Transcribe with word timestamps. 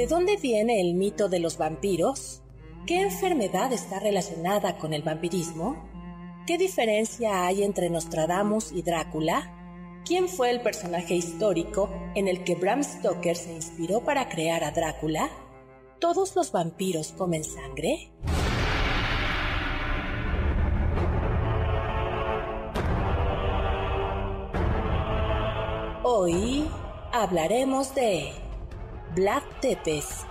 ¿De 0.00 0.06
dónde 0.06 0.38
viene 0.38 0.80
el 0.80 0.94
mito 0.94 1.28
de 1.28 1.40
los 1.40 1.58
vampiros? 1.58 2.40
¿Qué 2.86 3.02
enfermedad 3.02 3.70
está 3.70 4.00
relacionada 4.00 4.78
con 4.78 4.94
el 4.94 5.02
vampirismo? 5.02 5.76
¿Qué 6.46 6.56
diferencia 6.56 7.44
hay 7.44 7.62
entre 7.62 7.90
Nostradamus 7.90 8.72
y 8.72 8.80
Drácula? 8.80 10.00
¿Quién 10.06 10.30
fue 10.30 10.52
el 10.52 10.62
personaje 10.62 11.16
histórico 11.16 11.90
en 12.14 12.28
el 12.28 12.44
que 12.44 12.54
Bram 12.54 12.82
Stoker 12.82 13.36
se 13.36 13.52
inspiró 13.52 14.02
para 14.02 14.30
crear 14.30 14.64
a 14.64 14.70
Drácula? 14.70 15.28
¿Todos 15.98 16.34
los 16.34 16.50
vampiros 16.50 17.12
comen 17.12 17.44
sangre? 17.44 18.10
Hoy 26.02 26.66
hablaremos 27.12 27.94
de 27.94 28.32
Black 29.14 29.42
Tepes, 29.60 30.24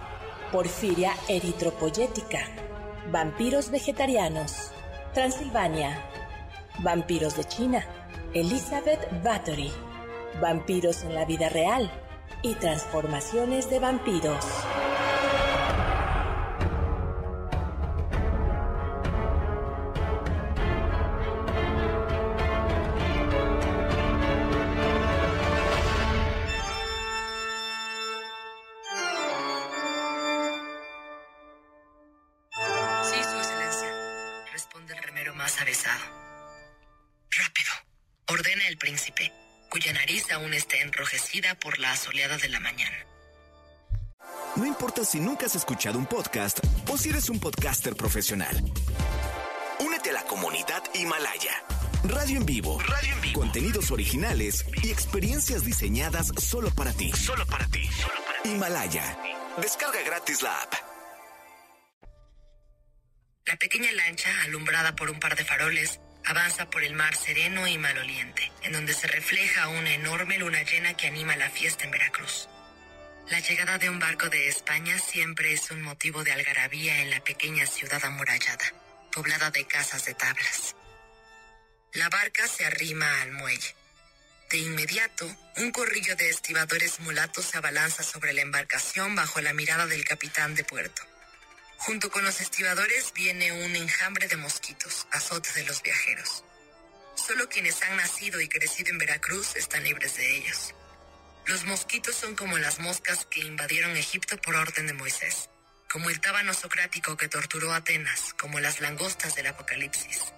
Porfiria 0.54 1.14
eritropoyética, 1.28 2.40
vampiros 3.12 3.72
vegetarianos, 3.72 4.72
Transilvania, 5.14 6.02
vampiros 6.82 7.36
de 7.36 7.44
China, 7.44 7.86
Elizabeth 8.34 9.06
Bathory, 9.22 9.74
vampiros 10.40 11.04
en 11.04 11.14
la 11.14 11.26
vida 11.26 11.50
real 11.50 11.92
y 12.42 12.54
transformaciones 12.54 13.70
de 13.70 13.80
vampiros. 13.80 14.46
Príncipe, 38.90 39.32
cuya 39.70 39.94
nariz 39.94 40.32
aún 40.32 40.52
está 40.52 40.78
enrojecida 40.78 41.54
por 41.60 41.78
la 41.78 41.96
soleada 41.96 42.38
de 42.38 42.50
la 42.50 42.60
mañana. 42.60 42.98
No 44.56 44.66
importa 44.66 45.06
si 45.06 45.20
nunca 45.20 45.46
has 45.46 45.56
escuchado 45.56 46.00
un 46.00 46.08
podcast 46.08 46.60
o 46.90 46.98
si 46.98 47.10
eres 47.10 47.30
un 47.30 47.40
podcaster 47.40 47.96
profesional. 47.96 48.56
Únete 49.80 50.10
a 50.10 50.14
la 50.14 50.24
comunidad 50.24 50.82
Himalaya. 50.96 51.64
Radio 52.04 52.38
en 52.38 52.46
vivo. 52.48 52.80
Radio 52.80 53.14
en 53.14 53.22
vivo. 53.22 53.40
Contenidos 53.42 53.92
originales 53.92 54.66
y 54.82 54.90
experiencias 54.90 55.64
diseñadas 55.64 56.32
solo 56.40 56.72
para 56.72 56.92
ti. 56.92 57.12
Solo 57.12 57.46
para 57.46 57.68
ti. 57.68 57.88
Solo 57.92 58.26
para 58.26 58.42
ti. 58.42 58.50
Himalaya. 58.50 59.18
Descarga 59.62 60.02
gratis 60.02 60.42
la 60.42 60.62
app. 60.64 60.74
La 63.46 63.56
pequeña 63.58 63.92
lancha, 63.92 64.30
alumbrada 64.46 64.96
por 64.96 65.12
un 65.12 65.20
par 65.20 65.36
de 65.36 65.46
faroles, 65.46 66.00
avanza 66.30 66.70
por 66.70 66.84
el 66.84 66.94
mar 66.94 67.16
sereno 67.16 67.68
y 67.68 67.80
maloliente, 67.80 68.52
en 68.62 68.74
donde 68.74 68.94
se 68.94 69.08
refleja 69.08 69.68
una 69.68 69.92
enorme 69.96 70.38
luna 70.38 70.62
llena 70.62 70.94
que 70.94 71.08
anima 71.08 71.36
la 71.36 71.50
fiesta 71.50 71.86
en 71.86 71.92
Veracruz. 71.92 72.48
La 73.32 73.40
llegada 73.40 73.80
de 73.80 73.90
un 73.90 73.98
barco 73.98 74.30
de 74.30 74.48
España 74.48 75.00
siempre 75.00 75.52
es 75.54 75.72
un 75.72 75.82
motivo 75.82 76.24
de 76.24 76.32
algarabía 76.32 77.02
en 77.02 77.10
la 77.10 77.20
pequeña 77.24 77.66
ciudad 77.66 78.06
amurallada, 78.06 78.74
poblada 79.12 79.50
de 79.50 79.66
casas 79.66 80.06
de 80.06 80.14
tablas. 80.14 80.76
La 81.94 82.10
barca 82.10 82.48
se 82.48 82.64
arrima 82.64 83.22
al 83.24 83.32
muelle. 83.32 83.76
De 84.52 84.60
inmediato, 84.60 85.36
un 85.58 85.72
corrillo 85.72 86.16
de 86.16 86.30
estibadores 86.30 87.00
mulatos 87.00 87.46
se 87.46 87.58
abalanza 87.58 88.04
sobre 88.04 88.34
la 88.34 88.42
embarcación 88.42 89.16
bajo 89.16 89.42
la 89.42 89.54
mirada 89.54 89.88
del 89.88 90.06
capitán 90.06 90.54
de 90.54 90.64
puerto. 90.64 91.02
Junto 91.80 92.12
con 92.12 92.26
los 92.26 92.42
estibadores 92.42 93.14
viene 93.14 93.54
un 93.54 93.74
enjambre 93.74 94.28
de 94.28 94.36
mosquitos, 94.36 95.08
azote 95.12 95.54
de 95.54 95.64
los 95.64 95.82
viajeros. 95.82 96.44
Solo 97.16 97.48
quienes 97.48 97.82
han 97.84 97.96
nacido 97.96 98.42
y 98.42 98.50
crecido 98.50 98.90
en 98.90 98.98
Veracruz 98.98 99.56
están 99.56 99.86
libres 99.86 100.18
de 100.18 100.38
ellos. 100.38 100.76
Los 101.46 101.64
mosquitos 101.64 102.16
son 102.16 102.36
como 102.36 102.58
las 102.58 102.80
moscas 102.80 103.26
que 103.26 103.40
invadieron 103.40 103.96
Egipto 103.96 104.36
por 104.42 104.58
orden 104.58 104.88
de 104.88 104.94
Moisés, 104.94 105.50
como 105.90 106.10
el 106.10 106.20
tábano 106.20 106.54
socrático 106.54 107.16
que 107.16 107.30
torturó 107.30 107.72
a 107.72 107.78
Atenas, 107.78 108.34
como 108.34 108.60
las 108.60 108.82
langostas 108.82 109.36
del 109.36 109.48
Apocalipsis. 109.48 110.34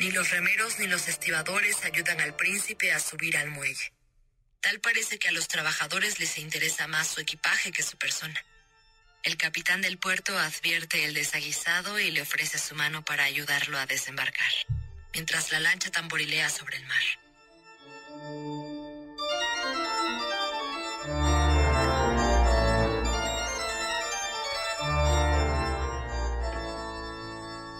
Ni 0.00 0.10
los 0.10 0.28
remeros 0.30 0.80
ni 0.80 0.88
los 0.88 1.06
estibadores 1.06 1.84
ayudan 1.84 2.20
al 2.20 2.34
príncipe 2.34 2.92
a 2.92 2.98
subir 2.98 3.36
al 3.36 3.50
muelle. 3.50 3.92
Tal 4.60 4.80
parece 4.80 5.20
que 5.20 5.28
a 5.28 5.32
los 5.32 5.46
trabajadores 5.46 6.18
les 6.18 6.36
interesa 6.36 6.88
más 6.88 7.06
su 7.06 7.20
equipaje 7.20 7.70
que 7.70 7.84
su 7.84 7.96
persona. 7.96 8.44
El 9.22 9.36
capitán 9.36 9.82
del 9.82 9.98
puerto 9.98 10.38
advierte 10.38 11.04
el 11.04 11.14
desaguisado 11.14 11.98
y 11.98 12.10
le 12.10 12.22
ofrece 12.22 12.58
su 12.58 12.74
mano 12.74 13.04
para 13.04 13.24
ayudarlo 13.24 13.78
a 13.78 13.86
desembarcar, 13.86 14.52
mientras 15.12 15.52
la 15.52 15.60
lancha 15.60 15.90
tamborilea 15.90 16.48
sobre 16.48 16.76
el 16.76 16.86
mar. 16.86 18.77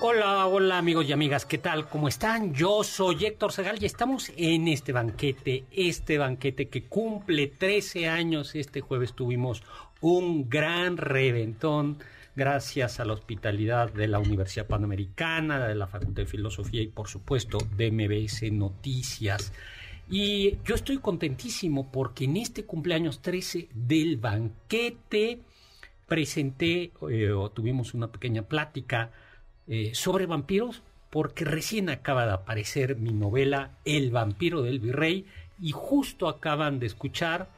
Hola, 0.00 0.46
hola 0.46 0.78
amigos 0.78 1.06
y 1.08 1.12
amigas, 1.12 1.44
¿qué 1.44 1.58
tal? 1.58 1.88
¿Cómo 1.88 2.06
están? 2.06 2.54
Yo 2.54 2.84
soy 2.84 3.26
Héctor 3.26 3.50
Segal 3.50 3.82
y 3.82 3.86
estamos 3.86 4.30
en 4.36 4.68
este 4.68 4.92
banquete, 4.92 5.64
este 5.72 6.18
banquete 6.18 6.68
que 6.68 6.84
cumple 6.84 7.48
13 7.48 8.06
años. 8.06 8.54
Este 8.54 8.80
jueves 8.80 9.14
tuvimos 9.14 9.64
un 10.00 10.48
gran 10.48 10.98
reventón 10.98 11.98
gracias 12.36 13.00
a 13.00 13.04
la 13.04 13.14
hospitalidad 13.14 13.92
de 13.92 14.06
la 14.06 14.20
Universidad 14.20 14.68
Panamericana, 14.68 15.66
de 15.66 15.74
la 15.74 15.88
Facultad 15.88 16.22
de 16.22 16.26
Filosofía 16.26 16.80
y 16.80 16.86
por 16.86 17.08
supuesto 17.08 17.58
de 17.76 17.90
MBS 17.90 18.52
Noticias. 18.52 19.52
Y 20.08 20.58
yo 20.64 20.76
estoy 20.76 20.98
contentísimo 20.98 21.90
porque 21.90 22.26
en 22.26 22.36
este 22.36 22.64
cumpleaños 22.64 23.20
13 23.20 23.68
del 23.74 24.16
banquete 24.16 25.40
presenté 26.06 26.92
eh, 27.10 27.32
o 27.32 27.50
tuvimos 27.50 27.94
una 27.94 28.12
pequeña 28.12 28.42
plática 28.42 29.10
eh, 29.68 29.90
sobre 29.94 30.26
vampiros 30.26 30.82
porque 31.10 31.44
recién 31.44 31.88
acaba 31.88 32.26
de 32.26 32.32
aparecer 32.32 32.96
mi 32.96 33.12
novela 33.12 33.78
El 33.84 34.10
vampiro 34.10 34.62
del 34.62 34.78
virrey 34.80 35.26
y 35.60 35.72
justo 35.72 36.28
acaban 36.28 36.78
de 36.78 36.86
escuchar 36.86 37.50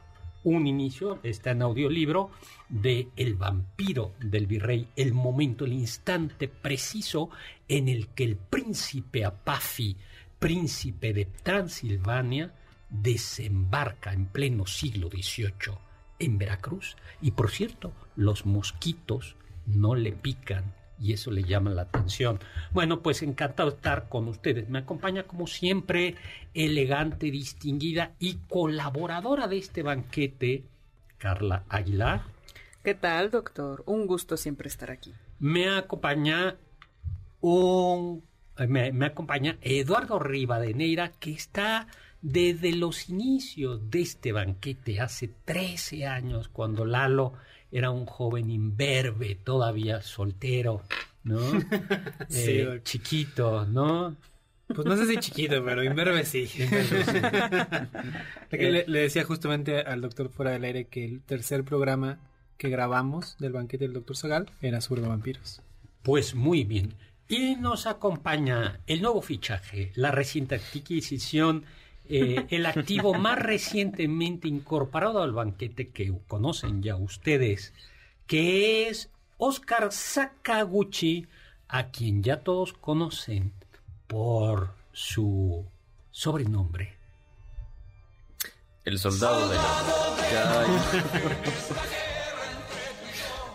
un 0.43 0.65
inicio, 0.65 1.19
está 1.23 1.51
en 1.51 1.61
audiolibro, 1.61 2.31
de 2.67 3.09
El 3.15 3.35
vampiro 3.35 4.13
del 4.19 4.47
virrey, 4.47 4.87
el 4.95 5.13
momento, 5.13 5.65
el 5.65 5.73
instante 5.73 6.47
preciso 6.47 7.29
en 7.67 7.87
el 7.87 8.07
que 8.07 8.23
el 8.23 8.37
príncipe 8.37 9.23
Apafi, 9.23 9.95
príncipe 10.39 11.13
de 11.13 11.25
Transilvania, 11.25 12.53
desembarca 12.89 14.13
en 14.13 14.25
pleno 14.25 14.65
siglo 14.65 15.09
XVIII 15.09 15.77
en 16.19 16.37
Veracruz. 16.37 16.97
Y 17.21 17.31
por 17.31 17.51
cierto, 17.51 17.93
los 18.15 18.45
mosquitos 18.45 19.35
no 19.67 19.95
le 19.95 20.11
pican 20.11 20.73
y 21.01 21.13
eso 21.13 21.31
le 21.31 21.43
llama 21.43 21.71
la 21.71 21.83
atención. 21.83 22.39
Bueno, 22.71 23.01
pues 23.01 23.23
encantado 23.23 23.71
de 23.71 23.77
estar 23.77 24.07
con 24.07 24.27
ustedes. 24.27 24.69
Me 24.69 24.79
acompaña 24.79 25.23
como 25.23 25.47
siempre, 25.47 26.15
elegante, 26.53 27.31
distinguida 27.31 28.11
y 28.19 28.35
colaboradora 28.47 29.47
de 29.47 29.57
este 29.57 29.81
banquete, 29.81 30.63
Carla 31.17 31.63
Aguilar. 31.69 32.21
¿Qué 32.83 32.93
tal, 32.93 33.31
doctor? 33.31 33.83
Un 33.87 34.05
gusto 34.05 34.37
siempre 34.37 34.67
estar 34.67 34.91
aquí. 34.91 35.13
Me 35.39 35.69
acompaña 35.69 36.55
un 37.41 38.23
me, 38.67 38.91
me 38.91 39.07
acompaña 39.07 39.57
Eduardo 39.61 40.19
Rivadeneira, 40.19 41.11
que 41.13 41.31
está 41.31 41.87
desde 42.21 42.73
los 42.73 43.09
inicios 43.09 43.89
de 43.89 44.01
este 44.01 44.31
banquete, 44.31 44.99
hace 44.99 45.29
13 45.45 46.05
años, 46.05 46.47
cuando 46.49 46.85
Lalo 46.85 47.33
era 47.71 47.91
un 47.91 48.05
joven 48.05 48.49
imberbe, 48.49 49.35
todavía 49.35 50.01
soltero, 50.01 50.83
¿no? 51.23 51.39
Sí, 52.29 52.51
Eh, 52.59 52.65
doc. 52.65 52.83
chiquito, 52.83 53.65
¿no? 53.65 54.15
Pues 54.73 54.87
no 54.87 54.95
sé 54.95 55.05
si 55.05 55.17
chiquito, 55.17 55.63
pero 55.65 55.83
imberbe 55.83 56.23
sí. 56.25 56.47
le, 58.51 58.85
le, 58.87 58.99
decía 58.99 59.23
justamente 59.23 59.79
al 59.81 60.01
doctor 60.01 60.29
fuera 60.29 60.51
del 60.51 60.63
aire 60.63 60.85
que 60.85 61.05
el 61.05 61.21
tercer 61.21 61.63
programa 61.63 62.19
que 62.57 62.69
grabamos 62.69 63.37
del 63.39 63.53
banquete 63.53 63.85
del 63.85 63.93
doctor 63.93 64.15
Zagal 64.15 64.49
era 64.61 64.81
sobre 64.81 65.01
vampiros. 65.01 65.61
Pues 66.03 66.35
muy 66.35 66.63
bien. 66.63 66.93
Y 67.27 67.55
nos 67.55 67.87
acompaña 67.87 68.79
el 68.87 69.01
nuevo 69.01 69.21
fichaje, 69.21 69.91
la 69.95 70.11
reciente 70.11 70.55
adquisición, 70.55 71.63
eh, 72.13 72.45
el 72.49 72.65
activo 72.65 73.13
más 73.13 73.39
recientemente 73.39 74.49
incorporado 74.49 75.23
al 75.23 75.31
banquete 75.31 75.89
que 75.89 76.13
conocen 76.27 76.83
ya 76.83 76.97
ustedes, 76.97 77.73
que 78.27 78.89
es 78.89 79.09
Oscar 79.37 79.93
Sakaguchi, 79.93 81.27
a 81.69 81.87
quien 81.87 82.21
ya 82.21 82.41
todos 82.41 82.73
conocen 82.73 83.53
por 84.07 84.73
su 84.91 85.65
sobrenombre. 86.11 86.97
El 88.83 88.99
soldado 88.99 89.47
de 89.47 89.55
la... 89.55 90.65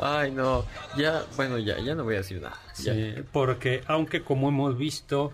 Ay, 0.01 0.31
no, 0.31 0.65
ya, 0.97 1.25
bueno, 1.37 1.59
ya, 1.59 1.79
ya 1.79 1.95
no 1.95 2.05
voy 2.05 2.15
a 2.15 2.19
decir 2.19 2.41
nada. 2.41 2.59
Sí, 2.73 3.17
porque 3.33 3.83
aunque 3.87 4.23
como 4.23 4.49
hemos 4.49 4.79
visto, 4.79 5.33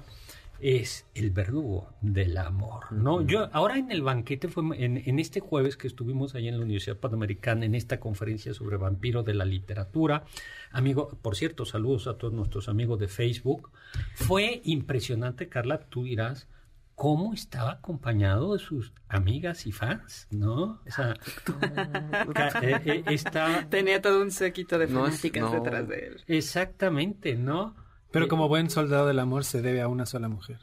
es 0.62 1.06
el 1.14 1.32
verdugo 1.32 1.92
del 2.00 2.36
amor, 2.38 2.92
¿no? 2.92 3.20
Yo 3.22 3.48
ahora 3.52 3.78
en 3.78 3.90
el 3.90 4.00
banquete 4.00 4.46
fue 4.46 4.62
en, 4.78 5.02
en, 5.04 5.18
este 5.18 5.40
jueves 5.40 5.76
que 5.76 5.88
estuvimos 5.88 6.36
ahí 6.36 6.46
en 6.46 6.56
la 6.56 6.64
Universidad 6.64 6.96
Panamericana 6.96 7.66
en 7.66 7.74
esta 7.74 7.98
conferencia 7.98 8.54
sobre 8.54 8.76
vampiro 8.76 9.24
de 9.24 9.34
la 9.34 9.44
literatura, 9.44 10.24
amigo, 10.70 11.18
por 11.20 11.34
cierto, 11.34 11.64
saludos 11.64 12.06
a 12.06 12.16
todos 12.16 12.32
nuestros 12.32 12.68
amigos 12.68 13.00
de 13.00 13.08
Facebook. 13.08 13.70
Fue 14.14 14.62
impresionante, 14.64 15.48
Carla, 15.48 15.80
tú 15.80 16.04
dirás, 16.04 16.46
cómo 16.94 17.34
estaba 17.34 17.72
acompañado 17.72 18.52
de 18.52 18.60
sus 18.60 18.92
amigas 19.08 19.66
y 19.66 19.72
fans, 19.72 20.28
¿no? 20.30 20.80
O 20.86 20.90
sea, 20.90 21.16
eh, 22.62 22.80
eh, 22.84 23.04
está... 23.08 23.68
Tenía 23.68 24.00
todo 24.00 24.22
un 24.22 24.30
séquito 24.30 24.78
de 24.78 24.86
fanáticas 24.86 25.50
detrás 25.50 25.88
de 25.88 26.06
él. 26.06 26.22
Exactamente, 26.28 27.34
¿no? 27.34 27.74
Pero 28.12 28.28
como 28.28 28.48
buen 28.48 28.70
soldado 28.70 29.06
del 29.06 29.18
amor 29.18 29.44
se 29.44 29.62
debe 29.62 29.80
a 29.80 29.88
una 29.88 30.06
sola 30.06 30.28
mujer. 30.28 30.58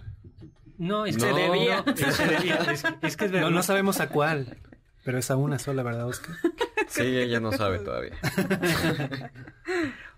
No, 0.77 1.05
es 1.05 1.17
que 1.17 1.21
se 1.21 1.33
debía. 1.33 1.83
Es, 3.01 3.17
que 3.17 3.25
es 3.25 3.31
no, 3.31 3.49
no 3.49 3.63
sabemos 3.63 3.99
a 3.99 4.09
cuál, 4.09 4.57
pero 5.03 5.17
es 5.17 5.29
a 5.29 5.35
una 5.35 5.59
sola, 5.59 5.83
¿verdad, 5.83 6.07
Oscar? 6.07 6.35
Sí, 6.87 7.03
ella 7.03 7.39
no 7.39 7.51
sabe 7.51 7.79
todavía. 7.79 8.17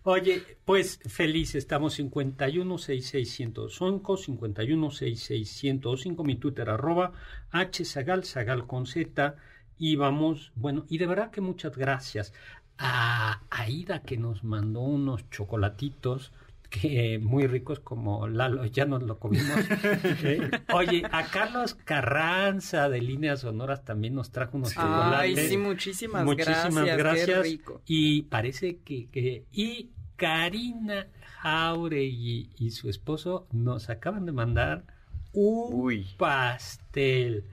Oye, 0.04 0.44
pues 0.66 1.00
feliz, 1.06 1.56
estamos 1.56 2.00
5166105, 2.00 4.02
5166105, 4.02 6.24
mi 6.24 6.38
Twitter 6.38 6.70
arroba 6.70 7.12
hsagal, 7.52 8.24
sagal 8.24 8.66
con 8.66 8.88
z, 8.88 9.36
y 9.78 9.98
vamos, 9.98 10.52
bueno, 10.56 10.86
y 10.90 10.98
de 10.98 11.06
verdad 11.06 11.30
que 11.30 11.42
muchas 11.42 11.78
gracias 11.78 12.34
a 12.80 13.44
Aida 13.52 14.02
que 14.02 14.18
nos 14.18 14.44
mandó 14.44 14.82
unos 14.82 15.30
chocolatitos 15.30 16.32
que 16.72 17.20
muy 17.20 17.46
ricos 17.48 17.82
como 17.82 18.28
Lalo, 18.28 18.66
ya 18.66 18.86
nos 18.86 19.04
lo 19.04 19.20
comimos. 19.20 19.60
¿eh? 20.24 20.50
Oye, 20.74 21.04
a 21.12 21.26
Carlos 21.26 21.76
Carranza 21.76 22.90
de 22.90 23.02
Líneas 23.02 23.42
Sonoras 23.42 23.84
también 23.84 24.16
nos 24.16 24.32
trajo 24.32 24.58
unos 24.58 24.74
chocolates. 24.74 25.38
Ay, 25.38 25.50
sí, 25.50 25.58
muchísimas, 25.58 26.24
muchísimas 26.24 26.86
gracias. 26.98 27.46
Y 27.86 28.24
parece 28.24 28.80
que, 28.80 29.10
que, 29.10 29.46
y 29.52 29.92
Karina 30.16 31.08
Jauregui 31.42 32.50
y 32.58 32.72
su 32.72 32.90
esposo 32.90 33.48
nos 33.52 33.90
acaban 33.90 34.26
de 34.26 34.32
mandar 34.32 34.86
un 35.34 36.06
pastel. 36.18 37.46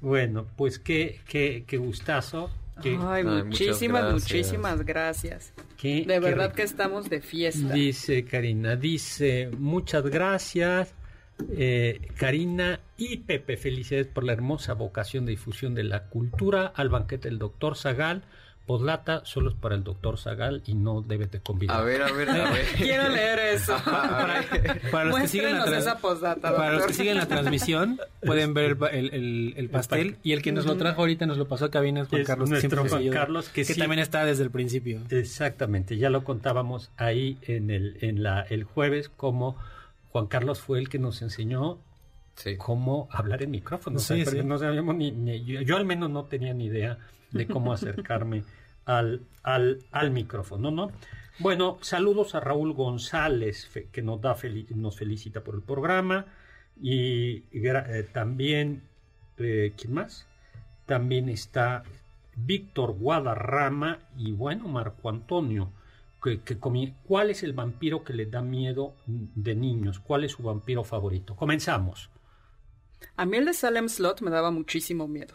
Bueno, 0.00 0.46
pues 0.56 0.78
qué, 0.80 1.20
qué, 1.28 1.64
qué 1.66 1.76
gustazo. 1.76 2.50
Ay, 2.76 3.22
muchísimas, 3.22 4.12
muchísimas 4.12 4.84
gracias. 4.84 5.52
De 5.84 6.20
verdad 6.20 6.52
que 6.52 6.62
estamos 6.62 7.10
de 7.10 7.20
fiesta. 7.20 7.72
Dice 7.72 8.24
Karina, 8.24 8.76
dice, 8.76 9.50
muchas 9.58 10.04
gracias. 10.04 10.94
Eh, 11.50 12.00
Karina 12.16 12.80
y 12.96 13.18
Pepe, 13.18 13.56
felicidades 13.56 14.06
por 14.06 14.24
la 14.24 14.32
hermosa 14.32 14.74
vocación 14.74 15.26
de 15.26 15.32
difusión 15.32 15.74
de 15.74 15.84
la 15.84 16.04
cultura 16.04 16.66
al 16.66 16.88
banquete 16.88 17.28
del 17.28 17.38
doctor 17.38 17.76
Zagal. 17.76 18.22
Poslata 18.66 19.22
solo 19.26 19.50
es 19.50 19.56
para 19.56 19.74
el 19.74 19.84
doctor 19.84 20.18
Zagal 20.18 20.62
y 20.64 20.74
no 20.74 21.02
debe 21.02 21.26
de 21.26 21.38
convidar. 21.40 21.76
A 21.76 21.82
ver, 21.82 22.02
a 22.02 22.10
ver, 22.12 22.30
a 22.30 22.50
ver. 22.50 22.66
Quiero 22.76 23.10
leer 23.10 23.38
eso. 23.38 23.76
para, 23.84 25.04
los 25.04 25.20
que 25.20 25.28
siguen 25.28 25.58
la 25.58 25.98
para 26.40 26.72
los 26.72 26.86
que 26.86 26.94
siguen 26.94 27.18
la 27.18 27.26
transmisión, 27.26 28.00
pueden 28.24 28.54
ver 28.54 28.78
el, 28.92 29.52
el, 29.56 29.68
pastel. 29.68 30.16
Y 30.22 30.32
el 30.32 30.40
que 30.40 30.52
nos 30.52 30.64
lo 30.64 30.76
trajo 30.76 31.02
ahorita 31.02 31.26
nos 31.26 31.36
lo 31.36 31.46
pasó 31.46 31.66
a 31.66 31.70
cabina 31.70 32.06
Juan 32.06 32.24
Carlos. 32.24 32.50
Juan 32.88 33.10
Carlos, 33.10 33.48
que, 33.50 33.64
también 33.66 33.98
está 33.98 34.24
desde 34.24 34.44
el 34.44 34.50
principio. 34.50 35.02
Exactamente, 35.10 35.98
ya 35.98 36.08
lo 36.08 36.24
contábamos 36.24 36.90
ahí 36.96 37.36
en 37.42 37.70
el, 37.70 37.98
en 38.00 38.22
la, 38.22 38.42
el 38.48 38.64
jueves, 38.64 39.10
como 39.14 39.56
Juan 40.10 40.26
Carlos 40.26 40.60
fue 40.60 40.78
el 40.78 40.88
que 40.88 40.98
nos 40.98 41.20
enseñó 41.20 41.78
cómo 42.58 43.08
hablar 43.10 43.42
en 43.42 43.50
micrófono. 43.50 43.96
no 44.44 44.58
sabíamos 44.58 44.96
ni, 44.96 45.44
yo 45.44 45.76
al 45.76 45.84
menos 45.84 46.10
no 46.10 46.24
tenía 46.24 46.54
ni 46.54 46.66
idea 46.66 46.98
de 47.30 47.46
cómo 47.46 47.72
acercarme 47.72 48.44
al, 48.84 49.22
al, 49.42 49.80
al 49.90 50.10
micrófono, 50.10 50.70
¿no? 50.70 50.90
Bueno, 51.40 51.78
saludos 51.80 52.36
a 52.36 52.40
Raúl 52.40 52.74
González, 52.74 53.68
que 53.90 54.02
nos, 54.02 54.20
da 54.20 54.36
nos 54.76 54.96
felicita 54.96 55.42
por 55.42 55.56
el 55.56 55.62
programa. 55.62 56.26
Y 56.80 57.42
eh, 57.52 58.08
también, 58.12 58.82
eh, 59.38 59.72
¿quién 59.76 59.94
más? 59.94 60.26
También 60.86 61.28
está 61.28 61.82
Víctor 62.36 62.92
Guadarrama 62.92 63.98
y 64.16 64.30
bueno, 64.30 64.68
Marco 64.68 65.08
Antonio. 65.08 65.70
Que, 66.22 66.40
que 66.40 66.56
¿Cuál 66.56 67.30
es 67.30 67.42
el 67.42 67.52
vampiro 67.52 68.04
que 68.04 68.14
le 68.14 68.26
da 68.26 68.40
miedo 68.40 68.94
de 69.06 69.54
niños? 69.56 69.98
¿Cuál 69.98 70.24
es 70.24 70.32
su 70.32 70.42
vampiro 70.44 70.84
favorito? 70.84 71.34
Comenzamos. 71.34 72.10
A 73.16 73.26
mí 73.26 73.36
el 73.36 73.46
de 73.46 73.54
Salem 73.54 73.88
Slot 73.88 74.20
me 74.20 74.30
daba 74.30 74.50
muchísimo 74.50 75.08
miedo. 75.08 75.34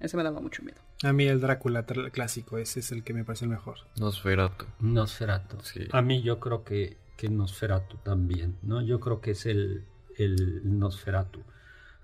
Ese 0.00 0.16
me 0.16 0.22
daba 0.22 0.40
mucho 0.40 0.62
miedo. 0.62 0.80
A 1.04 1.12
mí 1.12 1.26
el 1.26 1.40
Drácula 1.40 1.84
clásico, 1.84 2.58
ese 2.58 2.80
es 2.80 2.92
el 2.92 3.04
que 3.04 3.14
me 3.14 3.24
parece 3.24 3.44
el 3.44 3.50
mejor. 3.50 3.78
Nosferatu. 3.98 4.66
Nosferatu. 4.80 5.58
Sí. 5.62 5.86
A 5.92 6.02
mí 6.02 6.22
yo 6.22 6.40
creo 6.40 6.64
que, 6.64 6.96
que 7.16 7.28
Nosferatu 7.28 7.96
también, 7.98 8.56
¿no? 8.62 8.82
Yo 8.82 9.00
creo 9.00 9.20
que 9.20 9.32
es 9.32 9.46
el, 9.46 9.84
el 10.16 10.78
Nosferatu. 10.78 11.42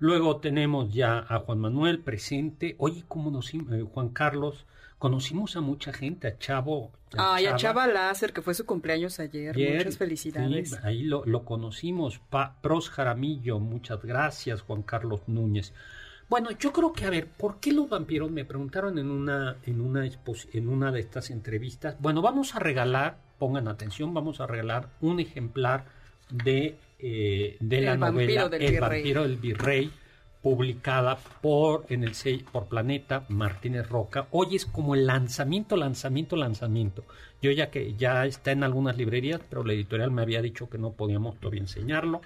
Luego 0.01 0.39
tenemos 0.39 0.93
ya 0.93 1.19
a 1.29 1.41
Juan 1.41 1.59
Manuel 1.59 2.01
presente. 2.01 2.77
Oye, 2.79 3.05
¿cómo 3.09 3.31
nos... 3.31 3.53
Eh, 3.53 3.61
Juan 3.93 4.11
Carlos, 4.11 4.65
conocimos 4.99 5.57
a 5.57 5.61
mucha 5.61 5.93
gente, 5.93 6.29
a 6.29 6.39
Chavo. 6.39 6.93
Ah, 7.17 7.41
y 7.41 7.47
a 7.47 7.57
Chava 7.57 7.87
Láser, 7.87 8.33
que 8.33 8.43
fue 8.43 8.55
su 8.55 8.67
cumpleaños 8.67 9.19
ayer. 9.21 9.57
Muchas 9.57 9.97
felicidades. 9.97 10.71
Sí, 10.71 10.77
ahí 10.83 11.03
lo, 11.03 11.25
lo 11.25 11.45
conocimos. 11.45 12.19
Pa, 12.19 12.57
Pros 12.61 12.91
Jaramillo, 12.91 13.59
muchas 13.59 14.03
gracias, 14.03 14.63
Juan 14.63 14.83
Carlos 14.83 15.23
Núñez. 15.27 15.73
Bueno, 16.29 16.51
yo 16.51 16.73
creo 16.73 16.93
que, 16.93 17.07
a 17.07 17.11
ver, 17.11 17.27
¿por 17.27 17.59
qué 17.59 17.73
los 17.73 17.89
vampiros? 17.89 18.31
Me 18.31 18.45
preguntaron 18.45 18.99
en 18.99 19.11
una, 19.11 19.57
en 19.65 19.81
una, 19.81 20.07
en 20.53 20.69
una 20.69 20.93
de 20.93 21.01
estas 21.01 21.31
entrevistas. 21.31 21.97
Bueno, 22.01 22.21
vamos 22.21 22.55
a 22.55 22.59
regalar, 22.59 23.17
pongan 23.39 23.67
atención, 23.67 24.13
vamos 24.13 24.41
a 24.41 24.47
regalar 24.47 24.91
un 25.01 25.21
ejemplar 25.21 25.87
de, 26.31 26.77
eh, 26.99 27.57
de 27.61 27.81
la 27.81 27.97
novela 27.97 28.51
El 28.53 28.81
vampiro 28.81 29.23
del 29.23 29.37
virrey, 29.39 29.91
publicada 30.43 31.19
por, 31.41 31.87
en 31.89 32.05
el, 32.05 32.13
por 32.53 32.67
Planeta 32.67 33.25
Martínez 33.29 33.89
Roca. 33.89 34.27
Hoy 34.31 34.57
es 34.57 34.67
como 34.67 34.95
el 34.95 35.07
lanzamiento, 35.07 35.77
lanzamiento, 35.77 36.37
lanzamiento. 36.37 37.05
Yo 37.43 37.51
ya 37.51 37.71
que 37.71 37.95
ya 37.95 38.25
está 38.27 38.53
en 38.53 38.65
algunas 38.65 38.97
librerías, 38.97 39.41
pero 39.49 39.65
la 39.65 39.73
editorial 39.73 40.11
me 40.11 40.23
había 40.23 40.43
dicho 40.43 40.69
que 40.69 40.79
no 40.79 40.93
podíamos 40.93 41.39
todavía 41.39 41.61
enseñarlo 41.61 42.21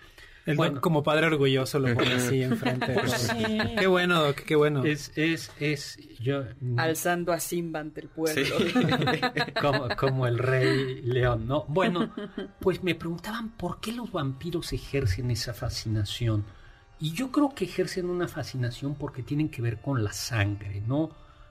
bueno, 0.56 0.80
como 0.80 1.02
padre 1.02 1.26
orgulloso 1.26 1.78
lo 1.78 1.94
pone 1.94 2.14
así 2.14 2.42
enfrente. 2.42 2.92
Pues 2.92 3.30
qué 3.78 3.86
bueno, 3.86 4.22
Doc, 4.22 4.36
qué 4.36 4.56
bueno. 4.56 4.84
Es, 4.84 5.12
es, 5.16 5.52
es, 5.60 5.98
yo... 6.18 6.44
Alzando 6.76 7.32
a 7.32 7.40
Simba 7.40 7.80
ante 7.80 8.00
el 8.02 8.08
pueblo. 8.08 8.56
como, 9.60 9.88
como 9.96 10.26
el 10.26 10.38
rey 10.38 11.00
león, 11.02 11.46
¿no? 11.46 11.64
Bueno, 11.68 12.12
pues 12.60 12.82
me 12.82 12.94
preguntaban 12.94 13.50
por 13.50 13.80
qué 13.80 13.92
los 13.92 14.10
vampiros 14.10 14.72
ejercen 14.72 15.30
esa 15.30 15.54
fascinación. 15.54 16.44
Y 17.02 17.14
yo 17.14 17.32
creo 17.32 17.52
que 17.52 17.64
ejercen 17.64 18.08
una 18.08 18.28
fascinación 18.28 18.94
porque 18.94 19.24
tienen 19.24 19.48
que 19.48 19.60
ver 19.60 19.80
con 19.80 20.04
la 20.04 20.12
sangre, 20.12 20.80
¿no? 20.86 21.10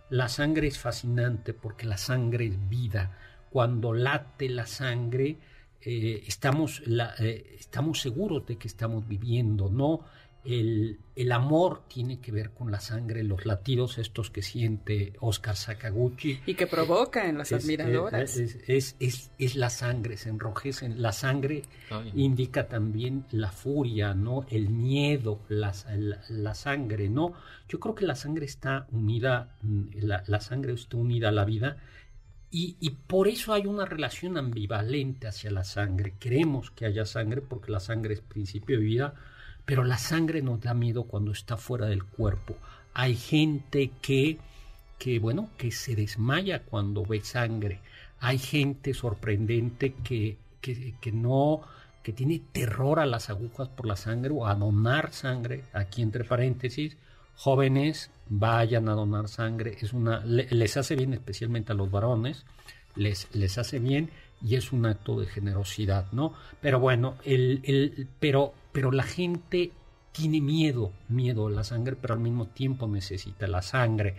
La 0.09 0.29
sangre 0.29 0.67
es 0.67 0.79
fascinante 0.79 1.53
porque 1.53 1.85
la 1.85 1.97
sangre 1.97 2.45
es 2.45 2.69
vida. 2.69 3.17
Cuando 3.49 3.91
late 3.91 4.47
la 4.47 4.65
sangre, 4.65 5.39
eh, 5.81 6.23
estamos, 6.25 6.81
la, 6.87 7.15
eh, 7.19 7.57
estamos 7.59 7.99
seguros 7.99 8.45
de 8.45 8.55
que 8.55 8.69
estamos 8.69 9.05
viviendo, 9.05 9.69
¿no? 9.69 10.05
El, 10.43 10.99
el, 11.15 11.31
amor 11.31 11.83
tiene 11.87 12.19
que 12.19 12.31
ver 12.31 12.51
con 12.51 12.71
la 12.71 12.79
sangre, 12.79 13.23
los 13.23 13.45
latidos 13.45 13.99
estos 13.99 14.31
que 14.31 14.41
siente 14.41 15.13
Oscar 15.19 15.55
Sakaguchi. 15.55 16.41
Y 16.45 16.55
que 16.55 16.65
provoca 16.65 17.27
en 17.27 17.37
las 17.37 17.51
admiradoras. 17.51 18.37
Es, 18.37 18.95
es, 18.99 19.31
es, 19.37 19.55
la 19.55 19.69
sangre, 19.69 20.17
se 20.17 20.29
enrojecen. 20.29 21.01
La 21.01 21.11
sangre 21.11 21.63
indica 22.15 22.67
también 22.67 23.25
la 23.31 23.51
furia, 23.51 24.15
¿no? 24.15 24.45
El 24.49 24.69
miedo, 24.69 25.41
la, 25.47 25.73
la, 26.29 26.55
sangre, 26.55 27.09
¿no? 27.09 27.33
Yo 27.69 27.79
creo 27.79 27.93
que 27.93 28.05
la 28.05 28.15
sangre 28.15 28.45
está 28.45 28.87
unida, 28.91 29.55
mm, 29.61 29.83
la, 30.01 30.23
la 30.25 30.41
sangre 30.41 30.73
está 30.73 30.97
unida 30.97 31.29
a 31.29 31.31
la 31.31 31.45
vida. 31.45 31.77
Y, 32.49 32.77
y, 32.79 32.89
por 32.89 33.27
eso 33.27 33.53
hay 33.53 33.65
una 33.65 33.85
relación 33.85 34.37
ambivalente 34.37 35.27
hacia 35.27 35.51
la 35.51 35.63
sangre. 35.63 36.15
Queremos 36.19 36.71
que 36.71 36.85
haya 36.85 37.05
sangre 37.05 37.41
porque 37.41 37.71
la 37.71 37.79
sangre 37.79 38.15
es 38.15 38.21
principio 38.21 38.77
de 38.77 38.83
vida, 38.83 39.13
pero 39.65 39.83
la 39.83 39.97
sangre 39.97 40.41
nos 40.41 40.61
da 40.61 40.73
miedo 40.73 41.03
cuando 41.03 41.31
está 41.31 41.57
fuera 41.57 41.87
del 41.87 42.03
cuerpo. 42.03 42.55
Hay 42.93 43.15
gente 43.15 43.91
que, 44.01 44.37
que 44.97 45.19
bueno, 45.19 45.49
que 45.57 45.71
se 45.71 45.95
desmaya 45.95 46.63
cuando 46.63 47.05
ve 47.05 47.21
sangre. 47.21 47.79
Hay 48.19 48.37
gente 48.37 48.93
sorprendente 48.93 49.93
que, 50.03 50.37
que, 50.59 50.95
que 50.99 51.11
no, 51.11 51.61
que 52.03 52.13
tiene 52.13 52.41
terror 52.51 52.99
a 52.99 53.05
las 53.05 53.29
agujas 53.29 53.69
por 53.69 53.85
la 53.85 53.95
sangre 53.95 54.31
o 54.33 54.45
a 54.45 54.55
donar 54.55 55.13
sangre. 55.13 55.63
Aquí 55.73 56.01
entre 56.01 56.23
paréntesis, 56.23 56.97
jóvenes, 57.35 58.11
vayan 58.27 58.89
a 58.89 58.93
donar 58.93 59.27
sangre. 59.27 59.77
Es 59.81 59.93
una, 59.93 60.23
les 60.25 60.77
hace 60.77 60.95
bien 60.95 61.13
especialmente 61.13 61.71
a 61.71 61.75
los 61.75 61.89
varones, 61.89 62.45
les, 62.95 63.27
les 63.33 63.57
hace 63.57 63.79
bien 63.79 64.09
y 64.43 64.55
es 64.55 64.71
un 64.71 64.85
acto 64.85 65.19
de 65.19 65.27
generosidad, 65.27 66.11
¿no? 66.11 66.33
Pero 66.61 66.79
bueno, 66.79 67.15
el, 67.25 67.61
el, 67.63 68.07
pero 68.19 68.53
pero 68.71 68.91
la 68.91 69.03
gente 69.03 69.71
tiene 70.11 70.41
miedo, 70.41 70.91
miedo 71.07 71.47
a 71.47 71.51
la 71.51 71.63
sangre, 71.63 71.95
pero 71.95 72.13
al 72.13 72.19
mismo 72.19 72.47
tiempo 72.47 72.87
necesita 72.87 73.47
la 73.47 73.61
sangre. 73.61 74.15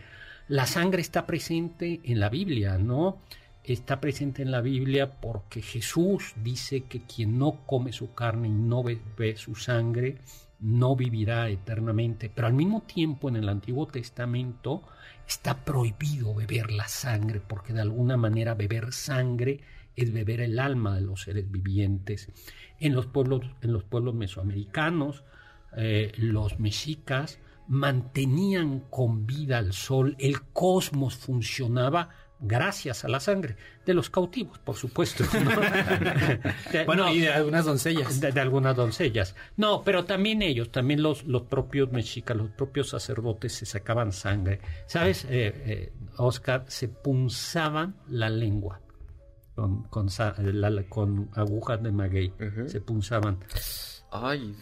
La 0.48 0.66
sangre 0.66 1.02
está 1.02 1.26
presente 1.26 2.00
en 2.04 2.20
la 2.20 2.28
Biblia, 2.28 2.78
¿no? 2.78 3.18
Está 3.64 4.00
presente 4.00 4.42
en 4.42 4.50
la 4.50 4.60
Biblia 4.60 5.20
porque 5.20 5.62
Jesús 5.62 6.34
dice 6.42 6.82
que 6.82 7.02
quien 7.02 7.38
no 7.38 7.64
come 7.66 7.92
su 7.92 8.12
carne 8.14 8.48
y 8.48 8.50
no 8.50 8.82
bebe 8.82 9.36
su 9.36 9.54
sangre 9.54 10.18
no 10.58 10.96
vivirá 10.96 11.48
eternamente. 11.48 12.30
Pero 12.34 12.46
al 12.46 12.54
mismo 12.54 12.82
tiempo 12.82 13.28
en 13.28 13.36
el 13.36 13.48
Antiguo 13.48 13.86
Testamento 13.86 14.82
está 15.26 15.64
prohibido 15.64 16.34
beber 16.34 16.72
la 16.72 16.88
sangre 16.88 17.40
porque 17.40 17.72
de 17.72 17.80
alguna 17.80 18.16
manera 18.16 18.54
beber 18.54 18.92
sangre 18.92 19.60
es 19.96 20.12
beber 20.12 20.40
el 20.40 20.58
alma 20.58 20.94
de 20.94 21.02
los 21.02 21.22
seres 21.22 21.50
vivientes. 21.50 22.30
En 22.80 22.94
los 22.94 23.06
pueblos, 23.06 23.42
en 23.60 23.72
los 23.72 23.84
pueblos 23.84 24.14
mesoamericanos, 24.14 25.24
eh, 25.76 26.12
los 26.16 26.58
mexicas 26.58 27.38
mantenían 27.68 28.80
con 28.90 29.26
vida 29.26 29.58
al 29.58 29.72
sol, 29.72 30.16
el 30.18 30.42
cosmos 30.52 31.16
funcionaba 31.16 32.10
gracias 32.42 33.04
a 33.04 33.08
la 33.08 33.20
sangre 33.20 33.56
de 33.86 33.94
los 33.94 34.10
cautivos, 34.10 34.58
por 34.58 34.76
supuesto. 34.76 35.24
bueno, 36.86 37.12
y 37.12 37.20
de 37.20 37.32
algunas 37.32 37.64
doncellas. 37.64 38.20
De, 38.20 38.40
algunas 38.40 38.76
doncellas. 38.76 39.34
No, 39.56 39.82
pero 39.84 40.04
también 40.04 40.42
ellos, 40.42 40.70
también 40.70 41.02
los, 41.02 41.24
los 41.24 41.42
propios 41.42 41.92
mexicas, 41.92 42.36
los 42.36 42.50
propios 42.50 42.88
sacerdotes 42.90 43.52
se 43.54 43.66
sacaban 43.66 44.12
sangre. 44.12 44.60
¿Sabes, 44.86 45.24
eh, 45.24 45.30
eh, 45.30 45.92
Oscar? 46.16 46.64
Se 46.66 46.88
punzaban 46.88 47.96
la 48.08 48.28
lengua 48.28 48.80
con, 49.54 49.84
con, 49.84 50.08
con 50.88 51.30
agujas 51.34 51.82
de 51.82 51.92
maguey. 51.92 52.32
Se 52.66 52.80
punzaban. 52.80 53.38
Ay, 54.10 54.54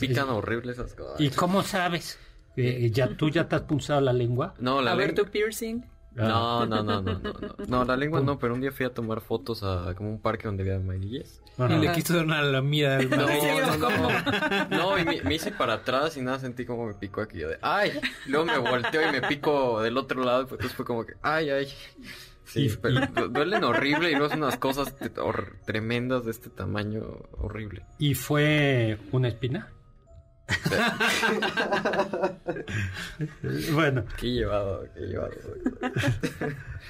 pican 0.00 0.30
horribles 0.30 0.78
esas 0.78 0.94
cosas. 0.94 1.20
¿Y 1.20 1.30
cómo 1.30 1.62
sabes? 1.62 2.18
Eh, 2.56 2.90
¿Ya, 2.92 3.16
¿Tú 3.16 3.30
ya 3.30 3.48
te 3.48 3.56
has 3.56 3.62
punzado 3.62 4.00
la 4.00 4.12
lengua? 4.12 4.54
No, 4.58 4.80
la 4.80 4.92
A 4.92 4.94
ver 4.94 5.14
tu 5.14 5.24
piercing. 5.26 5.84
No, 6.14 6.64
no, 6.64 6.82
no, 6.84 7.02
no, 7.02 7.18
no, 7.18 7.32
no. 7.66 7.84
la 7.84 7.96
lengua 7.96 8.20
no, 8.20 8.38
pero 8.38 8.54
un 8.54 8.60
día 8.60 8.70
fui 8.70 8.86
a 8.86 8.94
tomar 8.94 9.20
fotos 9.20 9.64
a 9.64 9.94
como 9.96 10.10
un 10.10 10.20
parque 10.20 10.46
donde 10.46 10.62
había 10.62 10.78
magueyes. 10.78 11.42
Y 11.58 11.74
le 11.74 11.92
quiso 11.92 12.14
dar 12.14 12.24
una 12.24 12.40
lamida 12.40 12.98
al 12.98 13.10
No, 13.10 13.16
no, 14.68 14.68
no. 14.68 14.98
y 14.98 15.22
me, 15.22 15.34
hice 15.34 15.50
para 15.50 15.74
atrás 15.74 16.16
y 16.16 16.20
nada, 16.20 16.38
sentí 16.38 16.64
como 16.64 16.86
me 16.86 16.94
picó 16.94 17.20
aquí. 17.20 17.38
Yo 17.40 17.48
de, 17.48 17.58
ay, 17.62 17.98
luego 18.26 18.46
me 18.46 18.58
volteo 18.58 19.08
y 19.08 19.12
me 19.12 19.22
pico 19.22 19.82
del 19.82 19.96
otro 19.98 20.22
lado. 20.22 20.42
Entonces 20.42 20.72
fue 20.72 20.84
como 20.84 21.04
que, 21.04 21.14
ay, 21.20 21.50
ay. 21.50 21.68
Sí, 22.44 22.70
pero 22.80 23.28
duelen 23.28 23.64
horrible 23.64 24.10
y 24.10 24.14
no 24.14 24.28
son 24.28 24.42
unas 24.42 24.58
cosas 24.58 24.94
tremendas 25.64 26.24
de 26.24 26.30
este 26.30 26.50
tamaño 26.50 27.02
horrible. 27.38 27.84
¿Y 27.98 28.14
fue 28.14 28.98
una 29.12 29.28
espina? 29.28 29.70
bueno. 33.72 34.04
Qué 34.18 34.30
llevado, 34.30 34.86
qué 34.94 35.00
llevado. 35.00 35.32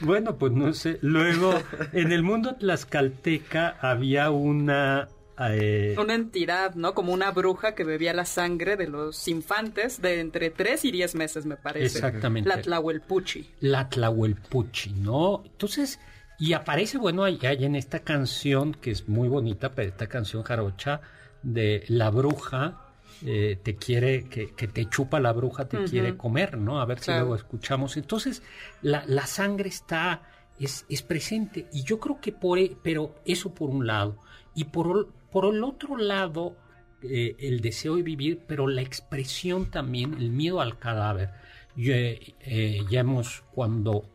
bueno, 0.00 0.36
pues 0.36 0.52
no 0.52 0.72
sé. 0.72 0.98
Luego, 1.02 1.54
en 1.92 2.12
el 2.12 2.22
mundo 2.22 2.56
tlaxcalteca 2.56 3.76
había 3.80 4.30
una 4.30 5.08
eh, 5.38 5.96
una 5.98 6.14
entidad, 6.14 6.74
¿no? 6.74 6.94
Como 6.94 7.12
una 7.12 7.30
bruja 7.32 7.74
que 7.74 7.84
bebía 7.84 8.12
la 8.12 8.24
sangre 8.24 8.76
de 8.76 8.86
los 8.86 9.26
infantes 9.26 10.00
de 10.00 10.20
entre 10.20 10.50
3 10.50 10.84
y 10.84 10.92
10 10.92 11.14
meses, 11.16 11.46
me 11.46 11.56
parece. 11.56 11.86
Exactamente. 11.86 12.48
La 12.48 12.62
Tlahuelpuchi. 12.62 13.50
La 13.60 13.88
Tlahuelpuchi, 13.88 14.92
¿no? 14.92 15.42
Entonces, 15.44 15.98
y 16.38 16.52
aparece, 16.52 16.98
bueno, 16.98 17.24
hay, 17.24 17.38
en 17.42 17.74
esta 17.74 18.00
canción 18.00 18.74
que 18.74 18.90
es 18.90 19.08
muy 19.08 19.28
bonita, 19.28 19.74
pero 19.74 19.88
esta 19.88 20.08
canción 20.08 20.42
jarocha 20.42 21.00
de 21.42 21.84
la 21.88 22.10
bruja 22.10 22.92
eh, 23.24 23.58
te 23.62 23.76
quiere, 23.76 24.28
que, 24.28 24.46
te 24.46 24.88
chupa 24.88 25.18
la 25.18 25.32
bruja, 25.32 25.68
te 25.68 25.84
quiere 25.84 26.16
comer, 26.16 26.58
¿no? 26.58 26.80
A 26.80 26.84
ver 26.84 27.00
si 27.00 27.10
luego 27.10 27.34
escuchamos. 27.34 27.96
Entonces, 27.96 28.42
la, 28.82 29.04
la 29.06 29.26
sangre 29.26 29.68
está, 29.68 30.22
es, 30.60 30.86
es, 30.88 31.02
presente. 31.02 31.66
Y 31.72 31.82
yo 31.82 31.98
creo 31.98 32.20
que 32.20 32.32
por, 32.32 32.58
e, 32.58 32.76
pero 32.82 33.16
eso 33.24 33.54
por 33.54 33.70
un 33.70 33.86
lado. 33.86 34.18
Y 34.54 34.64
por, 34.64 35.08
por 35.34 35.52
el 35.52 35.64
otro 35.64 35.96
lado, 35.96 36.54
eh, 37.02 37.34
el 37.40 37.60
deseo 37.60 37.96
de 37.96 38.02
vivir, 38.04 38.42
pero 38.46 38.68
la 38.68 38.82
expresión 38.82 39.68
también, 39.68 40.14
el 40.14 40.30
miedo 40.30 40.60
al 40.60 40.78
cadáver. 40.78 41.30
Eh, 41.76 42.84
ya 42.88 43.00
hemos, 43.00 43.42
cuando, 43.52 44.08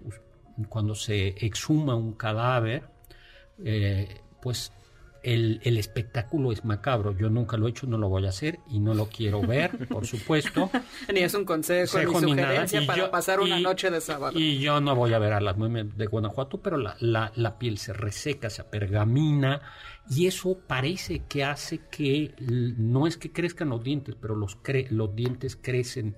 cuando 0.70 0.96
se 0.96 1.28
exhuma 1.46 1.96
un 1.96 2.14
cadáver, 2.14 2.84
eh, 3.66 4.22
pues 4.42 4.72
el, 5.24 5.78
espectáculo 5.78 6.52
es 6.52 6.66
macabro. 6.66 7.16
Yo 7.18 7.30
nunca 7.30 7.58
lo 7.58 7.68
he 7.68 7.72
hecho, 7.72 7.88
no 7.88 7.98
lo 7.98 8.10
voy 8.10 8.26
a 8.26 8.30
hacer 8.30 8.60
y 8.70 8.80
no 8.80 8.94
lo 8.94 9.08
quiero 9.08 9.42
ver, 9.42 9.88
por 9.88 10.06
supuesto. 10.06 10.70
ni 11.14 11.22
es 11.22 11.34
un 11.34 11.46
consejo, 11.46 12.00
ni 12.00 12.06
sugerencia 12.06 12.86
para 12.86 13.12
pasar 13.12 13.40
una 13.40 13.60
noche 13.60 13.90
de 13.92 14.02
sábado. 14.02 14.38
Y 14.38 14.60
yo 14.60 14.80
no 14.82 14.96
voy 14.96 15.14
a 15.14 15.20
ver 15.20 15.34
a 15.34 15.42
las 15.42 15.58
nueve 15.58 15.88
de 15.96 16.06
Guanajuato, 16.06 16.62
pero 16.62 16.78
la, 16.78 16.96
la, 17.00 17.60
piel 17.60 17.78
se 17.78 17.94
reseca, 17.94 18.50
se 18.50 18.62
apergamina 18.62 19.62
y 20.10 20.28
eso 20.28 20.58
parece 20.68 21.24
que 21.28 21.44
hace 21.44 21.82
que 21.92 22.34
no 22.40 23.08
es 23.08 23.18
que 23.18 23.32
crezcan 23.32 23.70
los 23.70 23.84
dientes, 23.84 24.16
pero 24.20 24.36
los, 24.36 24.58
los 24.90 25.16
dientes 25.16 25.58
crecen 25.62 26.16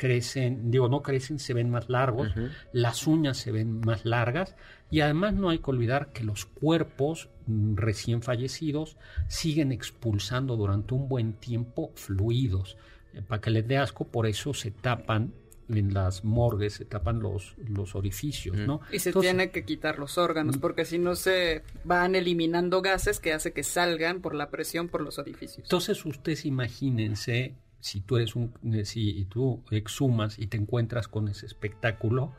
crecen, 0.00 0.70
digo, 0.70 0.88
no 0.88 1.02
crecen, 1.02 1.38
se 1.38 1.52
ven 1.52 1.68
más 1.68 1.90
largos, 1.90 2.30
las 2.72 3.06
uñas 3.06 3.36
se 3.36 3.52
ven 3.52 3.80
más 3.80 4.06
largas 4.06 4.56
y 4.90 5.02
además 5.02 5.34
no 5.34 5.50
hay 5.50 5.58
que 5.58 5.70
olvidar 5.70 6.10
que 6.14 6.24
los 6.24 6.46
cuerpos 6.46 7.28
recién 7.76 8.22
fallecidos 8.22 8.96
siguen 9.28 9.72
expulsando 9.72 10.56
durante 10.56 10.94
un 10.94 11.08
buen 11.08 11.34
tiempo 11.34 11.92
fluidos. 11.94 12.76
Eh, 13.14 13.22
para 13.22 13.40
que 13.40 13.50
les 13.50 13.66
dé 13.66 13.78
asco, 13.78 14.06
por 14.06 14.26
eso 14.26 14.54
se 14.54 14.70
tapan 14.70 15.32
en 15.68 15.94
las 15.94 16.24
morgues 16.24 16.74
se 16.74 16.84
tapan 16.84 17.20
los, 17.20 17.54
los 17.58 17.94
orificios, 17.94 18.56
¿no? 18.56 18.80
Y 18.92 18.98
se 18.98 19.12
tiene 19.12 19.50
que 19.50 19.64
quitar 19.64 19.98
los 19.98 20.18
órganos, 20.18 20.56
mm. 20.56 20.60
porque 20.60 20.84
si 20.84 20.98
no 20.98 21.14
se 21.14 21.62
van 21.84 22.14
eliminando 22.14 22.82
gases 22.82 23.20
que 23.20 23.32
hace 23.32 23.52
que 23.52 23.62
salgan 23.62 24.20
por 24.20 24.34
la 24.34 24.50
presión 24.50 24.88
por 24.88 25.02
los 25.02 25.18
orificios. 25.18 25.58
Entonces 25.58 26.04
ustedes 26.04 26.44
imagínense 26.44 27.54
si 27.80 28.00
tú 28.00 28.16
eres 28.16 28.36
un, 28.36 28.52
eh, 28.72 28.84
si 28.84 29.24
tú 29.26 29.62
exhumas 29.70 30.38
y 30.38 30.46
te 30.48 30.56
encuentras 30.56 31.08
con 31.08 31.28
ese 31.28 31.46
espectáculo, 31.46 32.34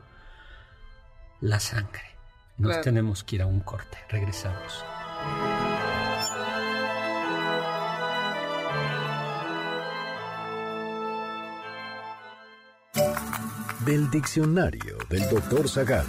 la 1.40 1.58
sangre. 1.58 2.02
Nos 2.58 2.80
tenemos 2.80 3.24
que 3.24 3.36
ir 3.36 3.42
a 3.42 3.46
un 3.46 3.60
corte. 3.60 3.98
Regresamos. 4.08 4.84
Del 13.86 14.08
diccionario 14.10 14.96
del 15.10 15.28
doctor 15.28 15.68
Zagal. 15.68 16.06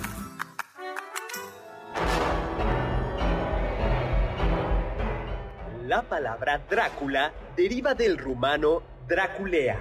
La 5.88 6.02
palabra 6.04 6.60
Drácula 6.70 7.34
deriva 7.58 7.94
del 7.94 8.18
rumano 8.18 8.84
Draculea, 9.08 9.78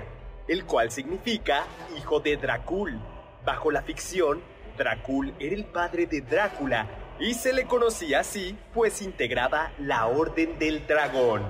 el 0.49 0.65
cual 0.65 0.91
significa 0.91 1.65
hijo 1.97 2.21
de 2.21 2.37
Dracul. 2.39 2.99
Bajo 3.45 3.71
la 3.71 3.83
ficción, 3.83 4.41
Dracul 4.77 5.35
era 5.39 5.55
el 5.55 5.65
padre 5.67 6.07
de 6.07 6.23
Drácula 6.23 6.87
y 7.23 7.35
se 7.35 7.53
le 7.53 7.67
conocía 7.67 8.21
así 8.21 8.57
pues 8.75 9.01
integraba 9.01 9.71
la 9.79 10.07
Orden 10.07 10.59
del 10.59 10.85
Dragón. 10.87 11.43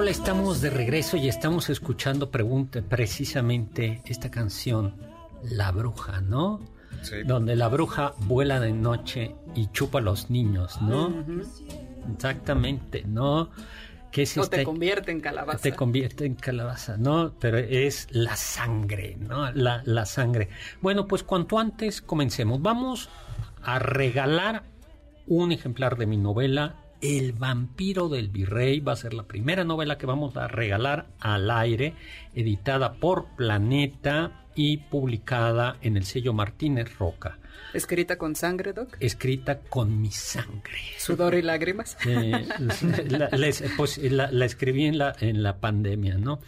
Hola, 0.09 0.17
estamos 0.17 0.63
de 0.63 0.71
regreso 0.71 1.19
y 1.19 1.29
estamos 1.29 1.69
escuchando 1.69 2.31
pregunta, 2.31 2.81
precisamente 2.81 4.01
esta 4.07 4.31
canción, 4.31 4.95
La 5.43 5.71
Bruja, 5.71 6.23
¿no? 6.23 6.61
Sí. 7.03 7.17
Donde 7.27 7.55
la 7.57 7.69
bruja 7.69 8.15
vuela 8.21 8.59
de 8.59 8.73
noche 8.73 9.35
y 9.55 9.67
chupa 9.67 9.99
a 9.99 10.01
los 10.01 10.31
niños, 10.31 10.81
¿no? 10.81 11.13
Exactamente, 12.11 13.05
¿no? 13.07 13.51
Que 14.11 14.23
es 14.23 14.39
O 14.39 14.45
esta- 14.45 14.57
te 14.57 14.65
convierte 14.65 15.13
en 15.13 15.21
calabaza. 15.21 15.59
te 15.59 15.75
convierte 15.75 16.25
en 16.25 16.37
calabaza, 16.37 16.97
¿no? 16.97 17.35
Pero 17.39 17.59
es 17.59 18.09
la 18.11 18.35
sangre, 18.35 19.19
¿no? 19.21 19.53
La, 19.53 19.83
la 19.85 20.07
sangre. 20.07 20.49
Bueno, 20.81 21.07
pues 21.07 21.23
cuanto 21.23 21.59
antes 21.59 22.01
comencemos. 22.01 22.63
Vamos 22.63 23.11
a 23.63 23.79
regalar 23.79 24.63
un 25.27 25.53
ejemplar 25.53 25.99
de 25.99 26.07
mi 26.07 26.17
novela, 26.17 26.77
El 27.01 27.33
vampiro 27.33 28.09
del 28.09 28.29
virrey. 28.29 28.81
Va 28.81 28.93
a 28.93 28.97
ser 28.97 29.15
la 29.15 29.23
primera 29.25 29.65
novela 29.65 29.99
que 29.99 30.07
vamos 30.07 30.37
a 30.37 30.49
regalar 30.49 31.07
al 31.21 31.51
aire, 31.51 31.95
editada 32.35 32.95
por 32.95 33.27
Planeta 33.37 34.45
y 34.55 34.79
publicada 34.79 35.77
en 35.83 35.97
el 35.97 36.05
sello 36.05 36.33
Martínez 36.33 36.97
Roca. 36.99 37.39
Escrita 37.75 38.17
con 38.17 38.35
sangre, 38.35 38.73
Doc. 38.73 38.97
Escrita 38.99 39.61
con 39.61 40.01
mi 40.01 40.11
sangre. 40.11 40.79
Sudor 40.97 41.35
y 41.35 41.43
lágrimas. 41.43 41.97
Eh, 42.07 42.47
la, 43.09 43.29
les- 43.31 43.63
pues, 43.77 43.99
la- 43.99 44.31
la 44.33 44.45
escribí 44.47 44.87
en 44.87 44.99
la, 44.99 45.15
en 45.21 45.43
la 45.43 45.59
pandemia, 45.59 46.17
¿no? 46.19 46.41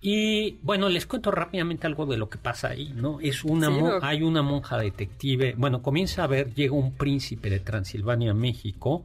Y 0.00 0.58
bueno, 0.62 0.88
les 0.88 1.06
cuento 1.06 1.32
rápidamente 1.32 1.86
algo 1.88 2.06
de 2.06 2.18
lo 2.18 2.28
que 2.28 2.38
pasa 2.38 2.68
ahí, 2.68 2.92
¿no? 2.94 3.18
Es 3.20 3.42
una 3.42 3.66
Sí, 3.68 3.80
hay 4.02 4.22
una 4.22 4.42
monja 4.42 4.78
detective, 4.78 5.54
bueno, 5.56 5.82
comienza 5.82 6.22
a 6.22 6.28
ver, 6.28 6.54
llega 6.54 6.72
un 6.74 6.92
príncipe 6.94 7.50
de 7.50 7.58
Transilvania, 7.58 8.32
México, 8.32 9.04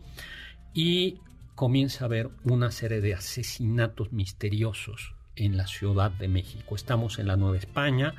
y 0.74 1.20
comienza 1.56 2.06
a 2.06 2.08
ver 2.08 2.30
una 2.44 2.72
serie 2.72 3.02
de 3.02 3.14
asesinatos 3.14 4.12
misteriosos 4.12 5.14
en 5.36 5.58
la 5.58 5.68
Ciudad 5.68 6.12
de 6.12 6.28
México. 6.28 6.76
Estamos 6.76 7.20
en 7.20 7.28
la 7.28 7.38
Nueva 7.38 7.58
España, 7.58 8.16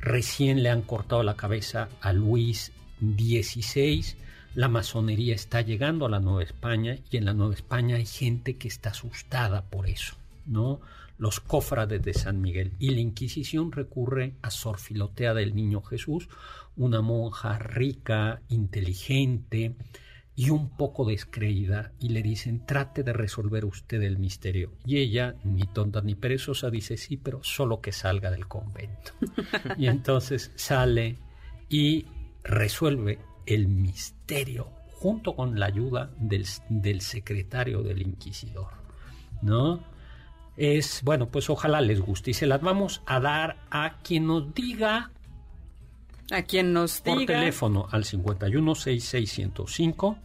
recién 0.00 0.62
le 0.62 0.70
han 0.70 0.82
cortado 0.82 1.22
la 1.22 1.36
cabeza 1.36 1.88
a 2.00 2.12
Luis 2.12 2.72
XVI, 3.00 4.16
la 4.54 4.68
masonería 4.68 5.34
está 5.34 5.62
llegando 5.62 6.04
a 6.04 6.10
la 6.10 6.20
Nueva 6.20 6.42
España 6.42 6.98
y 7.10 7.16
en 7.16 7.24
la 7.24 7.32
Nueva 7.32 7.54
España 7.54 7.96
hay 7.96 8.04
gente 8.04 8.56
que 8.58 8.68
está 8.68 8.90
asustada 8.90 9.62
por 9.62 9.88
eso, 9.88 10.14
¿no? 10.44 10.80
Los 11.16 11.40
cofrades 11.40 12.02
de 12.02 12.14
San 12.14 12.40
Miguel 12.40 12.72
y 12.78 12.90
la 12.90 13.00
Inquisición 13.00 13.72
recurre 13.72 14.34
a 14.42 14.50
Sor 14.50 14.78
Filotea 14.78 15.34
del 15.34 15.54
Niño 15.54 15.80
Jesús, 15.82 16.28
una 16.76 17.00
monja 17.00 17.58
rica, 17.58 18.42
inteligente 18.48 19.74
y 20.34 20.50
un 20.50 20.70
poco 20.70 21.04
descreída 21.04 21.92
y 22.00 22.08
le 22.08 22.22
dicen 22.22 22.64
trate 22.64 23.02
de 23.02 23.12
resolver 23.12 23.64
usted 23.64 24.00
el 24.02 24.18
misterio 24.18 24.72
y 24.86 24.98
ella 24.98 25.34
ni 25.44 25.62
tonta 25.62 26.00
ni 26.00 26.14
perezosa 26.14 26.70
dice 26.70 26.96
sí 26.96 27.18
pero 27.18 27.44
solo 27.44 27.82
que 27.82 27.92
salga 27.92 28.30
del 28.30 28.48
convento 28.48 29.12
y 29.76 29.88
entonces 29.88 30.50
sale 30.54 31.18
y 31.68 32.06
resuelve 32.44 33.18
el 33.46 33.68
misterio 33.68 34.70
junto 35.02 35.34
con 35.34 35.58
la 35.58 35.66
ayuda 35.66 36.10
del, 36.16 36.46
del 36.68 37.00
secretario 37.00 37.82
del 37.82 38.02
inquisidor, 38.02 38.68
¿no? 39.42 39.82
Es, 40.56 41.02
bueno, 41.02 41.28
pues 41.28 41.50
ojalá 41.50 41.80
les 41.80 42.00
guste. 42.00 42.30
Y 42.30 42.34
se 42.34 42.46
las 42.46 42.60
vamos 42.60 43.02
a 43.06 43.18
dar 43.18 43.56
a 43.70 43.98
quien 44.02 44.28
nos 44.28 44.54
diga 44.54 45.10
A 46.32 46.42
quien 46.42 46.72
nos 46.72 47.00
por 47.02 47.18
diga, 47.18 47.34
teléfono 47.34 47.86
al 47.92 48.04
5166105 48.04 50.18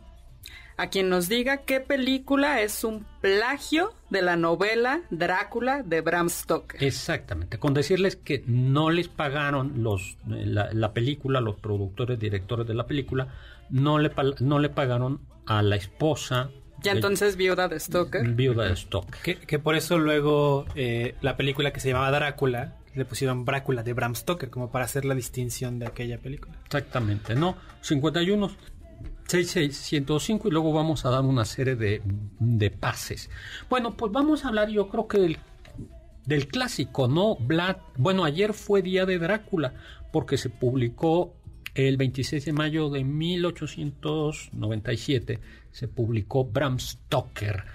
a 0.80 0.90
quien 0.92 1.10
nos 1.10 1.28
diga 1.28 1.64
qué 1.64 1.80
película 1.80 2.62
es 2.62 2.84
un 2.84 3.04
plagio 3.20 3.96
de 4.12 4.22
la 4.22 4.36
novela 4.36 5.02
Drácula 5.10 5.82
de 5.82 6.02
Bram 6.02 6.30
Stoker. 6.30 6.84
Exactamente, 6.84 7.58
con 7.58 7.74
decirles 7.74 8.16
que 8.16 8.44
no 8.46 8.92
les 8.92 9.08
pagaron 9.08 9.82
los 9.82 10.18
la, 10.28 10.72
la 10.74 10.94
película, 10.94 11.42
los 11.42 11.56
productores, 11.56 12.20
directores 12.20 12.68
de 12.68 12.76
la 12.76 12.86
película, 12.86 13.30
no 13.72 13.98
le, 13.98 14.12
no 14.40 14.60
le 14.60 14.70
pagaron 14.70 15.20
a 15.48 15.64
la 15.64 15.78
esposa 15.78 16.52
Ya 16.84 16.92
de- 16.92 17.00
entonces 17.00 17.38
viuda 17.38 17.68
de 17.68 17.80
Stoker. 17.80 18.28
viuda 18.36 18.66
de 18.68 18.74
Stock. 18.74 19.10
Que, 19.24 19.40
que 19.40 19.58
por 19.58 19.76
eso 19.76 19.98
luego 19.98 20.68
eh, 20.76 21.16
la 21.22 21.36
película 21.38 21.74
que 21.74 21.80
se 21.80 21.90
llamaba 21.90 22.12
Drácula 22.12 22.76
le 22.98 23.06
pusieron 23.06 23.46
Brácula 23.46 23.84
de 23.84 23.94
Bram 23.94 24.16
Stoker, 24.16 24.50
como 24.50 24.72
para 24.72 24.86
hacer 24.86 25.06
la 25.06 25.16
distinción 25.16 25.80
de 25.80 25.88
aquella 25.88 26.18
película. 26.18 26.56
Exactamente, 26.66 27.36
¿no? 27.36 27.56
51 27.82 28.50
105 29.28 30.48
y 30.48 30.52
luego 30.52 30.72
vamos 30.72 31.04
a 31.06 31.10
dar 31.10 31.22
una 31.22 31.46
serie 31.46 31.76
de, 31.76 32.02
de 32.40 32.72
pases. 32.72 33.30
Bueno, 33.70 33.98
pues 33.98 34.12
vamos 34.12 34.46
a 34.46 34.48
hablar 34.48 34.70
yo 34.70 34.88
creo 34.88 35.08
que 35.08 35.20
del, 35.20 35.38
del 36.26 36.48
clásico, 36.48 37.08
¿no? 37.08 37.36
Vlad, 37.36 37.78
bueno, 37.98 38.24
ayer 38.24 38.54
fue 38.54 38.82
día 38.82 39.06
de 39.06 39.20
Drácula 39.20 39.76
porque 40.12 40.38
se 40.38 40.50
publicó 40.50 41.36
el 41.76 41.98
26 41.98 42.46
de 42.46 42.54
mayo 42.54 42.90
de 42.90 43.04
1897, 43.04 45.40
se 45.72 45.88
publicó 45.88 46.46
Bram 46.46 46.80
Stoker. 46.80 47.66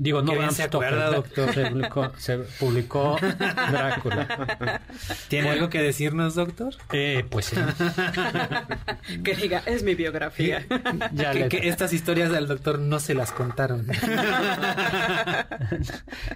Digo, 0.00 0.22
no 0.22 0.32
Bram 0.32 0.50
se 0.50 0.64
Stoker, 0.64 0.94
doctor. 1.10 1.52
Se 1.52 1.66
publicó, 1.66 2.12
se 2.16 2.38
publicó 2.38 3.18
Drácula. 3.20 4.80
¿Tiene 5.28 5.50
algo 5.50 5.68
que 5.68 5.82
decirnos, 5.82 6.36
doctor? 6.36 6.74
Eh, 6.90 7.22
pues 7.28 7.46
sí. 7.46 7.56
Que 9.24 9.34
diga, 9.34 9.62
es 9.66 9.82
mi 9.82 9.94
biografía. 9.94 10.64
Ya 11.12 11.48
que, 11.48 11.68
estas 11.68 11.92
historias 11.92 12.30
del 12.30 12.46
doctor 12.46 12.78
no 12.78 12.98
se 12.98 13.12
las 13.14 13.32
contaron. 13.32 13.86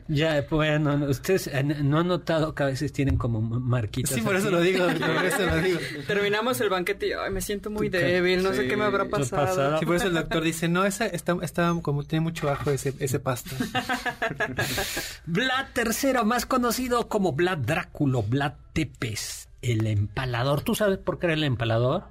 Ya, 0.09 0.45
bueno, 0.51 0.95
ustedes 1.09 1.51
no 1.83 2.01
han 2.01 2.09
notado 2.09 2.55
que 2.55 2.63
a 2.63 2.67
veces 2.67 2.93
tienen 2.93 3.17
como 3.17 3.41
marquitas. 3.41 4.15
sí, 4.15 4.21
por 4.21 4.37
eso 4.37 4.49
aquí? 4.49 4.57
lo 4.57 4.61
digo, 4.63 4.87
doctor, 4.87 5.15
por 5.15 5.25
eso 5.25 5.47
lo 5.47 5.57
digo. 5.59 5.79
Terminamos 6.07 6.61
el 6.61 6.69
banquete 6.69 7.09
y 7.09 7.13
ay, 7.13 7.31
me 7.31 7.41
siento 7.41 7.71
muy 7.71 7.89
débil, 7.89 8.43
no 8.43 8.53
sé 8.53 8.69
qué 8.69 8.77
me 8.77 8.85
habrá 8.85 9.05
¿qué 9.05 9.11
pasado. 9.11 9.47
pasado? 9.47 9.79
Sí, 9.79 9.87
por 9.87 9.97
eso 9.97 10.09
el 10.09 10.15
doctor 10.15 10.43
dice, 10.43 10.69
no, 10.69 10.85
esa 10.85 11.07
está, 11.07 11.37
está 11.43 11.75
como 11.83 12.05
tiene 12.05 12.23
mucho 12.23 12.51
ajo 12.51 12.71
ese, 12.71 12.95
ese 12.99 13.19
pasto. 13.19 13.54
Vlad 15.27 15.67
III, 15.77 16.25
más 16.25 16.47
conocido 16.47 17.09
como 17.09 17.33
Vlad 17.33 17.59
Dráculo, 17.59 18.23
Vlad 18.23 18.55
Tepes, 18.73 19.49
el 19.63 19.87
empalador. 19.87 20.63
¿Tú 20.63 20.75
sabes 20.75 20.99
por 20.99 21.19
qué 21.19 21.27
era 21.27 21.35
el 21.35 21.45
empalador? 21.45 22.05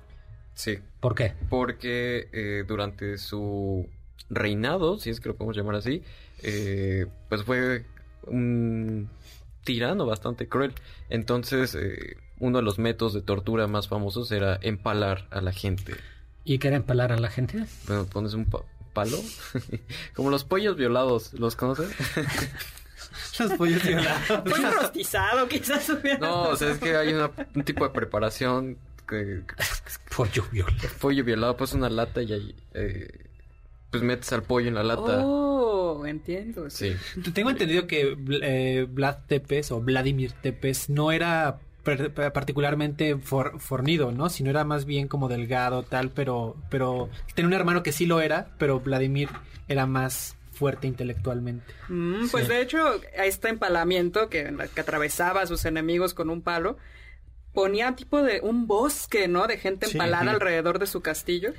Sí, 0.54 0.80
¿Por 1.00 1.16
qué? 1.16 1.34
porque 1.50 2.30
eh, 2.32 2.64
durante 2.68 3.18
su 3.18 3.90
reinado, 4.30 4.98
si 5.00 5.10
es 5.10 5.20
que 5.20 5.30
lo 5.30 5.36
podemos 5.36 5.58
llamar 5.58 5.76
así, 5.76 6.04
eh, 6.44 7.08
pues 7.30 7.44
fue 7.44 7.86
un 8.28 9.10
tirano 9.64 10.06
bastante 10.06 10.48
cruel. 10.48 10.74
Entonces, 11.10 11.76
eh, 11.76 12.18
uno 12.40 12.60
de 12.60 12.64
los 12.64 12.80
métodos 12.80 13.14
de 13.14 13.22
tortura 13.22 13.68
más 13.68 13.88
famosos 13.88 14.32
era 14.32 14.60
empalar 14.62 15.28
a 15.32 15.42
la 15.42 15.54
gente. 15.54 15.96
¿Y 16.46 16.58
qué 16.60 16.68
era 16.68 16.78
empalar 16.78 17.12
a 17.14 17.18
la 17.18 17.30
gente? 17.30 17.66
Bueno, 17.88 18.06
pones 18.06 18.34
un 18.34 18.46
palo, 18.94 19.20
como 20.16 20.30
los 20.30 20.44
pollos 20.44 20.78
violados, 20.78 21.34
¿los 21.34 21.56
conoces? 21.56 21.90
los 23.40 23.54
pollos 23.54 23.84
violados. 23.84 24.42
Pollo 24.50 24.72
rostizado, 24.72 25.48
quizás. 25.48 25.92
No, 26.20 26.50
o 26.50 26.56
sea, 26.56 26.72
es 26.72 26.78
que 26.78 26.96
hay 26.96 27.14
un 27.14 27.64
tipo 27.64 27.84
de 27.84 27.90
preparación 27.90 28.78
que... 29.08 29.42
pollo 30.16 30.46
violado. 30.52 30.90
Pollo 31.00 31.24
violado, 31.24 31.58
pues 31.58 31.74
una 31.74 31.90
lata 31.90 32.22
y 32.22 32.34
ahí... 32.34 32.56
Eh, 32.74 33.30
pues 33.92 34.02
metes 34.02 34.34
al 34.34 34.42
pollo 34.42 34.70
en 34.70 34.74
la 34.74 34.84
lata. 34.84 35.22
Oh, 35.24 36.04
entiendo. 36.08 36.68
Sí. 36.72 36.96
Tengo 37.32 37.52
entendido 37.52 37.86
que 37.86 38.18
eh, 38.42 38.88
Vlad 38.90 39.18
Tepes 39.28 39.72
o 39.72 39.82
Vladimir 39.82 40.32
Tepes 40.32 40.90
no 40.90 41.12
era 41.12 41.60
particularmente 41.84 43.18
fornido, 43.18 44.12
¿no? 44.12 44.30
Sino 44.30 44.50
era 44.50 44.64
más 44.64 44.86
bien 44.86 45.08
como 45.08 45.28
delgado, 45.28 45.84
tal, 45.84 46.10
pero, 46.12 46.56
pero 46.70 47.10
tenía 47.36 47.48
un 47.48 47.54
hermano 47.54 47.84
que 47.84 47.92
sí 47.92 48.06
lo 48.06 48.22
era, 48.22 48.48
pero 48.58 48.80
Vladimir 48.80 49.30
era 49.68 49.86
más 49.86 50.38
fuerte 50.52 50.88
intelectualmente. 50.88 51.74
Mm, 51.90 52.28
pues 52.30 52.48
de 52.48 52.62
hecho, 52.62 53.02
a 53.18 53.26
este 53.26 53.50
empalamiento 53.50 54.30
que, 54.30 54.56
que 54.74 54.82
atravesaba 54.82 55.42
a 55.42 55.48
sus 55.48 55.66
enemigos 55.66 56.14
con 56.14 56.30
un 56.30 56.42
palo, 56.42 56.78
ponía 57.54 57.96
tipo 57.96 58.22
de 58.22 58.40
un 58.42 58.68
bosque, 58.68 59.28
¿no? 59.28 59.48
De 59.48 59.58
gente 59.58 59.88
empalada 59.92 60.32
alrededor 60.32 60.80
de 60.80 60.88
su 60.88 61.02
castillo. 61.02 61.54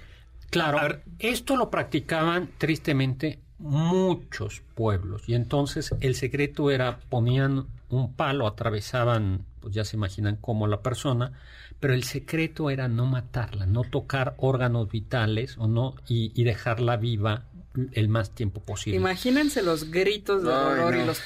Claro, 0.51 1.01
esto 1.19 1.57
lo 1.57 1.71
practicaban 1.71 2.49
tristemente 2.59 3.41
muchos 3.64 4.62
pueblos 4.74 5.22
y 5.27 5.35
entonces 5.35 5.94
el 6.00 6.14
secreto 6.14 6.70
era 6.70 6.98
ponían 7.09 7.66
un 7.88 8.12
palo, 8.12 8.46
atravesaban, 8.46 9.46
pues 9.61 9.74
ya 9.74 9.85
se 9.85 9.96
imaginan 9.96 10.37
cómo 10.40 10.66
la 10.66 10.83
persona, 10.83 11.33
pero 11.81 11.94
el 11.94 12.05
secreto 12.05 12.68
era 12.68 12.88
no 12.88 13.07
matarla, 13.07 13.66
no 13.66 13.83
tocar 13.83 14.35
órganos 14.37 14.90
vitales 14.90 15.57
o 15.59 15.66
no 15.66 15.94
y, 16.07 16.44
dejarla 16.44 16.96
viva 16.96 17.44
el 17.92 18.09
más 18.09 18.31
tiempo 18.31 18.61
posible. 18.61 18.98
Imagínense 18.98 19.62
los 19.62 19.90
gritos 19.90 20.42
de 20.42 20.50
dolor 20.50 20.94
y 20.96 21.05
los 21.05 21.22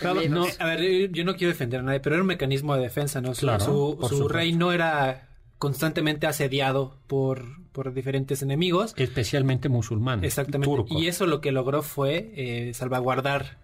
a 0.61 0.67
ver, 0.67 1.11
yo 1.11 1.25
no 1.25 1.37
quiero 1.37 1.53
defender 1.53 1.81
a 1.81 1.83
nadie, 1.83 2.01
pero 2.01 2.15
era 2.15 2.23
un 2.23 2.29
mecanismo 2.29 2.77
de 2.77 2.83
defensa, 2.83 3.21
¿no? 3.21 3.35
su, 3.35 3.99
su 4.09 4.29
rey 4.29 4.53
no 4.53 4.73
era 4.73 5.29
constantemente 5.59 6.27
asediado 6.27 6.97
por, 7.09 7.45
por 7.79 7.95
diferentes 7.95 8.43
enemigos. 8.43 8.93
Especialmente 8.97 9.69
musulmanes. 9.69 10.25
Exactamente. 10.25 10.87
Y 10.89 11.07
eso 11.07 11.27
lo 11.27 11.41
que 11.41 11.53
logró 11.53 11.83
fue 11.83 12.33
eh, 12.35 12.75
salvaguardar 12.75 13.59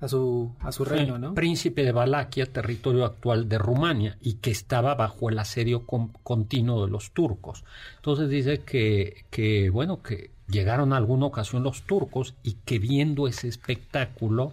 a 0.00 0.08
su, 0.08 0.52
a 0.58 0.72
su 0.72 0.84
reino, 0.84 1.20
¿no? 1.20 1.34
Príncipe 1.34 1.84
de 1.84 1.92
Valaquia, 1.92 2.46
territorio 2.46 3.04
actual 3.04 3.48
de 3.48 3.58
Rumania, 3.58 4.18
y 4.20 4.34
que 4.38 4.50
estaba 4.50 4.96
bajo 4.96 5.30
el 5.30 5.38
asedio 5.38 5.86
continuo 5.86 6.84
de 6.84 6.90
los 6.90 7.12
turcos. 7.12 7.62
Entonces 7.94 8.28
dice 8.28 8.58
que, 8.58 9.24
que, 9.30 9.70
bueno, 9.70 10.02
que 10.02 10.32
llegaron 10.48 10.92
a 10.92 10.96
alguna 10.96 11.26
ocasión 11.26 11.62
los 11.62 11.82
turcos 11.82 12.34
y 12.42 12.54
que 12.64 12.80
viendo 12.80 13.28
ese 13.28 13.46
espectáculo, 13.46 14.52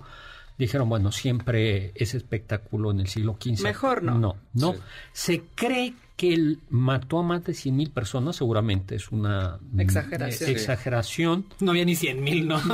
dijeron, 0.60 0.89
bueno, 0.89 1.12
siempre 1.12 1.91
ese 1.95 2.17
espectáculo 2.17 2.91
en 2.91 2.99
el 2.99 3.08
siglo 3.08 3.36
XV. 3.41 3.63
Mejor 3.63 4.03
no. 4.03 4.19
No, 4.19 4.36
no. 4.53 4.75
Se 5.12 5.41
cree 5.56 5.95
que 6.17 6.34
él 6.34 6.60
mató 6.69 7.19
a 7.19 7.23
más 7.23 7.45
de 7.45 7.53
100 7.53 7.77
mil 7.77 7.91
personas, 7.91 8.36
seguramente 8.36 8.95
es 8.95 9.12
una 9.12 9.60
exageración. 9.77 10.49
exageración. 10.49 11.45
No 11.60 11.71
había 11.71 11.86
ni 11.86 11.95
100 11.95 12.23
mil, 12.23 12.47
¿no? 12.47 12.60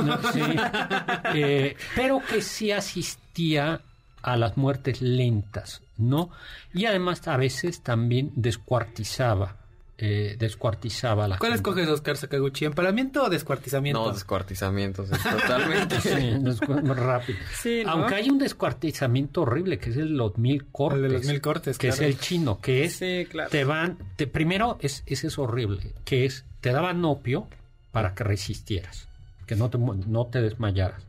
Eh, 1.36 1.76
pero 1.94 2.20
que 2.20 2.40
sí 2.40 2.70
asistía 2.70 3.80
a 4.22 4.36
las 4.36 4.56
muertes 4.56 5.02
lentas, 5.02 5.82
¿no? 5.98 6.30
Y 6.72 6.86
además 6.86 7.26
a 7.28 7.36
veces 7.36 7.82
también 7.82 8.32
descuartizaba 8.34 9.56
eh, 9.96 10.34
descuartizaba 10.38 11.28
la 11.28 11.38
¿Cuál 11.38 11.52
escoges, 11.52 11.88
Oscar 11.88 12.16
Sakaguchi? 12.16 12.64
¿Empalamiento 12.64 13.22
o 13.22 13.30
descuartizamiento? 13.30 14.04
No, 14.04 14.12
descuartizamiento, 14.12 15.04
totalmente. 15.04 15.96
rápido. 16.94 17.38
Aunque 17.86 18.14
hay 18.16 18.28
un 18.28 18.38
descuartizamiento 18.38 19.42
horrible, 19.42 19.78
que 19.78 19.90
es 19.90 19.96
el 19.96 20.08
de 20.08 20.14
los 20.14 20.36
mil 20.36 20.66
cortes. 20.66 21.02
de 21.02 21.08
los 21.08 21.24
mil 21.26 21.40
cortes, 21.40 21.78
Que 21.78 21.88
es 21.88 22.00
el 22.00 22.18
chino, 22.18 22.60
que 22.60 22.84
es... 22.84 22.98
Te 22.98 23.64
van... 23.64 23.98
Te, 24.16 24.26
primero, 24.26 24.78
es, 24.80 25.04
ese 25.06 25.28
es 25.28 25.38
horrible, 25.38 25.92
que 26.04 26.24
es... 26.24 26.44
Te 26.60 26.72
daban 26.72 27.04
opio 27.04 27.46
para 27.92 28.14
que 28.14 28.24
resistieras, 28.24 29.08
que 29.46 29.54
no 29.54 29.70
te, 29.70 29.78
no 29.78 30.26
te 30.26 30.40
desmayaras 30.40 31.04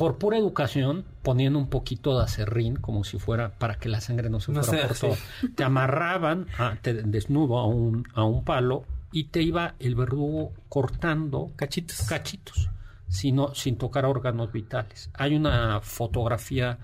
por 0.00 0.16
pura 0.16 0.38
educación, 0.38 1.04
poniendo 1.22 1.58
un 1.58 1.68
poquito 1.68 2.16
de 2.16 2.24
acerrín, 2.24 2.76
como 2.76 3.04
si 3.04 3.18
fuera 3.18 3.58
para 3.58 3.74
que 3.74 3.90
la 3.90 4.00
sangre 4.00 4.30
no 4.30 4.40
se 4.40 4.50
fuera 4.50 4.88
por 4.88 4.96
todo. 4.96 5.16
Te 5.54 5.62
amarraban 5.62 6.46
a, 6.56 6.76
te, 6.80 6.94
desnudo 6.94 7.58
a 7.58 7.66
un, 7.66 8.08
a 8.14 8.24
un 8.24 8.42
palo 8.42 8.84
y 9.12 9.24
te 9.24 9.42
iba 9.42 9.74
el 9.78 9.96
verdugo 9.96 10.54
cortando 10.70 11.50
cachitos, 11.54 12.00
cachitos 12.08 12.70
sino, 13.08 13.54
sin 13.54 13.76
tocar 13.76 14.06
órganos 14.06 14.50
vitales. 14.50 15.10
Hay 15.12 15.34
una 15.34 15.82
fotografía 15.82 16.78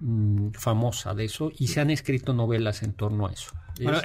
mm, 0.00 0.50
famosa 0.50 1.14
de 1.14 1.24
eso 1.24 1.50
y 1.56 1.68
se 1.68 1.80
han 1.80 1.88
escrito 1.88 2.34
novelas 2.34 2.82
en 2.82 2.92
torno 2.92 3.26
a 3.26 3.32
eso. 3.32 3.52
Bueno, 3.82 4.00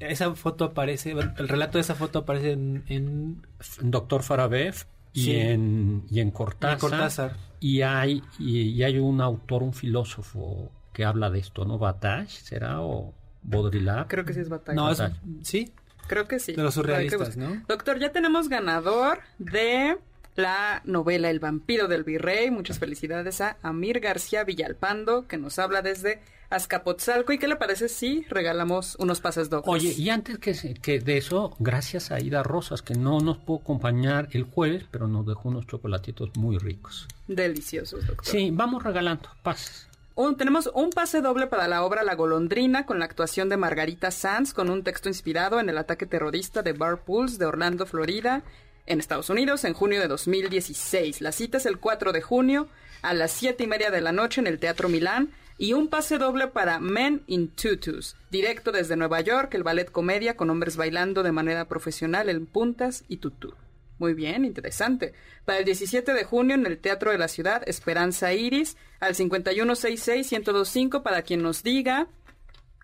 esa 0.00 0.34
foto 0.34 0.64
aparece, 0.64 1.10
el 1.10 1.46
relato 1.46 1.76
de 1.76 1.82
esa 1.82 1.94
foto 1.94 2.20
aparece 2.20 2.52
en, 2.52 2.84
en... 2.86 3.42
Doctor 3.82 4.22
Farabev 4.22 4.86
y, 5.26 5.36
en, 5.36 6.04
y 6.10 6.20
en 6.20 6.30
Cortázar. 6.30 7.36
Y 7.60 7.82
hay, 7.82 8.22
y, 8.38 8.82
hay 8.82 8.98
un 8.98 9.20
autor, 9.20 9.62
un 9.62 9.72
filósofo 9.72 10.70
que 10.92 11.04
habla 11.04 11.30
de 11.30 11.40
esto, 11.40 11.64
¿no? 11.64 11.78
Bataille, 11.78 12.28
¿será? 12.28 12.80
¿O 12.80 13.14
Baudrillard? 13.42 14.06
Creo 14.08 14.24
que 14.24 14.32
sí 14.32 14.40
es 14.40 14.48
Bataille. 14.48 14.76
No, 14.76 14.94
¿sí? 15.42 15.72
Creo 16.06 16.26
que 16.26 16.38
sí. 16.38 16.54
De 16.54 16.62
los 16.62 16.74
surrealistas, 16.74 17.36
¿no? 17.36 17.62
Doctor, 17.68 17.98
ya 17.98 18.12
tenemos 18.12 18.48
ganador 18.48 19.20
de 19.38 19.98
la 20.36 20.82
novela 20.84 21.30
El 21.30 21.40
vampiro 21.40 21.88
del 21.88 22.04
virrey. 22.04 22.50
Muchas 22.50 22.78
felicidades 22.78 23.40
a 23.40 23.56
Amir 23.62 24.00
García 24.00 24.44
Villalpando, 24.44 25.26
que 25.26 25.36
nos 25.36 25.58
habla 25.58 25.82
desde 25.82 26.20
Azcapotzalco. 26.50 27.32
¿Y 27.32 27.38
qué 27.38 27.48
le 27.48 27.56
parece 27.56 27.88
si 27.88 28.24
regalamos 28.28 28.96
unos 28.98 29.20
pases 29.20 29.50
dobles? 29.50 29.68
Oye, 29.68 29.94
y 29.96 30.10
antes 30.10 30.38
que, 30.38 30.74
que 30.80 31.00
de 31.00 31.18
eso, 31.18 31.54
gracias 31.58 32.10
a 32.10 32.20
Ida 32.20 32.42
Rosas, 32.42 32.82
que 32.82 32.94
no 32.94 33.20
nos 33.20 33.38
pudo 33.38 33.58
acompañar 33.58 34.28
el 34.32 34.44
jueves, 34.44 34.84
pero 34.90 35.08
nos 35.08 35.26
dejó 35.26 35.48
unos 35.48 35.66
chocolatitos 35.66 36.30
muy 36.36 36.58
ricos. 36.58 37.06
Deliciosos, 37.26 38.06
doctor. 38.06 38.26
Sí, 38.26 38.50
vamos 38.52 38.82
regalando 38.82 39.28
pases. 39.42 39.88
tenemos 40.36 40.70
un 40.74 40.90
pase 40.90 41.20
doble 41.20 41.46
para 41.46 41.68
la 41.68 41.84
obra 41.84 42.02
La 42.02 42.14
Golondrina 42.14 42.86
con 42.86 42.98
la 42.98 43.04
actuación 43.04 43.48
de 43.48 43.56
Margarita 43.56 44.10
Sanz 44.10 44.54
con 44.54 44.70
un 44.70 44.82
texto 44.82 45.08
inspirado 45.08 45.60
en 45.60 45.68
el 45.68 45.78
ataque 45.78 46.06
terrorista 46.06 46.62
de 46.62 46.72
Bar 46.72 47.04
Pools 47.04 47.38
de 47.38 47.46
Orlando, 47.46 47.84
Florida, 47.84 48.42
en 48.86 49.00
Estados 49.00 49.28
Unidos 49.28 49.64
en 49.64 49.74
junio 49.74 50.00
de 50.00 50.08
2016. 50.08 51.20
La 51.20 51.32
cita 51.32 51.58
es 51.58 51.66
el 51.66 51.78
4 51.78 52.12
de 52.12 52.22
junio 52.22 52.68
a 53.02 53.14
las 53.14 53.30
7 53.32 53.62
y 53.62 53.66
media 53.66 53.90
de 53.90 54.00
la 54.00 54.12
noche 54.12 54.40
en 54.40 54.46
el 54.46 54.58
Teatro 54.58 54.88
Milán 54.88 55.30
y 55.58 55.72
un 55.72 55.88
pase 55.88 56.18
doble 56.18 56.46
para 56.46 56.78
Men 56.78 57.24
in 57.26 57.48
Tutus, 57.48 58.16
directo 58.30 58.70
desde 58.70 58.96
Nueva 58.96 59.20
York, 59.20 59.52
el 59.54 59.64
ballet 59.64 59.90
comedia 59.90 60.36
con 60.36 60.48
hombres 60.50 60.76
bailando 60.76 61.24
de 61.24 61.32
manera 61.32 61.66
profesional 61.66 62.28
en 62.28 62.46
puntas 62.46 63.04
y 63.08 63.16
tutú. 63.16 63.54
Muy 63.98 64.14
bien, 64.14 64.44
interesante. 64.44 65.12
Para 65.44 65.58
el 65.58 65.64
17 65.64 66.14
de 66.14 66.22
junio 66.22 66.54
en 66.54 66.64
el 66.64 66.78
Teatro 66.78 67.10
de 67.10 67.18
la 67.18 67.26
Ciudad, 67.26 67.62
Esperanza 67.66 68.32
Iris, 68.32 68.76
al 69.00 69.14
5166-1025 69.14 71.02
para 71.02 71.22
quien 71.22 71.42
nos 71.42 71.64
diga 71.64 72.06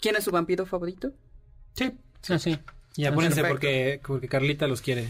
quién 0.00 0.16
es 0.16 0.24
su 0.24 0.32
vampiro 0.32 0.66
favorito. 0.66 1.12
Sí, 1.74 1.92
sí, 2.20 2.38
sí. 2.40 2.58
Y 2.96 3.06
apúrense 3.06 3.42
porque, 3.42 4.00
porque 4.06 4.28
Carlita 4.28 4.68
los 4.68 4.80
quiere. 4.80 5.08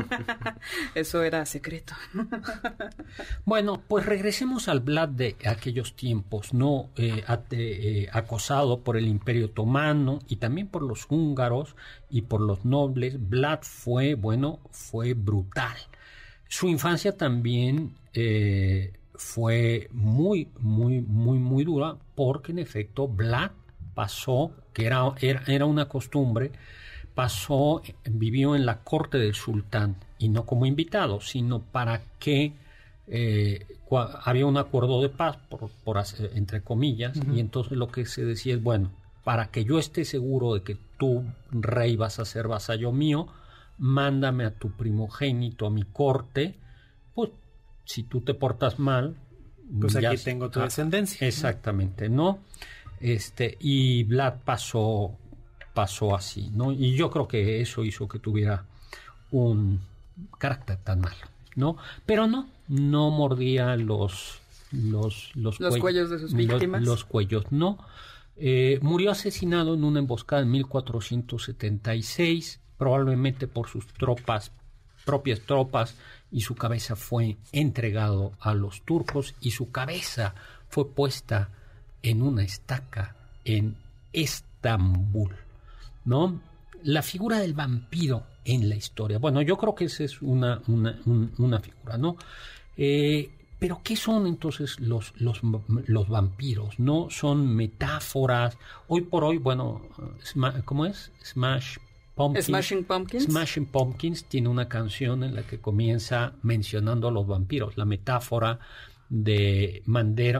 Eso 0.94 1.22
era 1.22 1.46
secreto. 1.46 1.94
bueno, 3.46 3.82
pues 3.88 4.04
regresemos 4.04 4.68
al 4.68 4.80
Vlad 4.80 5.08
de 5.08 5.36
aquellos 5.46 5.96
tiempos, 5.96 6.52
¿no? 6.52 6.90
Eh, 6.96 7.24
eh, 7.52 8.08
acosado 8.12 8.80
por 8.80 8.98
el 8.98 9.08
Imperio 9.08 9.46
Otomano 9.46 10.18
y 10.28 10.36
también 10.36 10.68
por 10.68 10.82
los 10.82 11.06
húngaros 11.08 11.74
y 12.10 12.22
por 12.22 12.42
los 12.42 12.66
nobles. 12.66 13.16
Vlad 13.18 13.60
fue, 13.62 14.14
bueno, 14.14 14.60
fue 14.70 15.14
brutal. 15.14 15.76
Su 16.48 16.68
infancia 16.68 17.16
también 17.16 17.94
eh, 18.12 18.92
fue 19.14 19.88
muy, 19.92 20.48
muy, 20.58 21.00
muy, 21.00 21.38
muy 21.38 21.64
dura 21.64 21.96
porque 22.14 22.52
en 22.52 22.58
efecto 22.58 23.08
Vlad 23.08 23.52
pasó, 23.94 24.52
que 24.74 24.84
era, 24.84 25.14
era, 25.20 25.42
era 25.46 25.64
una 25.64 25.88
costumbre, 25.88 26.52
pasó, 27.20 27.82
vivió 28.08 28.56
en 28.56 28.64
la 28.64 28.78
corte 28.78 29.18
del 29.18 29.34
sultán 29.34 29.96
y 30.16 30.30
no 30.30 30.46
como 30.46 30.64
invitado, 30.64 31.20
sino 31.20 31.60
para 31.60 32.00
que 32.18 32.54
eh, 33.08 33.66
había 34.24 34.46
un 34.46 34.56
acuerdo 34.56 35.02
de 35.02 35.10
paz, 35.10 35.36
por, 35.50 35.70
entre 36.34 36.62
comillas, 36.62 37.20
y 37.30 37.40
entonces 37.40 37.76
lo 37.76 37.88
que 37.88 38.06
se 38.06 38.24
decía 38.24 38.54
es, 38.54 38.62
bueno, 38.62 38.90
para 39.22 39.50
que 39.50 39.66
yo 39.66 39.78
esté 39.78 40.06
seguro 40.06 40.54
de 40.54 40.62
que 40.62 40.78
tú, 40.96 41.22
rey, 41.50 41.94
vas 41.94 42.18
a 42.20 42.24
ser 42.24 42.48
vasallo 42.48 42.90
mío, 42.90 43.26
mándame 43.76 44.46
a 44.46 44.54
tu 44.54 44.70
primogénito 44.70 45.66
a 45.66 45.70
mi 45.70 45.82
corte, 45.82 46.54
pues 47.14 47.32
si 47.84 48.04
tú 48.04 48.22
te 48.22 48.32
portas 48.32 48.78
mal, 48.78 49.14
pues 49.78 49.94
aquí 49.94 50.16
tengo 50.24 50.48
tu 50.48 50.60
descendencia. 50.60 51.28
Exactamente, 51.28 52.08
¿no? 52.08 52.38
Este, 52.98 53.58
y 53.60 54.04
Vlad 54.04 54.36
pasó, 54.42 55.18
pasó 55.74 56.16
así, 56.16 56.50
¿no? 56.52 56.72
Y 56.72 56.94
yo 56.96 57.10
creo 57.10 57.28
que 57.28 57.60
eso 57.60 57.84
hizo 57.84 58.08
que 58.08 58.18
tuviera 58.18 58.64
un 59.30 59.80
carácter 60.38 60.78
tan 60.78 61.00
malo, 61.00 61.16
¿no? 61.56 61.76
Pero 62.06 62.26
no, 62.26 62.48
no 62.68 63.10
mordía 63.10 63.76
los 63.76 64.38
los, 64.72 65.32
los, 65.34 65.58
Los 65.58 65.74
cuell- 65.74 65.80
cuellos 65.80 66.10
de 66.10 66.18
sus 66.20 66.32
los- 66.32 66.38
víctimas. 66.46 66.82
Los, 66.82 67.04
cuellos, 67.04 67.44
no. 67.50 67.78
Eh, 68.36 68.78
murió 68.82 69.10
asesinado 69.10 69.74
en 69.74 69.82
una 69.84 69.98
emboscada 69.98 70.42
en 70.42 70.50
1476, 70.52 72.60
probablemente 72.78 73.48
por 73.48 73.68
sus 73.68 73.86
tropas, 73.88 74.52
propias 75.04 75.40
tropas, 75.40 75.96
y 76.32 76.42
su 76.42 76.54
cabeza 76.54 76.94
fue 76.96 77.36
entregado 77.52 78.32
a 78.40 78.54
los 78.54 78.82
turcos 78.82 79.34
y 79.40 79.50
su 79.50 79.70
cabeza 79.72 80.34
fue 80.68 80.88
puesta 80.88 81.48
en 82.02 82.22
una 82.22 82.44
estaca 82.44 83.16
en 83.44 83.74
Estambul, 84.12 85.34
¿no? 86.04 86.40
La 86.82 87.02
figura 87.02 87.38
del 87.38 87.54
vampiro 87.54 88.24
en 88.44 88.68
la 88.68 88.76
historia. 88.76 89.18
Bueno, 89.18 89.42
yo 89.42 89.56
creo 89.58 89.74
que 89.74 89.84
esa 89.84 90.04
es 90.04 90.22
una, 90.22 90.62
una, 90.66 90.98
un- 91.06 91.32
una 91.38 91.60
figura, 91.60 91.98
¿no? 91.98 92.16
Eh, 92.76 93.30
pero 93.58 93.82
¿qué 93.84 93.94
son 93.96 94.26
entonces 94.26 94.80
los, 94.80 95.12
los, 95.16 95.40
los 95.86 96.08
vampiros? 96.08 96.78
¿No? 96.78 97.08
Son 97.10 97.54
metáforas. 97.54 98.56
Hoy 98.88 99.02
por 99.02 99.24
hoy, 99.24 99.36
bueno, 99.36 99.82
¿cómo 100.64 100.86
es? 100.86 101.12
Smash 101.22 101.76
Pumpkins. 102.14 102.46
Smashing 102.46 102.84
Pumpkins. 102.84 103.24
Smashing 103.24 103.66
Pumpkins 103.66 104.24
tiene 104.24 104.48
una 104.48 104.68
canción 104.68 105.22
en 105.24 105.34
la 105.34 105.42
que 105.42 105.58
comienza 105.60 106.32
mencionando 106.42 107.08
a 107.08 107.10
los 107.10 107.26
vampiros, 107.26 107.76
la 107.76 107.84
metáfora 107.84 108.58
de 109.10 109.82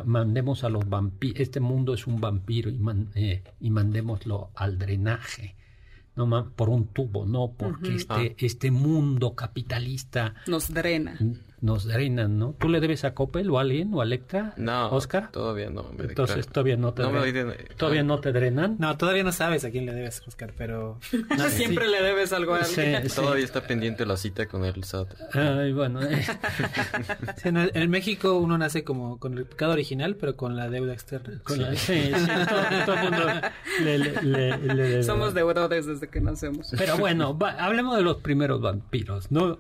mandemos 0.06 0.62
a 0.64 0.68
los 0.70 0.88
vampiros, 0.88 1.40
este 1.40 1.59
mundo 1.61 1.92
es 1.92 2.06
un 2.06 2.20
vampiro 2.20 2.70
y, 2.70 2.78
man- 2.78 3.11
eh, 3.16 3.42
y 3.61 3.68
mandémoslo 3.70 4.50
al 4.54 4.78
drenaje, 4.78 5.56
no 6.16 6.26
por 6.56 6.68
un 6.70 6.87
tubo, 6.87 7.26
no 7.26 7.52
porque 7.59 7.90
este, 7.96 8.37
este 8.38 8.70
mundo 8.70 9.35
capitalista 9.35 10.35
Nos 10.46 10.72
drena. 10.72 11.18
Nos 11.62 11.85
drenan, 11.85 12.38
¿no? 12.38 12.55
¿Tú 12.59 12.68
le 12.68 12.81
debes 12.81 13.05
a 13.05 13.12
Coppel 13.14 13.51
o 13.51 13.59
a 13.59 13.62
alguien 13.62 13.92
o 13.92 14.01
a 14.01 14.05
Electra? 14.05 14.55
No, 14.57 14.88
Oscar. 14.90 15.31
Todavía 15.31 15.68
no. 15.70 15.85
me 15.96 16.05
Entonces 16.05 16.46
todavía 16.49 16.77
no 16.77 16.94
te 16.94 17.03
No 17.03 17.11
me 17.11 17.18
dre- 17.18 17.20
doy 17.20 17.33
de- 17.33 17.55
todavía 17.77 18.03
no 18.03 18.18
te 18.20 18.33
drenan. 18.33 18.77
No, 18.79 18.96
todavía 18.96 19.25
no 19.25 19.33
sabes 19.33 19.64
a 19.64 19.70
quién 19.70 19.85
le 19.87 19.92
debes, 19.92 20.23
Oscar, 20.27 20.53
pero... 20.57 20.99
Siempre 21.51 21.88
le 21.88 22.03
debes 22.03 22.33
algo 22.33 22.55
a 22.55 22.61
alguien. 22.62 23.03
sí. 23.09 23.14
Todavía 23.14 23.44
está 23.44 23.66
pendiente 23.66 24.07
la 24.07 24.16
cita 24.16 24.46
con 24.46 24.64
el 24.64 24.83
SAT. 24.85 25.09
Ay, 25.35 25.73
bueno, 25.73 26.01
eh, 26.03 26.25
en, 27.44 27.57
el- 27.57 27.70
en 27.75 27.90
México 27.90 28.38
uno 28.38 28.57
nace 28.59 28.85
como 28.85 29.18
con 29.18 29.37
el 29.37 29.44
pecado 29.44 29.73
original, 29.73 30.16
pero 30.16 30.37
con 30.37 30.57
la 30.57 30.68
deuda 30.70 30.92
externa. 30.92 31.40
con 31.44 31.61
la- 31.61 31.75
sí, 31.77 32.11
sí, 32.14 32.27
todo, 32.49 32.85
todo 32.87 32.94
el 32.94 33.03
mundo 33.03 33.18
le- 33.83 33.99
le- 33.99 34.23
le- 34.23 34.59
le 34.59 34.83
debe. 34.83 35.03
Somos 35.03 35.35
deudores 35.35 35.87
desde 35.87 36.09
que 36.09 36.20
nacemos. 36.20 36.73
Pero 36.77 36.96
bueno, 36.99 37.37
va- 37.37 37.53
hablemos 37.62 37.96
de 37.96 38.03
los 38.03 38.18
primeros 38.18 38.61
vampiros, 38.61 39.31
¿no? 39.31 39.59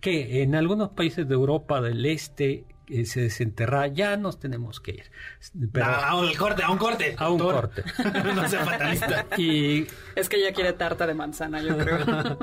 Que 0.00 0.42
en 0.42 0.54
algunos 0.54 0.90
países 0.90 1.23
de 1.24 1.34
Europa 1.34 1.80
del 1.80 2.04
Este 2.06 2.64
eh, 2.86 3.06
se 3.06 3.22
desenterra, 3.22 3.86
ya 3.86 4.16
nos 4.16 4.38
tenemos 4.38 4.78
que 4.80 4.92
ir. 4.92 5.10
Pero, 5.72 5.86
a, 5.86 6.10
a 6.10 6.16
un 6.16 6.34
corte, 6.34 6.62
a 6.62 6.70
un 6.70 6.78
corte. 6.78 7.16
a 7.18 7.30
un 7.30 7.38
doctor. 7.38 7.70
corte. 7.72 7.84
no 8.34 8.48
sea 8.48 8.64
fatalista. 8.64 9.26
Y 9.38 9.86
Es 10.14 10.28
que 10.28 10.36
ella 10.36 10.52
quiere 10.52 10.74
tarta 10.74 11.06
de 11.06 11.14
manzana, 11.14 11.62
yo 11.62 11.78
creo. 11.78 12.38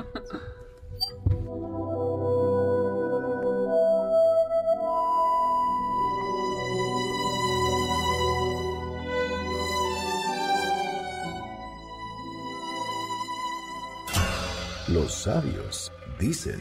Los 14.88 15.14
sabios 15.14 15.92
dicen. 16.18 16.60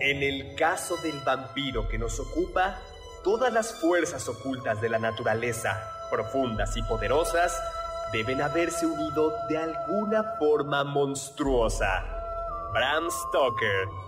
En 0.00 0.22
el 0.22 0.54
caso 0.54 0.96
del 0.98 1.18
vampiro 1.20 1.88
que 1.88 1.98
nos 1.98 2.20
ocupa, 2.20 2.78
todas 3.24 3.52
las 3.52 3.74
fuerzas 3.74 4.28
ocultas 4.28 4.80
de 4.80 4.88
la 4.88 5.00
naturaleza, 5.00 5.90
profundas 6.08 6.76
y 6.76 6.82
poderosas, 6.82 7.60
deben 8.12 8.40
haberse 8.40 8.86
unido 8.86 9.34
de 9.48 9.58
alguna 9.58 10.22
forma 10.38 10.84
monstruosa. 10.84 12.04
Bram 12.72 13.10
Stoker. 13.10 14.07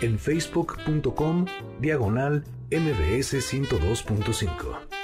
en 0.00 0.18
facebook.com 0.18 1.46
diagonal 1.80 2.42
mbs 2.70 3.34
102.5. 3.52 4.95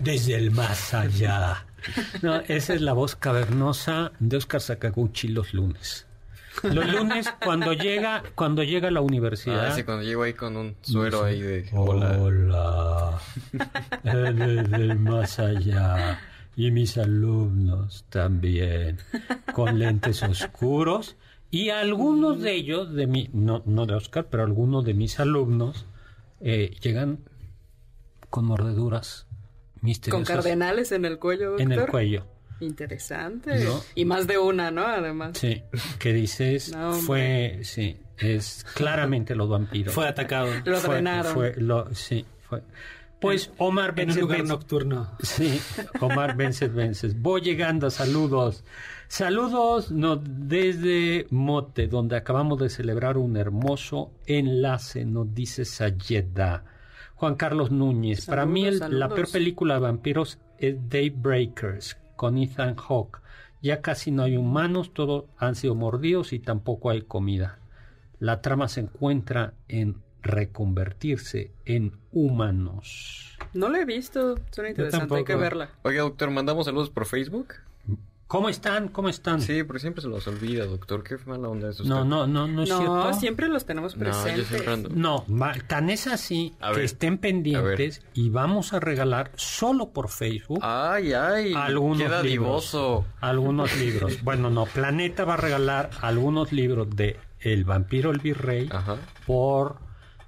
desde 0.00 0.34
el 0.36 0.50
más 0.50 0.94
allá. 0.94 1.66
No, 2.22 2.36
esa 2.40 2.74
es 2.74 2.80
la 2.80 2.92
voz 2.92 3.16
cavernosa 3.16 4.12
de 4.18 4.36
Oscar 4.36 4.60
Sakaguchi 4.60 5.28
los 5.28 5.54
lunes. 5.54 6.06
Los 6.62 6.86
lunes 6.92 7.32
cuando 7.42 7.72
llega, 7.72 8.22
cuando 8.34 8.62
llega 8.62 8.88
a 8.88 8.90
la 8.90 9.00
universidad. 9.00 9.68
Ah, 9.68 9.74
sí, 9.74 9.84
cuando 9.84 10.02
llego 10.02 10.24
ahí 10.24 10.34
con 10.34 10.56
un 10.56 10.76
suero 10.82 11.24
ahí 11.24 11.40
de 11.40 11.68
hola. 11.72 12.18
Hola, 12.18 13.20
desde 14.02 14.76
el 14.76 14.98
más 14.98 15.38
allá. 15.38 16.20
Y 16.56 16.70
mis 16.72 16.98
alumnos 16.98 18.04
también, 18.10 18.98
con 19.54 19.78
lentes 19.78 20.22
oscuros. 20.22 21.16
Y 21.50 21.70
algunos 21.70 22.40
de 22.42 22.54
ellos, 22.54 22.92
de 22.92 23.06
mi, 23.06 23.30
no, 23.32 23.62
no 23.64 23.86
de 23.86 23.94
Oscar, 23.94 24.26
pero 24.30 24.42
algunos 24.42 24.84
de 24.84 24.94
mis 24.94 25.18
alumnos, 25.18 25.86
eh, 26.40 26.76
llegan 26.82 27.20
con 28.28 28.44
mordeduras 28.44 29.26
Con 30.10 30.24
cardenales 30.24 30.92
en 30.92 31.04
el 31.04 31.18
cuello, 31.18 31.50
doctor. 31.50 31.60
en 31.62 31.72
el 31.72 31.86
cuello. 31.86 32.26
Interesante. 32.60 33.64
¿No? 33.64 33.80
Y 33.94 34.04
más 34.04 34.26
de 34.26 34.38
una, 34.38 34.70
¿no? 34.70 34.82
Además. 34.86 35.38
Sí, 35.38 35.62
que 35.98 36.12
dices, 36.12 36.72
No, 36.74 36.92
fue, 36.92 37.60
sí, 37.62 37.98
es 38.18 38.64
claramente 38.74 39.34
los 39.34 39.48
vampiros. 39.48 39.94
Fue 39.94 40.06
atacado. 40.06 40.48
Lo 40.64 40.76
Fue- 40.78 40.94
drenaron. 40.96 41.32
fue 41.34 41.54
lo- 41.56 41.94
sí, 41.94 42.24
fue. 42.48 42.62
Pues 43.20 43.50
Omar 43.58 43.92
En 43.98 44.10
un 44.10 44.18
lugar 44.20 44.38
Vences- 44.38 44.48
nocturno. 44.48 45.10
Sí, 45.22 45.60
Omar 46.00 46.36
Vences 46.36 46.72
Vences. 46.72 47.20
Voy 47.20 47.42
llegando, 47.42 47.90
saludos. 47.90 48.64
Saludos 49.08 49.90
no, 49.90 50.16
desde 50.16 51.26
Mote, 51.30 51.86
donde 51.88 52.16
acabamos 52.16 52.58
de 52.60 52.70
celebrar 52.70 53.18
un 53.18 53.36
hermoso 53.36 54.12
enlace, 54.26 55.04
nos 55.04 55.34
dice 55.34 55.64
Sayeda. 55.66 56.64
Juan 57.20 57.34
Carlos 57.34 57.70
Núñez. 57.70 58.24
Para 58.24 58.46
mí 58.46 58.64
el- 58.64 58.98
la 58.98 59.10
peor 59.10 59.30
película 59.30 59.74
de 59.74 59.80
vampiros 59.80 60.38
es 60.58 60.76
Daybreakers 60.88 61.98
con 62.16 62.38
Ethan 62.38 62.76
Hawke. 62.76 63.20
Ya 63.60 63.82
casi 63.82 64.10
no 64.10 64.22
hay 64.22 64.38
humanos, 64.38 64.94
todos 64.94 65.24
han 65.36 65.54
sido 65.54 65.74
mordidos 65.74 66.32
y 66.32 66.38
tampoco 66.38 66.88
hay 66.88 67.02
comida. 67.02 67.58
La 68.20 68.40
trama 68.40 68.68
se 68.68 68.80
encuentra 68.80 69.52
en 69.68 69.96
reconvertirse 70.22 71.52
en 71.66 71.92
humanos. 72.10 73.36
No 73.52 73.68
la 73.68 73.80
he 73.80 73.84
visto. 73.84 74.38
Suena 74.50 74.70
interesante. 74.70 75.14
Hay 75.14 75.24
que 75.24 75.34
verla. 75.36 75.68
Oiga, 75.82 76.00
doctor, 76.02 76.30
¿mandamos 76.30 76.64
saludos 76.64 76.88
por 76.88 77.04
Facebook? 77.04 77.48
¿Cómo 78.30 78.48
están? 78.48 78.86
¿Cómo 78.90 79.08
están? 79.08 79.40
Sí, 79.40 79.64
porque 79.64 79.80
siempre 79.80 80.02
se 80.02 80.08
los 80.08 80.24
olvida, 80.28 80.64
doctor. 80.64 81.02
Qué 81.02 81.16
mala 81.26 81.48
onda 81.48 81.68
es 81.70 81.80
usted. 81.80 81.92
No, 81.92 82.04
no, 82.04 82.28
no, 82.28 82.46
no 82.46 82.62
es 82.62 82.68
No, 82.68 82.76
cierto. 82.78 83.14
siempre 83.14 83.48
los 83.48 83.66
tenemos 83.66 83.96
No, 83.96 84.04
yo 84.04 84.10
presentes. 84.12 84.46
siempre 84.46 84.72
ando... 84.72 84.88
No, 84.90 85.24
ma- 85.26 85.54
tan 85.66 85.90
es 85.90 86.06
así 86.06 86.54
A 86.60 86.68
que 86.70 86.76
ver, 86.76 86.84
estén 86.84 87.18
pendientes 87.18 88.02
y 88.14 88.30
vamos 88.30 88.72
a 88.72 88.78
regalar 88.78 89.32
solo 89.34 89.88
por 89.90 90.10
Facebook 90.10 90.60
Ay, 90.62 91.12
ay. 91.12 91.54
algunos 91.56 91.98
Queda 91.98 92.22
libros. 92.22 92.30
divoso. 92.70 93.06
Algunos 93.20 93.76
libros. 93.76 94.18
Bueno, 94.22 94.48
no, 94.48 94.64
Planeta 94.66 95.24
va 95.24 95.34
a 95.34 95.38
regalar 95.38 95.90
algunos 96.00 96.52
libros 96.52 96.88
de 96.94 97.16
El 97.40 97.64
vampiro 97.64 98.12
el 98.12 98.20
virrey 98.20 98.68
Ajá. 98.70 98.96
por 99.26 99.78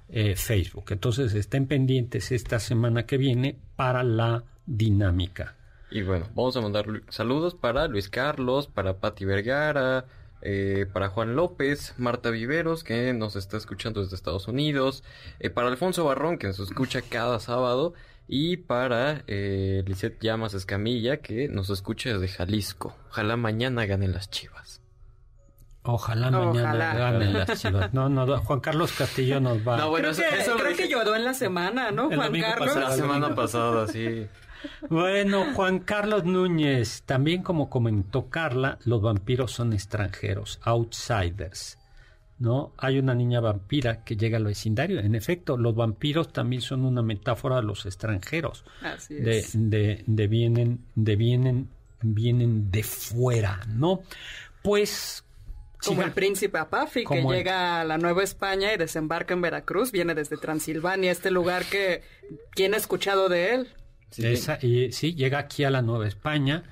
eh, 0.09 0.35
Facebook. 0.35 0.87
Entonces 0.89 1.33
estén 1.35 1.67
pendientes 1.67 2.33
esta 2.33 2.59
semana 2.59 3.05
que 3.05 3.15
viene 3.15 3.57
para 3.77 4.03
la 4.03 4.43
dinámica. 4.65 5.55
Y 5.93 6.01
bueno, 6.01 6.25
vamos 6.33 6.57
a 6.57 6.61
mandar 6.61 6.87
lu- 6.87 7.01
saludos 7.09 7.53
para 7.55 7.87
Luis 7.87 8.09
Carlos, 8.09 8.67
para 8.67 8.97
Patti 8.97 9.25
Vergara, 9.25 10.05
eh, 10.41 10.87
para 10.91 11.09
Juan 11.09 11.35
López, 11.35 11.93
Marta 11.97 12.29
Viveros, 12.31 12.83
que 12.83 13.13
nos 13.13 13.35
está 13.35 13.57
escuchando 13.57 14.01
desde 14.01 14.15
Estados 14.15 14.47
Unidos, 14.47 15.03
eh, 15.39 15.49
para 15.49 15.67
Alfonso 15.67 16.03
Barrón, 16.03 16.37
que 16.37 16.47
nos 16.47 16.59
escucha 16.59 17.01
cada 17.01 17.39
sábado, 17.39 17.93
y 18.27 18.57
para 18.57 19.23
eh, 19.27 19.83
Lisette 19.85 20.19
Llamas 20.21 20.53
Escamilla, 20.53 21.17
que 21.17 21.47
nos 21.47 21.69
escucha 21.69 22.09
desde 22.17 22.27
Jalisco. 22.27 22.95
Ojalá 23.09 23.37
mañana 23.37 23.85
ganen 23.85 24.13
las 24.13 24.29
chivas. 24.31 24.81
Ojalá 25.85 26.27
Ojalá. 26.29 26.45
mañana 26.45 26.93
ganen 26.95 27.33
las 27.33 27.61
chivas. 27.61 27.93
No, 27.93 28.07
no, 28.07 28.37
Juan 28.39 28.61
Carlos 28.61 28.93
Castillo 28.93 29.41
nos 29.41 29.59
va. 29.67 29.75
No, 29.77 29.89
bueno, 29.89 30.09
Creo, 30.13 30.23
eso, 30.27 30.35
que, 30.35 30.41
eso 30.41 30.55
creo 30.55 30.75
que 30.77 30.87
lloró 30.87 31.15
en 31.15 31.25
la 31.25 31.33
semana, 31.33 31.91
¿no, 31.91 32.09
El 32.09 32.15
Juan 32.17 32.31
Carlos? 32.39 32.67
pasado. 32.69 32.79
la 32.89 32.95
semana 32.95 33.35
pasada, 33.35 33.87
sí. 33.87 34.25
Bueno, 34.89 35.53
Juan 35.53 35.79
Carlos 35.79 36.25
Núñez, 36.25 37.03
también 37.05 37.43
como 37.43 37.69
comentó 37.69 38.29
Carla, 38.29 38.77
los 38.85 39.01
vampiros 39.01 39.51
son 39.51 39.73
extranjeros, 39.73 40.59
outsiders. 40.63 41.77
¿No? 42.39 42.73
Hay 42.77 42.99
una 42.99 43.13
niña 43.13 43.39
vampira 43.39 44.03
que 44.03 44.17
llega 44.17 44.37
al 44.37 44.43
vecindario. 44.45 44.99
En 44.99 45.15
efecto, 45.15 45.55
los 45.55 45.75
vampiros 45.75 46.33
también 46.33 46.61
son 46.61 46.83
una 46.83 47.01
metáfora 47.01 47.57
de 47.57 47.63
los 47.63 47.85
extranjeros. 47.85 48.65
Así 48.81 49.13
De, 49.13 49.39
es. 49.39 49.51
de, 49.53 50.03
de 50.05 50.27
vienen, 50.27 50.79
de 50.95 51.15
vienen, 51.15 51.69
vienen 52.01 52.69
de 52.69 52.83
fuera, 52.83 53.61
¿no? 53.69 54.01
Pues 54.61 55.23
Como 55.85 56.01
el 56.01 56.11
príncipe 56.11 56.57
Apafi, 56.57 57.05
que 57.05 57.21
llega 57.21 57.79
a 57.81 57.85
la 57.85 57.97
Nueva 57.97 58.23
España 58.23 58.73
y 58.73 58.77
desembarca 58.77 59.33
en 59.33 59.41
Veracruz, 59.41 59.91
viene 59.91 60.13
desde 60.15 60.35
Transilvania, 60.37 61.11
este 61.11 61.31
lugar 61.31 61.63
que... 61.65 62.01
¿Quién 62.51 62.73
ha 62.73 62.77
escuchado 62.77 63.29
de 63.29 63.53
él? 63.53 63.67
Sí. 64.13 64.25
Esa- 64.27 64.59
y, 64.61 64.91
sí, 64.91 65.15
llega 65.15 65.39
aquí 65.39 65.63
a 65.63 65.69
la 65.71 65.81
Nueva 65.81 66.07
España, 66.07 66.63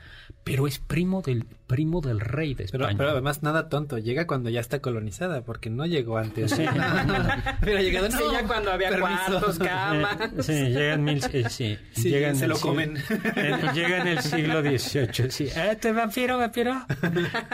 pero 0.44 0.66
es 0.68 0.80
primo 0.80 1.22
del 1.22 1.46
primo 1.68 2.02
del 2.02 2.20
rey 2.20 2.54
de 2.54 2.66
Pero, 2.70 2.84
España. 2.84 2.98
pero 2.98 3.10
además 3.12 3.44
nada 3.44 3.70
tonto, 3.70 3.98
llega 3.98 4.28
cuando 4.28 4.50
ya 4.50 4.60
está 4.60 4.80
colonizada, 4.82 5.44
porque 5.46 5.70
no 5.70 5.86
llegó 5.86 6.18
antes. 6.18 6.52
Sí. 6.52 6.64
Hubiera 7.64 7.82
llegado, 7.82 8.12
Sí, 8.12 8.18
no, 8.20 8.32
ya 8.34 8.46
cuando 8.46 8.72
había 8.72 8.90
permiso. 8.90 9.10
cuartos, 9.30 9.60
camas. 9.60 10.18
Eh, 10.38 10.44
sí, 10.44 10.54
llega 10.54 10.94
en 10.96 11.04
mil, 11.04 11.22
eh, 11.32 11.46
sí, 11.50 11.78
Sí, 11.94 12.10
llega 12.10 12.30
en 12.30 12.36
se 12.36 12.44
el 12.46 12.50
lo 12.50 12.56
siglo- 12.58 12.70
comen. 12.72 12.98
en- 13.36 13.74
llega 13.74 13.98
en 14.02 14.08
el 14.08 14.20
siglo 14.20 14.62
XVIII, 14.62 15.32
sí. 15.32 15.48
¿Eh, 15.56 15.78
te 15.80 15.92
vampiro, 15.94 16.38
vampiro? 16.38 16.86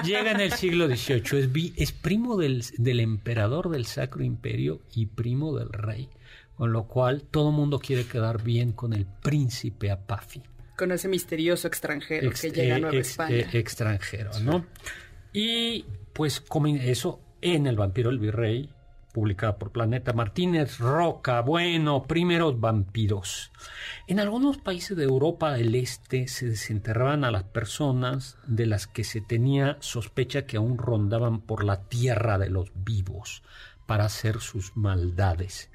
Llega 0.03 0.31
en 0.31 0.39
el 0.41 0.51
siglo 0.53 0.87
XVIII, 0.87 1.73
es, 1.75 1.81
es 1.81 1.91
primo 1.91 2.37
del, 2.37 2.63
del 2.77 2.99
emperador 2.99 3.69
del 3.69 3.85
Sacro 3.85 4.23
Imperio 4.23 4.81
y 4.95 5.05
primo 5.07 5.55
del 5.57 5.69
rey, 5.69 6.09
con 6.57 6.73
lo 6.73 6.83
cual 6.87 7.23
todo 7.23 7.51
mundo 7.51 7.79
quiere 7.79 8.05
quedar 8.05 8.41
bien 8.43 8.71
con 8.71 8.93
el 8.93 9.05
príncipe 9.05 9.91
Apafi. 9.91 10.41
Con 10.75 10.91
ese 10.91 11.07
misterioso 11.07 11.67
extranjero 11.67 12.27
Ex- 12.29 12.41
que 12.41 12.51
llega 12.51 12.75
a 12.75 12.77
eh, 12.77 12.81
Nueva 12.81 12.97
ex- 12.97 13.09
España. 13.11 13.35
eh, 13.35 13.47
extranjero, 13.53 14.31
¿no? 14.41 14.65
Y 15.33 15.85
pues 16.13 16.41
comen 16.41 16.77
eso 16.77 17.19
en 17.41 17.67
El 17.67 17.75
vampiro 17.77 18.09
el 18.09 18.17
virrey, 18.19 18.69
publicada 19.13 19.57
por 19.57 19.71
Planeta 19.71 20.13
Martínez 20.13 20.77
Roca. 20.79 21.41
Bueno, 21.41 22.03
primeros 22.03 22.59
vampiros. 22.59 23.51
En 24.07 24.19
algunos 24.19 24.57
países 24.57 24.95
de 24.97 25.03
Europa 25.03 25.53
del 25.53 25.73
Este 25.75 26.27
se 26.27 26.47
desenterraban 26.49 27.23
a 27.23 27.31
las 27.31 27.43
personas 27.43 28.37
de 28.47 28.65
las 28.67 28.85
que 28.87 29.03
se 29.03 29.21
tenía 29.21 29.77
sospecha 29.79 30.45
que 30.45 30.57
aún 30.57 30.77
rondaban 30.77 31.41
por 31.41 31.63
la 31.63 31.81
tierra 31.83 32.37
de 32.37 32.49
los 32.49 32.71
vivos 32.75 33.43
para 33.87 34.05
hacer 34.05 34.39
sus 34.39 34.75
maldades. 34.75 35.69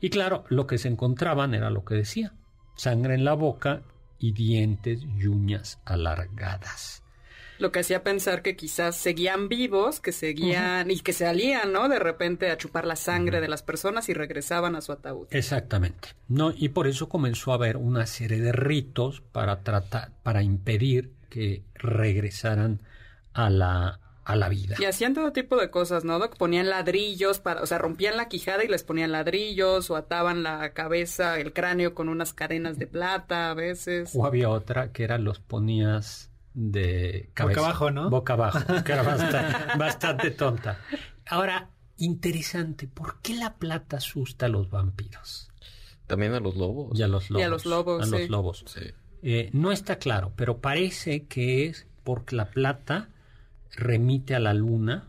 Y 0.00 0.10
claro, 0.10 0.44
lo 0.48 0.66
que 0.66 0.78
se 0.78 0.88
encontraban 0.88 1.54
era 1.54 1.70
lo 1.70 1.84
que 1.84 1.94
decía, 1.94 2.34
sangre 2.76 3.14
en 3.14 3.24
la 3.24 3.34
boca 3.34 3.82
y 4.18 4.32
dientes 4.32 5.00
y 5.02 5.26
uñas 5.26 5.80
alargadas. 5.84 7.02
Lo 7.58 7.72
que 7.72 7.78
hacía 7.78 8.02
pensar 8.02 8.42
que 8.42 8.54
quizás 8.54 8.96
seguían 8.96 9.48
vivos, 9.48 10.00
que 10.00 10.12
seguían 10.12 10.90
y 10.90 11.00
que 11.00 11.14
salían, 11.14 11.72
¿no? 11.72 11.88
De 11.88 11.98
repente 11.98 12.50
a 12.50 12.58
chupar 12.58 12.86
la 12.86 12.96
sangre 12.96 13.40
de 13.40 13.48
las 13.48 13.62
personas 13.62 14.10
y 14.10 14.14
regresaban 14.14 14.76
a 14.76 14.82
su 14.82 14.92
ataúd. 14.92 15.26
Exactamente. 15.30 16.08
No, 16.28 16.52
y 16.54 16.68
por 16.68 16.86
eso 16.86 17.08
comenzó 17.08 17.52
a 17.52 17.54
haber 17.54 17.78
una 17.78 18.06
serie 18.06 18.42
de 18.42 18.52
ritos 18.52 19.22
para 19.32 19.62
tratar, 19.62 20.10
para 20.22 20.42
impedir 20.42 21.12
que 21.30 21.62
regresaran 21.74 22.82
a 23.32 23.48
la, 23.48 24.00
a 24.26 24.34
la 24.34 24.48
vida. 24.48 24.74
Y 24.80 24.84
hacían 24.84 25.14
todo 25.14 25.32
tipo 25.32 25.56
de 25.56 25.70
cosas, 25.70 26.04
¿no? 26.04 26.18
Doc? 26.18 26.36
Ponían 26.36 26.68
ladrillos, 26.68 27.38
para, 27.38 27.62
o 27.62 27.66
sea, 27.66 27.78
rompían 27.78 28.16
la 28.16 28.28
quijada 28.28 28.64
y 28.64 28.68
les 28.68 28.82
ponían 28.82 29.12
ladrillos, 29.12 29.88
o 29.88 29.94
ataban 29.94 30.42
la 30.42 30.72
cabeza, 30.72 31.38
el 31.38 31.52
cráneo 31.52 31.94
con 31.94 32.08
unas 32.08 32.34
cadenas 32.34 32.76
de 32.76 32.88
plata 32.88 33.50
a 33.50 33.54
veces. 33.54 34.10
O 34.14 34.26
había 34.26 34.50
otra 34.50 34.90
que 34.90 35.04
era 35.04 35.18
los 35.18 35.38
ponías 35.38 36.32
de 36.54 37.30
cabeza. 37.34 37.60
Boca 37.60 37.70
abajo, 37.70 37.90
¿no? 37.92 38.10
Boca 38.10 38.32
abajo, 38.32 38.58
que 38.84 38.92
era 38.92 39.04
bastante, 39.04 39.78
bastante 39.78 40.30
tonta. 40.32 40.80
Ahora, 41.28 41.70
interesante, 41.96 42.88
¿por 42.88 43.20
qué 43.20 43.34
la 43.34 43.54
plata 43.54 43.98
asusta 43.98 44.46
a 44.46 44.48
los 44.48 44.70
vampiros? 44.70 45.52
También 46.08 46.34
a 46.34 46.40
los 46.40 46.56
lobos. 46.56 46.98
Y 46.98 47.02
a 47.04 47.08
los 47.08 47.30
lobos. 47.30 47.40
Y 47.40 47.44
a 47.44 47.48
los 47.48 47.64
lobos, 47.64 48.02
a 48.02 48.06
los 48.06 48.20
sí. 48.22 48.28
lobos. 48.28 48.64
Sí. 48.66 48.92
Eh, 49.22 49.50
no 49.52 49.70
está 49.70 50.00
claro, 50.00 50.32
pero 50.34 50.58
parece 50.58 51.26
que 51.26 51.66
es 51.66 51.86
porque 52.02 52.34
la 52.34 52.50
plata 52.50 53.10
remite 53.76 54.34
a 54.34 54.40
la 54.40 54.54
luna 54.54 55.04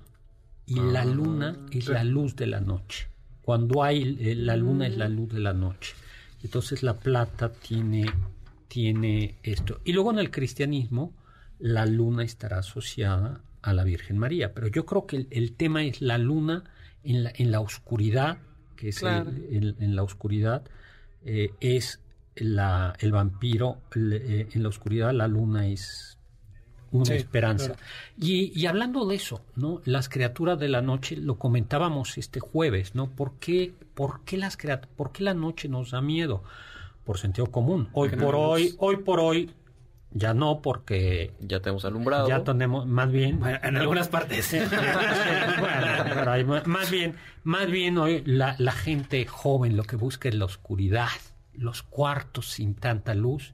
y 0.65 0.75
la 0.79 1.05
luna 1.05 1.57
es 1.71 1.87
la 1.87 2.03
luz 2.03 2.35
de 2.35 2.47
la 2.47 2.59
noche. 2.59 3.07
Cuando 3.41 3.83
hay 3.83 4.17
eh, 4.19 4.35
la 4.35 4.57
luna 4.57 4.87
es 4.87 4.97
la 4.97 5.07
luz 5.07 5.29
de 5.33 5.39
la 5.39 5.53
noche. 5.53 5.93
Entonces 6.43 6.83
la 6.83 6.93
plata 6.99 7.51
tiene, 7.51 8.05
tiene 8.67 9.35
esto. 9.43 9.79
Y 9.85 9.93
luego 9.93 10.11
en 10.11 10.19
el 10.19 10.29
cristianismo 10.31 11.13
la 11.59 11.85
luna 11.85 12.23
estará 12.23 12.59
asociada 12.59 13.41
a 13.61 13.73
la 13.73 13.83
Virgen 13.83 14.17
María. 14.17 14.53
Pero 14.53 14.67
yo 14.67 14.85
creo 14.85 15.07
que 15.07 15.15
el, 15.17 15.27
el 15.31 15.53
tema 15.53 15.83
es 15.83 16.01
la 16.01 16.17
luna 16.17 16.63
en 17.03 17.23
la, 17.23 17.31
en 17.35 17.51
la 17.51 17.61
oscuridad, 17.61 18.37
que 18.75 18.89
es 18.89 18.97
el- 18.97 19.01
Claro. 19.01 19.29
el- 19.49 19.75
en 19.79 19.95
la 19.95 20.03
oscuridad, 20.03 20.63
eh, 21.25 21.51
es 21.61 22.01
la, 22.35 22.93
el 22.99 23.11
vampiro, 23.11 23.81
eh, 23.95 24.47
en 24.51 24.61
la 24.63 24.69
oscuridad 24.69 25.11
la 25.13 25.27
luna 25.27 25.67
es 25.67 26.16
una 26.91 27.05
Sí, 27.05 27.13
esperanza. 27.13 27.67
claro. 27.73 27.81
Y, 28.19 28.51
y 28.59 28.65
hablando 28.65 29.05
de 29.05 29.15
eso, 29.15 29.41
¿no? 29.55 29.81
Las 29.85 30.09
criaturas 30.09 30.57
de 30.59 30.67
la 30.69 30.81
noche, 30.81 31.15
lo 31.17 31.37
comentábamos 31.37 32.17
este 32.17 32.39
jueves, 32.39 32.95
¿no? 32.95 33.09
¿Por 33.09 33.33
qué, 33.39 33.73
por 33.93 34.21
qué 34.25 34.37
las 34.37 34.57
criat- 34.57 34.87
por 34.95 35.11
qué 35.11 35.23
la 35.23 35.33
noche 35.33 35.67
nos 35.69 35.91
da 35.91 36.01
miedo? 36.01 36.43
Por 37.03 37.17
sentido 37.17 37.47
común. 37.47 37.89
Hoy 37.93 38.09
Porque 38.09 38.23
por 38.25 38.33
no 38.35 38.41
hoy, 38.41 38.63
nos- 38.65 38.75
hoy 38.79 38.97
por 38.97 39.19
hoy, 39.19 39.51
ya 40.11 40.33
no, 40.33 40.61
porque 40.61 41.33
Ya 41.39 41.59
tenemos 41.61 41.83
alumbrado. 41.85 42.27
ya 42.29 42.43
tenemos, 42.43 42.85
más 42.87 43.11
bien, 43.11 43.39
Bueno, 43.39 43.59
en 43.61 43.77
algunas 43.77 44.07
partes. 44.07 44.51
bueno, 46.45 46.61
más 46.65 46.89
bien, 46.91 47.15
más 47.43 47.69
bien 47.69 47.97
hoy 47.97 48.23
la, 48.25 48.55
la 48.57 48.71
gente 48.71 49.25
joven 49.25 49.75
lo 49.77 49.83
que 49.83 49.95
busca 49.95 50.29
es 50.29 50.35
la 50.35 50.45
oscuridad, 50.45 51.07
los 51.57 51.83
cuartos 51.83 52.47
sin 52.51 52.75
tanta 52.75 53.13
luz, 53.13 53.53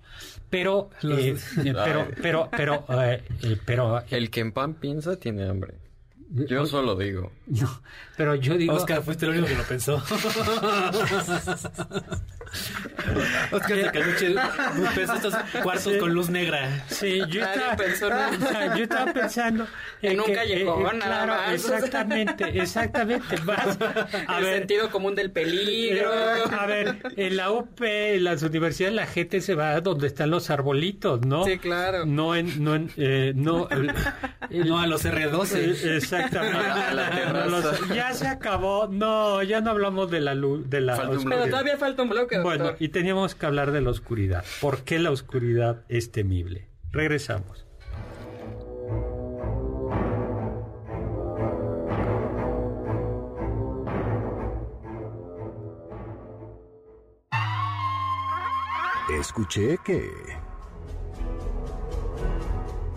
pero, 0.50 0.90
Los- 1.02 1.20
eh, 1.20 1.36
eh, 1.66 1.74
pero, 1.74 2.08
pero, 2.22 2.50
pero, 2.52 2.86
eh, 3.04 3.24
eh, 3.42 3.58
pero, 3.66 4.00
eh, 4.00 4.04
El 4.12 4.30
que 4.30 4.42
en 4.42 4.52
pan 4.52 4.74
piensa 4.76 5.18
tiene 5.18 5.48
hambre. 5.48 5.76
Yo 6.50 6.66
solo 6.66 6.96
digo. 6.96 7.32
no, 7.48 7.82
pero 8.18 8.34
yo 8.36 8.58
digo, 8.58 8.74
Oscar, 8.74 9.04
fuiste 9.04 9.26
el 9.26 9.32
único 9.34 9.48
que 9.48 9.56
lo 9.56 9.64
pensó. 9.64 10.02
Oscar 13.52 13.78
de 13.78 13.92
Caluche 13.92 14.36
pensó 14.96 15.14
estos 15.16 15.36
cuartos 15.62 15.94
con 15.98 16.14
luz 16.14 16.30
negra. 16.30 16.84
Sí, 16.88 17.22
yo 17.30 17.42
Nadie 17.42 17.54
estaba, 17.56 17.76
pensó 17.76 18.10
nada. 18.10 18.30
o 18.32 18.48
sea, 18.50 18.76
yo 18.76 18.84
estaba 18.84 19.14
pensando 19.14 19.68
En 20.02 20.20
un 20.20 20.26
que, 20.26 20.34
callejón, 20.34 21.00
nada 21.00 21.26
claro, 21.26 21.34
más. 21.34 21.54
exactamente, 21.54 22.60
exactamente. 22.60 23.36
Vas 23.46 23.78
a 24.28 24.38
el 24.40 24.44
ver, 24.44 24.58
sentido 24.60 24.90
común 24.92 25.16
del 25.16 25.32
peligro. 25.32 26.12
Eh, 26.14 26.42
A 26.58 26.66
ver, 26.66 26.98
en 27.16 27.38
la 27.38 27.52
UP, 27.52 27.82
en 27.82 28.24
las 28.24 28.44
universidades, 28.44 28.96
la 28.96 29.06
gente 29.08 29.42
se 29.42 29.56
va 29.56 29.80
donde 29.82 30.08
están 30.08 30.30
los 30.32 30.50
arbolitos, 30.50 31.26
¿no? 31.26 31.46
Sí, 31.46 31.58
claro. 31.58 32.06
No 32.06 32.36
en, 32.36 32.64
no 32.64 32.76
en, 32.76 32.92
eh, 32.98 33.34
no, 33.36 33.68
el- 33.72 33.92
el- 34.50 34.68
No 34.68 34.80
a 34.80 34.88
los 34.88 35.06
R12. 35.06 35.56
eh, 35.58 35.98
exactamente. 35.98 36.58
A 36.84 36.94
la 36.94 37.10
terraza. 37.10 37.48
Los- 37.48 37.90
ya 37.90 38.14
se 38.14 38.28
acabó. 38.28 38.88
No, 38.88 39.42
ya 39.44 39.62
no 39.62 39.72
hablamos 39.72 40.10
de 40.12 40.22
la 40.22 40.34
luz, 40.36 40.70
de 40.70 40.82
la 40.82 40.96
Falta 40.96 41.12
un 41.12 41.18
oscuridad. 41.18 41.40
Pero 41.42 41.52
todavía 41.52 41.78
falta 41.78 42.04
un 42.04 42.10
bloque. 42.10 42.40
Bueno, 42.44 42.76
y 42.80 42.90
teníamos 42.90 43.36
que 43.36 43.46
hablar 43.46 43.72
de 43.72 43.82
la 43.82 43.90
oscuridad. 43.90 44.44
¿Por 44.62 44.84
qué 44.84 45.00
la 45.00 45.12
oscuridad 45.12 45.86
es 45.88 46.12
temible? 46.12 46.70
Regresamos. 46.92 47.66
Escuché 59.20 59.78
que... 59.86 60.10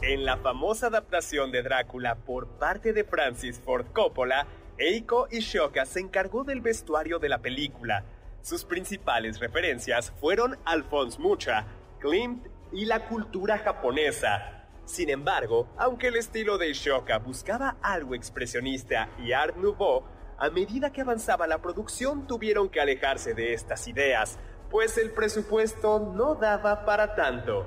En 0.02 0.24
la 0.24 0.36
famosa 0.36 0.86
adaptación 0.86 1.50
de 1.50 1.62
Drácula 1.62 2.16
por 2.16 2.46
parte 2.58 2.92
de 2.92 3.04
Francis 3.04 3.60
Ford 3.60 3.86
Coppola, 3.92 4.46
Eiko 4.78 5.26
Ishoka 5.30 5.84
se 5.84 6.00
encargó 6.00 6.44
del 6.44 6.60
vestuario 6.60 7.18
de 7.18 7.28
la 7.28 7.38
película, 7.38 8.04
sus 8.46 8.64
principales 8.64 9.40
referencias 9.40 10.12
fueron 10.20 10.56
Alphonse 10.64 11.18
Mucha, 11.18 11.66
Klimt 11.98 12.46
y 12.70 12.84
la 12.84 13.08
cultura 13.08 13.58
japonesa. 13.58 14.68
Sin 14.84 15.10
embargo, 15.10 15.68
aunque 15.76 16.06
el 16.06 16.14
estilo 16.14 16.56
de 16.56 16.70
Ishoka 16.70 17.18
buscaba 17.18 17.76
algo 17.82 18.14
expresionista 18.14 19.08
y 19.18 19.32
Art 19.32 19.56
Nouveau, 19.56 20.04
a 20.38 20.48
medida 20.50 20.92
que 20.92 21.00
avanzaba 21.00 21.48
la 21.48 21.60
producción 21.60 22.28
tuvieron 22.28 22.68
que 22.68 22.80
alejarse 22.80 23.34
de 23.34 23.52
estas 23.52 23.88
ideas, 23.88 24.38
pues 24.70 24.96
el 24.96 25.10
presupuesto 25.10 25.98
no 26.14 26.36
daba 26.36 26.84
para 26.84 27.16
tanto. 27.16 27.66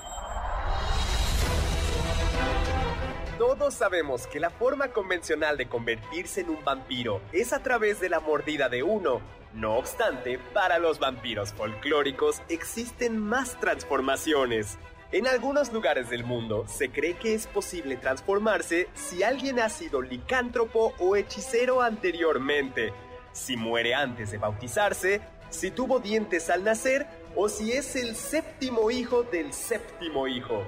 Todos 3.61 3.75
sabemos 3.75 4.25
que 4.25 4.39
la 4.39 4.49
forma 4.49 4.87
convencional 4.87 5.55
de 5.55 5.69
convertirse 5.69 6.41
en 6.41 6.49
un 6.49 6.65
vampiro 6.65 7.21
es 7.31 7.53
a 7.53 7.61
través 7.61 7.99
de 7.99 8.09
la 8.09 8.19
mordida 8.19 8.69
de 8.69 8.81
uno. 8.81 9.21
No 9.53 9.77
obstante, 9.77 10.39
para 10.51 10.79
los 10.79 10.97
vampiros 10.97 11.53
folclóricos 11.53 12.41
existen 12.49 13.19
más 13.19 13.59
transformaciones. 13.59 14.79
En 15.11 15.27
algunos 15.27 15.71
lugares 15.71 16.09
del 16.09 16.23
mundo 16.23 16.65
se 16.67 16.89
cree 16.89 17.13
que 17.17 17.35
es 17.35 17.45
posible 17.45 17.97
transformarse 17.97 18.89
si 18.95 19.21
alguien 19.21 19.59
ha 19.59 19.69
sido 19.69 20.01
licántropo 20.01 20.95
o 20.97 21.15
hechicero 21.15 21.83
anteriormente, 21.83 22.91
si 23.31 23.57
muere 23.57 23.93
antes 23.93 24.31
de 24.31 24.39
bautizarse, 24.39 25.21
si 25.51 25.69
tuvo 25.69 25.99
dientes 25.99 26.49
al 26.49 26.63
nacer 26.63 27.05
o 27.35 27.47
si 27.47 27.73
es 27.73 27.95
el 27.95 28.15
séptimo 28.15 28.89
hijo 28.89 29.21
del 29.21 29.53
séptimo 29.53 30.27
hijo. 30.27 30.63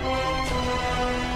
Hola, 0.00 1.27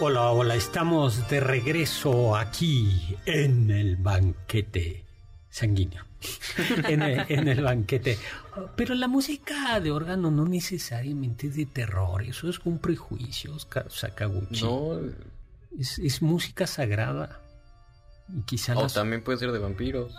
hola, 0.00 0.30
hola, 0.30 0.54
estamos 0.54 1.28
de 1.28 1.40
regreso 1.40 2.36
aquí 2.36 3.16
en 3.26 3.70
el 3.70 3.96
banquete 3.96 5.04
sanguíneo. 5.50 6.04
en, 6.88 7.02
el, 7.02 7.24
en 7.28 7.48
el 7.48 7.62
banquete. 7.62 8.18
Pero 8.74 8.94
la 8.94 9.06
música 9.06 9.78
de 9.80 9.90
órgano 9.90 10.30
no 10.30 10.44
necesariamente 10.46 11.46
es 11.48 11.56
de 11.56 11.66
terror, 11.66 12.22
eso 12.22 12.48
es 12.48 12.58
un 12.64 12.78
prejuicio, 12.78 13.54
Oscar 13.54 13.86
Sakaguchi. 13.90 14.62
No, 14.64 14.98
Es, 15.78 15.98
es 15.98 16.22
música 16.22 16.66
sagrada. 16.66 17.40
Y 18.34 18.40
quizá 18.42 18.76
o 18.76 18.82
las- 18.82 18.94
también 18.94 19.22
puede 19.22 19.38
ser 19.38 19.52
de 19.52 19.58
vampiros. 19.58 20.14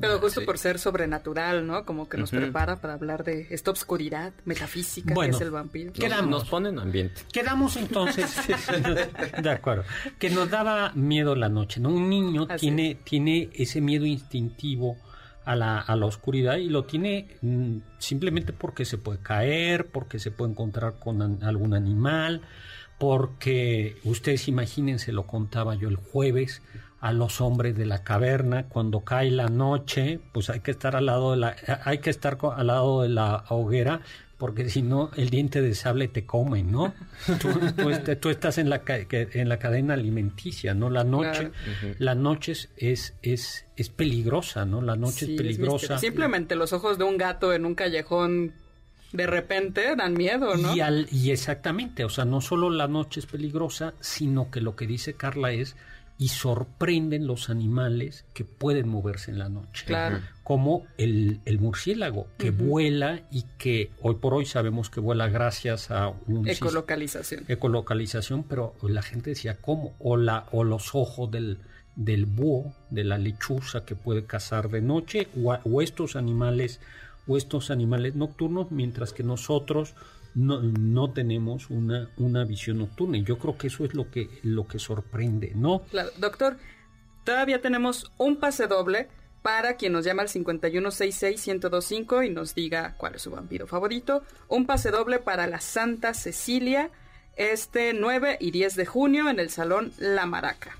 Pero 0.00 0.18
justo 0.18 0.40
Sí. 0.40 0.46
por 0.46 0.58
ser 0.58 0.78
sobrenatural, 0.78 1.66
¿no? 1.66 1.84
Como 1.84 2.08
que 2.08 2.16
nos 2.18 2.30
prepara 2.30 2.80
para 2.80 2.94
hablar 2.94 3.22
de 3.22 3.46
esta 3.50 3.70
obscuridad 3.70 4.32
metafísica 4.44 5.14
Bueno, 5.14 5.30
que 5.32 5.36
es 5.36 5.42
el 5.42 5.50
vampiro. 5.52 5.90
Nos, 5.90 5.98
Quedamos. 5.98 6.30
nos 6.30 6.48
ponen 6.48 6.78
ambiente. 6.78 7.20
Quedamos 7.32 7.76
entonces, 7.76 8.34
de 9.42 9.50
acuerdo, 9.50 9.84
que 10.18 10.30
nos 10.30 10.50
daba 10.50 10.92
miedo 10.94 11.34
la 11.36 11.48
noche, 11.48 11.80
¿no? 11.80 11.90
Un 11.90 12.08
niño 12.08 12.46
Así 12.48 12.60
tiene, 12.66 12.96
tiene 13.04 13.50
ese 13.54 13.80
miedo 13.80 14.06
instintivo 14.06 14.96
a 15.44 15.54
la, 15.56 15.78
a 15.80 15.96
la 15.96 16.06
oscuridad 16.06 16.56
y 16.56 16.68
lo 16.68 16.84
tiene 16.84 17.36
mm, 17.42 17.76
simplemente 17.98 18.52
porque 18.52 18.84
se 18.84 18.98
puede 18.98 19.18
caer, 19.20 19.86
porque 19.86 20.18
se 20.18 20.30
puede 20.30 20.52
encontrar 20.52 20.98
con 20.98 21.22
an- 21.22 21.42
algún 21.42 21.74
animal, 21.74 22.42
porque 22.98 23.96
ustedes 24.04 24.46
imagínense, 24.48 25.12
lo 25.12 25.26
contaba 25.26 25.74
yo 25.74 25.88
el 25.88 25.96
jueves, 25.96 26.62
a 27.00 27.12
los 27.12 27.40
hombres 27.40 27.76
de 27.76 27.86
la 27.86 28.02
caverna, 28.04 28.64
cuando 28.68 29.00
cae 29.00 29.30
la 29.30 29.48
noche, 29.48 30.20
pues 30.32 30.50
hay 30.50 30.60
que 30.60 30.70
estar 30.70 30.96
al 30.96 31.06
lado 31.06 31.30
de 31.32 31.38
la, 31.38 31.56
hay 31.84 31.98
que 31.98 32.10
estar 32.10 32.36
al 32.54 32.66
lado 32.66 33.02
de 33.02 33.08
la 33.08 33.44
hoguera, 33.48 34.00
porque 34.36 34.68
si 34.70 34.80
no, 34.82 35.10
el 35.16 35.28
diente 35.28 35.60
de 35.62 35.74
sable 35.74 36.08
te 36.08 36.24
come, 36.24 36.62
¿no? 36.62 36.94
Tú, 37.40 37.48
tú 37.76 37.90
est- 37.90 38.20
tú 38.20 38.30
estás 38.30 38.56
en 38.58 38.70
la, 38.70 38.82
en 38.86 39.48
la 39.48 39.58
cadena 39.58 39.94
alimenticia, 39.94 40.72
¿no? 40.74 40.88
La 40.90 41.04
noche, 41.04 41.50
Claro. 41.80 41.94
la 41.98 42.14
noche 42.14 42.52
es, 42.52 42.70
es, 42.78 43.14
es, 43.22 43.66
es 43.76 43.88
peligrosa, 43.90 44.64
¿no? 44.64 44.80
La 44.80 44.96
noche 44.96 45.26
Sí, 45.26 45.32
es 45.34 45.36
peligrosa. 45.42 45.98
Simplemente 45.98 46.54
los 46.54 46.72
ojos 46.72 46.96
de 46.98 47.04
un 47.04 47.18
gato 47.18 47.52
en 47.52 47.66
un 47.66 47.74
callejón 47.74 48.52
de 49.12 49.26
repente 49.26 49.94
dan 49.96 50.14
miedo, 50.14 50.56
¿no? 50.56 50.74
Y, 50.74 50.80
al- 50.80 51.08
y 51.10 51.32
exactamente, 51.32 52.04
o 52.04 52.08
sea, 52.08 52.24
no 52.24 52.40
solo 52.40 52.70
la 52.70 52.88
noche 52.88 53.20
es 53.20 53.26
peligrosa, 53.26 53.92
sino 54.00 54.50
que 54.50 54.60
lo 54.62 54.74
que 54.76 54.86
dice 54.86 55.14
Carla 55.14 55.52
es, 55.52 55.76
y 56.20 56.28
sorprenden 56.28 57.26
los 57.26 57.48
animales 57.48 58.26
que 58.34 58.44
pueden 58.44 58.86
moverse 58.90 59.30
en 59.30 59.38
la 59.38 59.48
noche. 59.48 59.86
Claro. 59.86 60.20
Como 60.44 60.84
el, 60.98 61.40
el 61.46 61.58
murciélago, 61.58 62.26
que 62.36 62.50
vuela 62.50 63.22
y 63.30 63.44
que 63.56 63.90
hoy 64.02 64.16
por 64.16 64.34
hoy 64.34 64.44
sabemos 64.44 64.90
que 64.90 65.00
vuela 65.00 65.30
gracias 65.30 65.90
a 65.90 66.08
un 66.26 66.46
Ecolocalización. 66.46 67.46
ecolocalización, 67.48 68.42
pero 68.42 68.74
la 68.82 69.00
gente 69.00 69.30
decía 69.30 69.56
cómo, 69.62 69.94
o, 69.98 70.18
la, 70.18 70.44
o 70.52 70.62
los 70.62 70.94
ojos 70.94 71.30
del, 71.30 71.56
del 71.96 72.26
búho, 72.26 72.74
de 72.90 73.04
la 73.04 73.16
lechuza 73.16 73.86
que 73.86 73.96
puede 73.96 74.26
cazar 74.26 74.68
de 74.68 74.82
noche, 74.82 75.28
o 75.34 75.80
estos 75.80 76.16
animales, 76.16 76.80
o 77.26 77.38
estos 77.38 77.70
animales 77.70 78.14
nocturnos, 78.14 78.70
mientras 78.70 79.14
que 79.14 79.22
nosotros 79.22 79.94
no, 80.34 80.62
no 80.62 81.12
tenemos 81.12 81.70
una, 81.70 82.10
una 82.16 82.44
visión 82.44 82.78
nocturna. 82.78 83.18
Y 83.18 83.24
yo 83.24 83.38
creo 83.38 83.56
que 83.58 83.66
eso 83.68 83.84
es 83.84 83.94
lo 83.94 84.10
que, 84.10 84.28
lo 84.42 84.66
que 84.66 84.78
sorprende, 84.78 85.52
¿no? 85.54 85.82
Claro. 85.90 86.10
Doctor, 86.18 86.56
todavía 87.24 87.60
tenemos 87.60 88.12
un 88.18 88.36
pase 88.36 88.66
doble 88.66 89.08
para 89.42 89.76
quien 89.76 89.92
nos 89.92 90.04
llama 90.04 90.22
al 90.22 90.28
5166-1025 90.28 92.26
y 92.26 92.30
nos 92.30 92.54
diga 92.54 92.94
cuál 92.96 93.14
es 93.14 93.22
su 93.22 93.30
vampiro 93.30 93.66
favorito. 93.66 94.22
Un 94.48 94.66
pase 94.66 94.90
doble 94.90 95.18
para 95.18 95.46
la 95.46 95.60
Santa 95.60 96.14
Cecilia 96.14 96.90
este 97.36 97.94
9 97.94 98.36
y 98.40 98.50
10 98.50 98.76
de 98.76 98.86
junio 98.86 99.30
en 99.30 99.40
el 99.40 99.50
Salón 99.50 99.92
La 99.98 100.26
Maraca. 100.26 100.76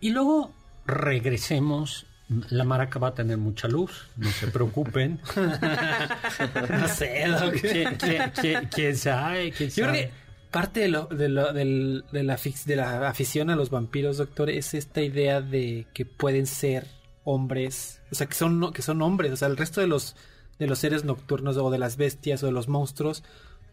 Y 0.00 0.10
luego 0.10 0.52
regresemos. 0.86 2.06
La 2.50 2.64
maraca 2.64 2.98
va 3.00 3.08
a 3.08 3.14
tener 3.14 3.38
mucha 3.38 3.66
luz, 3.66 4.08
no 4.16 4.30
se 4.30 4.46
preocupen. 4.48 5.18
No 6.78 6.88
sé. 6.88 7.24
¿Quién, 7.60 7.96
quién- 7.96 8.32
quién- 8.40 8.68
quién 8.72 8.96
sabe? 8.96 9.52
¿Quién 9.52 9.70
Yo 9.70 9.74
creo 9.84 9.86
sabe? 9.88 10.00
que 10.06 10.10
parte 10.50 10.80
de, 10.80 10.88
lo, 10.88 11.06
de, 11.06 11.28
lo- 11.28 11.52
del- 11.52 12.04
de 12.12 12.22
la, 12.22 12.36
de 12.66 12.76
la 12.76 13.08
afición 13.08 13.50
a 13.50 13.56
los 13.56 13.70
vampiros, 13.70 14.16
doctor, 14.18 14.50
es 14.50 14.74
esta 14.74 15.00
idea 15.02 15.40
de 15.40 15.86
que 15.94 16.04
pueden 16.06 16.46
ser 16.46 16.86
hombres, 17.24 18.00
o 18.10 18.14
sea, 18.14 18.26
que 18.26 18.34
son, 18.34 18.72
que 18.72 18.82
son 18.82 19.02
hombres, 19.02 19.32
o 19.32 19.36
sea, 19.36 19.48
el 19.48 19.56
resto 19.56 19.80
de 19.80 19.86
los, 19.86 20.16
de 20.58 20.66
los 20.66 20.78
seres 20.78 21.04
nocturnos 21.04 21.56
o 21.56 21.70
de 21.70 21.78
las 21.78 21.96
bestias 21.96 22.42
o 22.42 22.46
de 22.46 22.52
los 22.52 22.68
monstruos 22.68 23.22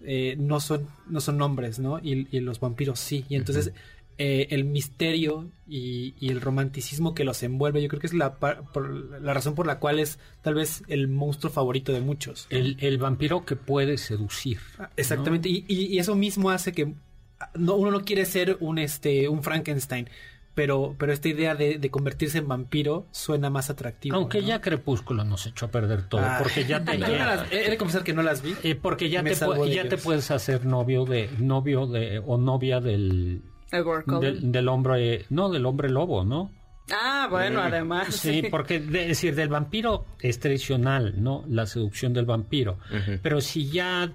eh, 0.01 0.35
no, 0.37 0.59
son, 0.59 0.87
no 1.07 1.21
son 1.21 1.41
hombres, 1.41 1.79
¿no? 1.79 1.97
Y, 1.99 2.27
y 2.31 2.39
los 2.41 2.59
vampiros 2.59 2.99
sí. 2.99 3.25
Y 3.29 3.35
entonces 3.35 3.71
eh, 4.19 4.47
el 4.51 4.63
misterio 4.65 5.51
y, 5.67 6.15
y 6.19 6.29
el 6.29 6.41
romanticismo 6.41 7.13
que 7.13 7.23
los 7.23 7.43
envuelve, 7.43 7.81
yo 7.81 7.87
creo 7.89 7.99
que 7.99 8.07
es 8.07 8.13
la, 8.13 8.35
por- 8.35 9.21
la 9.21 9.33
razón 9.33 9.53
por 9.55 9.67
la 9.67 9.79
cual 9.79 9.99
es 9.99 10.17
tal 10.41 10.55
vez 10.55 10.83
el 10.87 11.07
monstruo 11.07 11.51
favorito 11.51 11.91
de 11.93 12.01
muchos. 12.01 12.47
El, 12.49 12.77
el 12.79 12.97
vampiro 12.97 13.45
que 13.45 13.55
puede 13.55 13.97
seducir. 13.97 14.59
Ah, 14.79 14.89
Exactamente, 14.97 15.49
y, 15.49 15.65
y- 15.67 15.85
y 15.85 15.99
eso 15.99 16.15
mismo 16.15 16.49
hace 16.49 16.71
que 16.71 16.95
ah, 17.39 17.49
no, 17.55 17.75
uno 17.75 17.91
no 17.91 18.03
quiere 18.05 18.25
ser 18.25 18.57
un 18.59 18.79
este 18.79 19.27
un 19.29 19.43
Frankenstein, 19.43 20.09
pero, 20.55 20.95
pero 20.97 21.13
esta 21.13 21.27
idea 21.29 21.53
de, 21.53 21.77
de 21.77 21.91
convertirse 21.91 22.39
en 22.39 22.47
vampiro 22.47 23.05
suena 23.11 23.51
más 23.51 23.69
atractivo. 23.69 24.15
Aunque 24.15 24.41
¿no? 24.41 24.47
ya 24.47 24.59
Crepúsculo 24.61 25.23
nos 25.23 25.45
echó 25.45 25.67
a 25.67 25.69
perder 25.69 26.09
todo, 26.09 26.21
Ah. 26.23 26.39
porque 26.41 26.65
ya 26.65 26.83
te 26.83 26.97
no 26.97 27.07
las- 27.07 27.51
he 27.51 27.69
de 27.69 27.77
confesar 27.77 28.03
que 28.03 28.13
no 28.13 28.23
las 28.23 28.41
vi. 28.41 28.55
eh, 28.63 28.73
porque 28.73 29.09
ya 29.11 29.21
te 29.21 29.35
ya 29.71 29.87
te 29.87 29.97
puedes 29.99 30.31
hacer 30.31 30.65
novio 30.65 31.05
de 31.05 31.29
novio 31.37 31.85
de 31.85 32.17
o 32.25 32.39
novia 32.39 32.79
del 32.79 33.43
Edward 33.71 34.05
Cullen. 34.05 34.21
del, 34.21 34.51
del 34.51 34.67
hombre 34.67 35.25
no 35.29 35.49
del 35.49 35.65
hombre 35.65 35.89
lobo, 35.89 36.23
¿no? 36.23 36.51
Ah, 36.89 37.27
bueno, 37.29 37.59
además. 37.61 38.15
Sí, 38.15 38.43
porque 38.49 38.79
de- 38.79 39.07
decir 39.09 39.35
del 39.35 39.49
vampiro 39.49 40.05
es 40.21 40.39
tradicional, 40.39 41.15
¿no? 41.21 41.43
La 41.49 41.65
seducción 41.65 42.13
del 42.13 42.23
vampiro. 42.23 42.77
Pero 43.21 43.41
si 43.41 43.67
ya, 43.69 44.09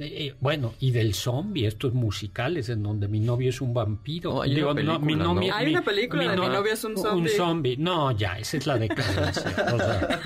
eh, 0.00 0.32
bueno, 0.38 0.72
y 0.78 0.92
del 0.92 1.14
zombie, 1.14 1.66
estos 1.66 1.94
musicales 1.94 2.68
en 2.68 2.84
donde 2.84 3.08
mi 3.08 3.18
novio 3.18 3.48
es 3.50 3.60
un 3.60 3.74
vampiro. 3.74 4.34
Oh, 4.36 4.42
hay 4.42 4.54
una 4.62 4.72
película, 4.72 4.98
mi 5.00 5.14
¿no? 5.16 5.34
novia- 5.34 5.56
Hay 5.56 5.66
mi- 5.66 5.72
una 5.72 5.82
película 5.82 6.22
de 6.22 6.28
Mi 6.36 6.46
novio 6.46 6.72
es 6.72 6.84
un 6.84 6.96
zombie. 6.96 7.22
Un 7.22 7.28
zombie. 7.28 7.76
No, 7.76 8.12
ya, 8.12 8.38
esa 8.38 8.56
es 8.56 8.66
la 8.68 8.78
decadencia. 8.78 9.42
O 9.74 9.78
sea, 9.78 10.20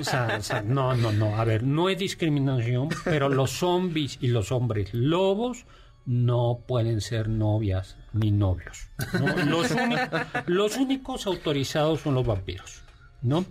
o 0.00 0.02
sea, 0.02 0.36
o 0.40 0.42
sea, 0.42 0.62
no, 0.62 0.96
no, 0.96 1.12
no. 1.12 1.36
A 1.36 1.44
ver, 1.44 1.62
no 1.62 1.88
es 1.88 1.98
discriminación, 1.98 2.88
pero 3.04 3.28
los 3.28 3.52
zombies 3.52 4.18
y 4.20 4.26
los 4.26 4.50
hombres 4.50 4.92
lobos 4.92 5.66
no 6.10 6.60
pueden 6.66 7.02
ser 7.02 7.28
novias 7.28 7.96
ni 8.14 8.30
novios. 8.30 8.88
¿no? 9.20 9.36
Los, 9.44 9.70
únicos, 9.72 10.20
los 10.46 10.76
únicos 10.78 11.26
autorizados 11.26 12.00
son 12.00 12.14
los 12.14 12.26
vampiros, 12.26 12.80
¿no? 13.20 13.44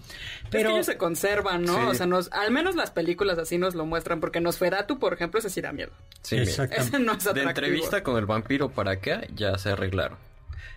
Pero 0.49 0.71
ellos 0.71 0.87
se 0.87 0.97
conservan, 0.97 1.65
¿no? 1.65 1.75
Sí. 1.75 1.85
O 1.89 1.93
sea, 1.93 2.07
nos, 2.07 2.31
al 2.31 2.49
menos 2.51 2.75
las 2.75 2.89
películas 2.89 3.37
así 3.37 3.59
nos 3.59 3.75
lo 3.75 3.85
muestran, 3.85 4.19
porque 4.19 4.41
Nosferatu, 4.41 4.97
por 4.97 5.13
ejemplo, 5.13 5.39
ese 5.39 5.51
sí 5.51 5.61
da 5.61 5.71
miedo. 5.71 5.91
Sí. 6.23 6.37
Ese 6.37 6.67
no 6.99 7.13
es 7.13 7.23
De 7.25 7.29
atractivo. 7.29 7.49
entrevista 7.49 8.01
con 8.01 8.17
el 8.17 8.25
vampiro 8.25 8.69
para 8.69 8.93
acá 8.93 9.21
ya 9.35 9.55
se 9.59 9.69
arreglaron. 9.69 10.17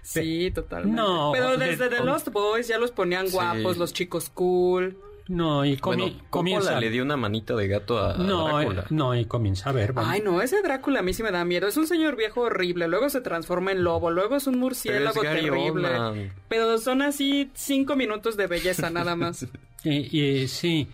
Sí, 0.03 0.51
totalmente. 0.55 0.97
No, 1.01 1.31
Pero 1.33 1.57
de- 1.57 1.67
desde 1.69 1.89
The 1.89 2.01
Lost 2.05 2.29
Boys 2.29 2.69
ya 2.69 2.79
los 2.79 2.91
ponían 2.91 3.27
Sí. 3.29 3.33
guapos, 3.33 3.79
los 3.79 3.95
chicos 3.95 4.29
cool. 4.29 4.99
No, 5.31 5.65
y 5.65 5.77
comi- 5.77 5.97
Bueno, 6.03 6.21
comienza. 6.29 6.79
Le 6.81 6.91
dio 6.91 7.03
una 7.03 7.17
manita 7.17 7.55
de 7.55 7.69
gato 7.69 7.99
a 7.99 8.15
no, 8.19 8.61
eh, 8.61 8.65
Drácula. 8.65 8.87
no, 8.91 9.15
y 9.15 9.25
comienza 9.25 9.71
a 9.71 9.73
ver. 9.73 9.93
vamos. 9.93 10.11
Ay, 10.13 10.21
no, 10.23 10.43
ese 10.43 10.61
Drácula 10.63 11.01
a 11.01 11.03
mí 11.03 11.15
sí 11.15 11.23
me 11.23 11.31
da 11.31 11.45
miedo. 11.45 11.67
Es 11.69 11.77
un 11.77 11.87
señor 11.87 12.17
viejo 12.17 12.43
horrible, 12.43 12.89
luego 12.89 13.09
se 13.11 13.21
transforma 13.21 13.73
en 13.73 13.85
lobo, 13.85 14.11
luego 14.11 14.37
es 14.37 14.47
un 14.47 14.59
murciélago 14.59 15.21
terrible. 15.23 15.71
Oldman. 15.71 16.33
Pero 16.49 16.79
son 16.79 17.03
así 17.03 17.51
cinco 17.55 17.97
minutos 17.97 18.37
de 18.37 18.47
belleza 18.47 18.91
nada 18.91 19.17
más. 19.17 19.47
Eh, 19.83 20.47
sí. 20.47 20.89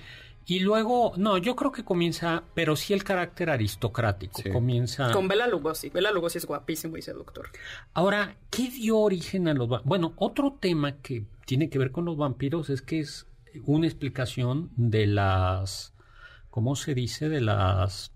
Y 0.48 0.60
luego, 0.60 1.12
no, 1.16 1.38
yo 1.38 1.56
creo 1.56 1.72
que 1.72 1.82
comienza, 1.82 2.44
pero 2.54 2.76
sí 2.76 2.92
el 2.94 3.02
carácter 3.02 3.50
aristocrático. 3.50 4.40
Sí. 4.42 4.50
Comienza. 4.50 5.10
Con 5.10 5.26
Bela 5.26 5.48
Lugosi. 5.48 5.90
Bela 5.90 6.12
Lugosi 6.12 6.38
es 6.38 6.46
guapísimo 6.46 6.96
y 6.96 7.02
seductor. 7.02 7.50
Ahora, 7.94 8.36
¿qué 8.48 8.70
dio 8.70 8.98
origen 8.98 9.48
a 9.48 9.54
los 9.54 9.68
vampiros? 9.68 9.88
Bueno, 9.88 10.12
otro 10.18 10.56
tema 10.60 10.92
que 11.02 11.24
tiene 11.46 11.68
que 11.68 11.80
ver 11.80 11.90
con 11.90 12.04
los 12.04 12.16
vampiros 12.16 12.70
es 12.70 12.80
que 12.80 13.00
es 13.00 13.26
una 13.64 13.86
explicación 13.86 14.70
de 14.76 15.06
las, 15.06 15.94
¿cómo 16.50 16.76
se 16.76 16.94
dice? 16.94 17.28
De 17.28 17.40
las, 17.40 18.12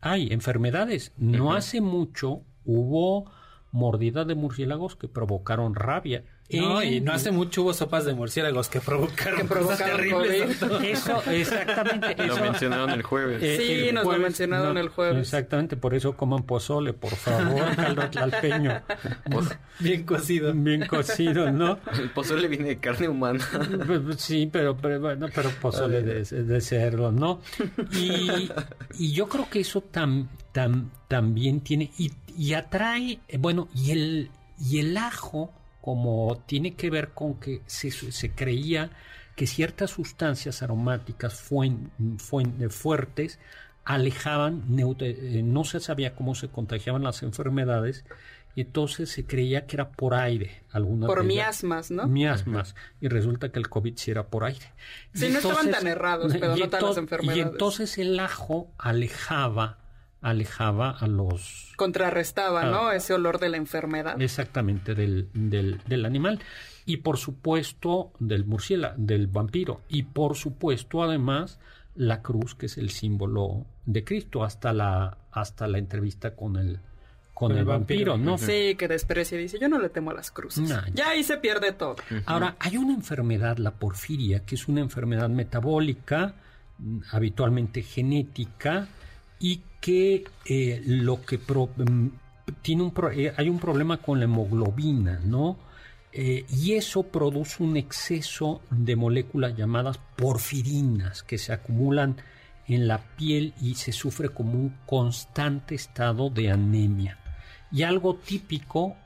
hay 0.00 0.28
enfermedades. 0.32 1.12
No 1.16 1.52
hace 1.52 1.80
mucho 1.80 2.42
hubo 2.64 3.30
mordidas 3.70 4.26
de 4.26 4.34
murciélagos 4.34 4.96
que 4.96 5.08
provocaron 5.08 5.74
rabia. 5.74 6.24
No, 6.50 6.82
y 6.82 7.00
no 7.02 7.12
hace 7.12 7.30
mucho 7.30 7.60
hubo 7.62 7.74
sopas 7.74 8.06
de 8.06 8.14
murciélagos 8.14 8.68
que 8.70 8.80
provocaron, 8.80 9.40
Que 9.40 9.46
cosas 9.46 9.78
provocaron 9.82 9.96
terribles. 9.96 10.62
Eso, 10.82 11.22
exactamente. 11.30 12.14
Lo 12.26 12.32
eso- 12.34 12.42
mencionaron 12.42 12.90
el 12.90 13.02
jueves. 13.02 13.42
Eh, 13.42 13.56
Sí, 13.58 13.88
el 13.88 13.94
nos 13.94 14.04
lo 14.06 14.18
mencionaron 14.18 14.78
el 14.78 14.88
jueves. 14.88 15.18
Exactamente, 15.20 15.76
por 15.76 15.94
eso 15.94 16.16
coman 16.16 16.44
pozole, 16.44 16.94
por 16.94 17.10
favor, 17.14 17.60
caldo 17.76 18.08
tlalpeño. 18.08 18.80
Bien 19.80 20.04
cocido. 20.04 20.52
Bien 20.54 20.86
cocido, 20.86 21.50
¿no? 21.52 21.78
El 21.98 22.10
pozole 22.10 22.48
viene 22.48 22.68
de 22.68 22.78
carne 22.78 23.08
humana. 23.08 23.44
Sí, 24.16 24.48
pero, 24.50 24.76
pero 24.76 25.00
bueno, 25.00 25.26
pero 25.34 25.50
pozole 25.60 26.02
de, 26.02 26.24
de 26.24 26.60
cerdo, 26.60 27.12
¿no? 27.12 27.40
Y, 27.92 28.50
y 28.98 29.12
yo 29.12 29.28
creo 29.28 29.48
que 29.50 29.60
eso 29.60 29.80
tam, 29.82 30.28
tam- 30.54 30.88
también 31.08 31.60
tiene, 31.60 31.90
y, 31.98 32.10
y 32.36 32.54
atrae, 32.54 33.20
eh, 33.28 33.36
bueno, 33.38 33.68
y 33.74 33.90
el, 33.92 34.30
y 34.58 34.78
el 34.80 34.96
ajo, 34.96 35.52
como 35.80 36.42
tiene 36.46 36.74
que 36.74 36.90
ver 36.90 37.10
con 37.10 37.34
que 37.34 37.62
se, 37.66 37.90
se 37.90 38.30
creía 38.30 38.90
que 39.36 39.46
ciertas 39.46 39.90
sustancias 39.90 40.62
aromáticas 40.62 41.34
fuen- 41.50 41.90
fuen- 42.18 42.68
fuertes 42.70 43.38
alejaban, 43.84 44.64
neut- 44.68 45.00
eh, 45.02 45.42
no 45.42 45.64
se 45.64 45.80
sabía 45.80 46.14
cómo 46.14 46.34
se 46.34 46.48
contagiaban 46.48 47.02
las 47.04 47.22
enfermedades, 47.22 48.04
y 48.54 48.62
entonces 48.62 49.08
se 49.10 49.24
creía 49.24 49.66
que 49.66 49.76
era 49.76 49.90
por 49.90 50.14
aire. 50.14 50.62
algunas 50.72 51.06
Por 51.06 51.22
miasmas, 51.24 51.90
¿no? 51.92 52.06
Miasmas. 52.08 52.74
Y 53.00 53.06
resulta 53.08 53.50
que 53.50 53.58
el 53.60 53.68
COVID 53.68 53.94
sí 53.96 54.10
era 54.10 54.26
por 54.26 54.44
aire. 54.44 54.66
Sí, 55.14 55.26
Y 55.26 55.30
no 55.30 55.38
estaban 55.38 55.70
tan 55.70 55.86
errados, 55.86 56.32
pero 56.38 56.56
no 56.56 56.68
tan 56.68 56.82
las 56.82 56.96
enfermedades. 56.96 57.38
Y 57.38 57.40
entonces 57.48 57.96
el 57.98 58.18
ajo 58.18 58.68
alejaba, 58.76 59.78
alejaba 60.20 60.90
a 60.90 61.06
los 61.06 61.72
Contrarrestaba, 61.76 62.62
Ah. 62.62 62.70
¿no? 62.70 62.92
Ese 62.92 63.14
olor 63.14 63.38
de 63.38 63.48
la 63.50 63.56
enfermedad. 63.56 64.20
exactamente 64.20 64.94
del, 64.94 65.28
del, 65.32 65.80
del 65.86 66.04
animal. 66.04 66.40
Y 66.86 66.98
por 66.98 67.18
supuesto 67.18 68.12
del 68.18 68.44
murciélago, 68.44 68.94
del 68.96 69.26
vampiro. 69.26 69.82
Y 69.88 70.04
por 70.04 70.36
supuesto 70.36 71.02
además 71.02 71.58
la 71.94 72.22
cruz, 72.22 72.54
que 72.54 72.66
es 72.66 72.78
el 72.78 72.90
símbolo 72.90 73.66
de 73.84 74.04
Cristo, 74.04 74.42
hasta 74.44 74.72
la, 74.72 75.18
hasta 75.32 75.66
la 75.68 75.78
entrevista 75.78 76.34
con 76.34 76.56
el, 76.56 76.80
con 77.34 77.56
el, 77.56 77.64
vampiro, 77.64 78.16
¿no? 78.16 78.38
Sí, 78.38 78.74
que 78.76 78.88
desprecia 78.88 79.38
y 79.38 79.42
dice, 79.42 79.58
yo 79.60 79.68
no 79.68 79.78
le 79.78 79.88
temo 79.88 80.10
a 80.10 80.14
las 80.14 80.30
cruces. 80.30 80.68
No, 80.68 80.80
ya 80.94 81.10
ahí 81.10 81.22
se 81.22 81.36
pierde 81.36 81.72
todo. 81.72 81.96
Ahora, 82.26 82.56
hay 82.58 82.76
una 82.76 82.94
enfermedad, 82.94 83.58
la 83.58 83.72
porfiria, 83.72 84.40
que 84.40 84.54
es 84.54 84.66
una 84.68 84.80
enfermedad 84.80 85.28
metabólica, 85.28 86.34
mm, 86.78 86.98
habitualmente 87.12 87.82
genética, 87.82 88.88
y 89.40 89.62
que 89.80 90.24
eh, 90.46 90.82
lo 90.86 91.22
que 91.24 91.38
mm, 91.38 92.08
tiene 92.62 92.82
un 92.82 92.90
pro- 92.92 93.10
eh, 93.10 93.32
hay 93.36 93.48
un 93.48 93.58
problema 93.58 93.98
con 93.98 94.18
la 94.18 94.24
hemoglobina, 94.24 95.20
¿no? 95.24 95.56
Eh, 96.12 96.46
y 96.50 96.72
eso 96.72 97.02
produce 97.04 97.62
un 97.62 97.76
exceso 97.76 98.62
de 98.70 98.96
moléculas 98.96 99.54
llamadas 99.56 99.98
porfirinas 100.16 101.22
que 101.22 101.38
se 101.38 101.52
acumulan 101.52 102.16
en 102.66 102.88
la 102.88 102.98
piel 102.98 103.54
y 103.60 103.74
se 103.74 103.92
sufre 103.92 104.30
como 104.30 104.52
un 104.54 104.74
constante 104.86 105.74
estado 105.74 106.30
de 106.30 106.50
anemia. 106.50 107.18
Y 107.70 107.82
algo 107.82 108.14
típico 108.16 108.96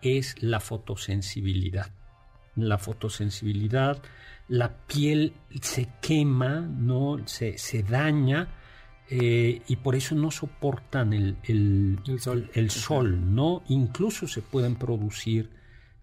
es 0.00 0.40
la 0.42 0.60
fotosensibilidad. 0.60 1.90
La 2.54 2.78
fotosensibilidad, 2.78 3.98
la 4.48 4.72
piel 4.86 5.34
se 5.60 5.88
quema, 6.00 6.60
¿no? 6.60 7.18
se, 7.26 7.58
se 7.58 7.82
daña 7.82 8.48
eh, 9.08 9.62
y 9.68 9.76
por 9.76 9.94
eso 9.94 10.14
no 10.14 10.30
soportan 10.30 11.12
el, 11.12 11.36
el- 11.44 11.98
El 12.06 12.18
sol. 12.20 12.50
el 12.54 12.70
sol, 12.70 13.34
¿no? 13.34 13.62
Incluso 13.68 14.26
se 14.26 14.42
pueden 14.42 14.74
producir 14.76 15.50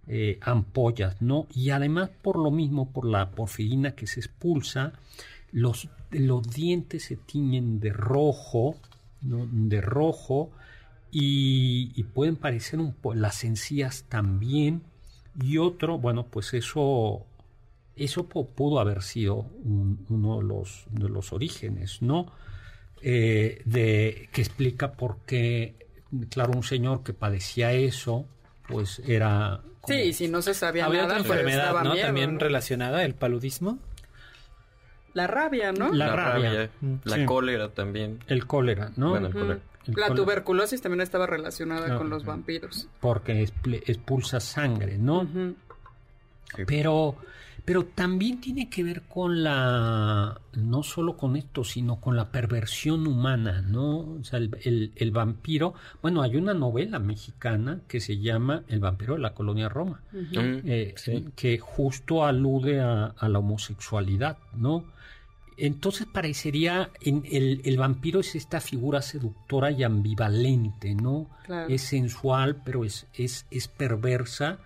eh, 0.07 0.37
ampollas, 0.41 1.21
¿no? 1.21 1.47
Y 1.53 1.69
además 1.71 2.09
por 2.21 2.37
lo 2.37 2.51
mismo, 2.51 2.91
por 2.91 3.05
la 3.05 3.31
porfirina 3.31 3.95
que 3.95 4.07
se 4.07 4.19
expulsa, 4.19 4.93
los, 5.51 5.87
los 6.11 6.43
dientes 6.49 7.03
se 7.05 7.15
tiñen 7.15 7.79
de 7.79 7.91
rojo, 7.93 8.75
¿no? 9.21 9.47
De 9.51 9.79
rojo 9.81 10.51
y, 11.11 11.91
y 11.95 12.03
pueden 12.03 12.35
parecer 12.35 12.79
un 12.79 12.93
po- 12.93 13.13
las 13.13 13.43
encías 13.43 14.05
también 14.09 14.81
y 15.41 15.57
otro, 15.57 15.97
bueno, 15.99 16.25
pues 16.25 16.53
eso 16.53 17.25
eso 17.95 18.27
pu- 18.27 18.47
pudo 18.47 18.79
haber 18.79 19.03
sido 19.03 19.45
un- 19.63 20.05
uno 20.09 20.37
de 20.39 20.43
los, 20.43 20.85
de 20.89 21.09
los 21.09 21.31
orígenes, 21.31 22.01
¿no? 22.01 22.31
Eh, 23.05 23.61
de, 23.65 24.29
que 24.31 24.41
explica 24.41 24.93
por 24.93 25.17
qué, 25.25 25.75
claro, 26.29 26.53
un 26.53 26.63
señor 26.63 27.03
que 27.03 27.11
padecía 27.13 27.73
eso, 27.73 28.25
pues 28.67 28.99
era... 29.05 29.59
como- 29.81 29.97
Sí, 29.97 30.13
si 30.13 30.27
no 30.29 30.41
se 30.41 30.53
sabía 30.53 30.85
Había 30.85 31.01
nada, 31.01 31.15
otra 31.15 31.27
pues 31.27 31.39
enfermedad, 31.41 31.83
¿no? 31.83 31.91
miedo, 31.93 32.05
También 32.05 32.33
¿no? 32.35 32.39
relacionada, 32.39 33.03
el 33.03 33.13
paludismo. 33.15 33.77
La 35.13 35.27
rabia, 35.27 35.71
¿no? 35.73 35.91
La 35.91 36.15
rabia. 36.15 36.69
La 37.03 37.15
Sí. 37.17 37.25
cólera 37.25 37.69
también. 37.69 38.19
El 38.27 38.47
cólera, 38.47 38.91
¿no? 38.95 39.09
Bueno, 39.11 39.27
el 39.27 39.35
Ujú. 39.35 39.41
cólera. 39.45 39.59
El 39.85 39.93
La 39.95 40.07
cólera. 40.07 40.15
tuberculosis 40.15 40.81
también 40.81 41.01
estaba 41.01 41.27
relacionada 41.27 41.97
con 41.97 42.09
los 42.09 42.23
vampiros. 42.23 42.87
Porque 43.01 43.45
expulsa 43.85 44.39
sangre, 44.39 44.97
¿no? 44.97 45.27
Sí. 46.55 46.63
Pero, 46.65 47.17
pero 47.65 47.85
también 47.85 48.41
tiene 48.41 48.69
que 48.69 48.83
ver 48.83 49.03
con 49.03 49.41
la, 49.43 50.39
no 50.53 50.83
solo 50.83 51.15
con 51.15 51.35
esto, 51.37 51.63
sino 51.63 52.01
con 52.01 52.17
la 52.17 52.29
perversión 52.29 53.07
humana, 53.07 53.61
¿no? 53.61 53.99
O 53.99 54.23
sea, 54.23 54.39
el, 54.39 54.57
el- 54.63 54.91
el 54.95 55.11
vampiro, 55.11 55.73
bueno, 56.01 56.21
hay 56.21 56.35
una 56.35 56.53
novela 56.53 56.99
mexicana 56.99 57.79
que 57.87 57.99
se 58.01 58.17
llama 58.19 58.63
El 58.67 58.79
vampiro 58.81 59.13
de 59.15 59.21
la 59.21 59.33
colonia 59.33 59.69
Roma, 59.69 60.01
Mm, 60.11 60.59
eh, 60.65 60.93
sí. 60.97 61.25
que 61.35 61.57
justo 61.57 62.25
alude 62.25 62.81
a, 62.81 63.05
a 63.17 63.29
la 63.29 63.39
homosexualidad, 63.39 64.37
¿no? 64.55 64.85
Entonces 65.55 66.07
parecería, 66.11 66.89
en 66.99 67.23
el, 67.31 67.61
el 67.63 67.77
vampiro 67.77 68.19
es 68.21 68.33
esta 68.35 68.59
figura 68.59 69.01
seductora 69.03 69.69
y 69.71 69.83
ambivalente, 69.83 70.95
¿no? 70.95 71.29
Claro. 71.45 71.69
Es 71.69 71.83
sensual, 71.83 72.61
pero 72.65 72.83
es, 72.83 73.05
es, 73.13 73.45
es 73.51 73.67
perversa, 73.67 74.57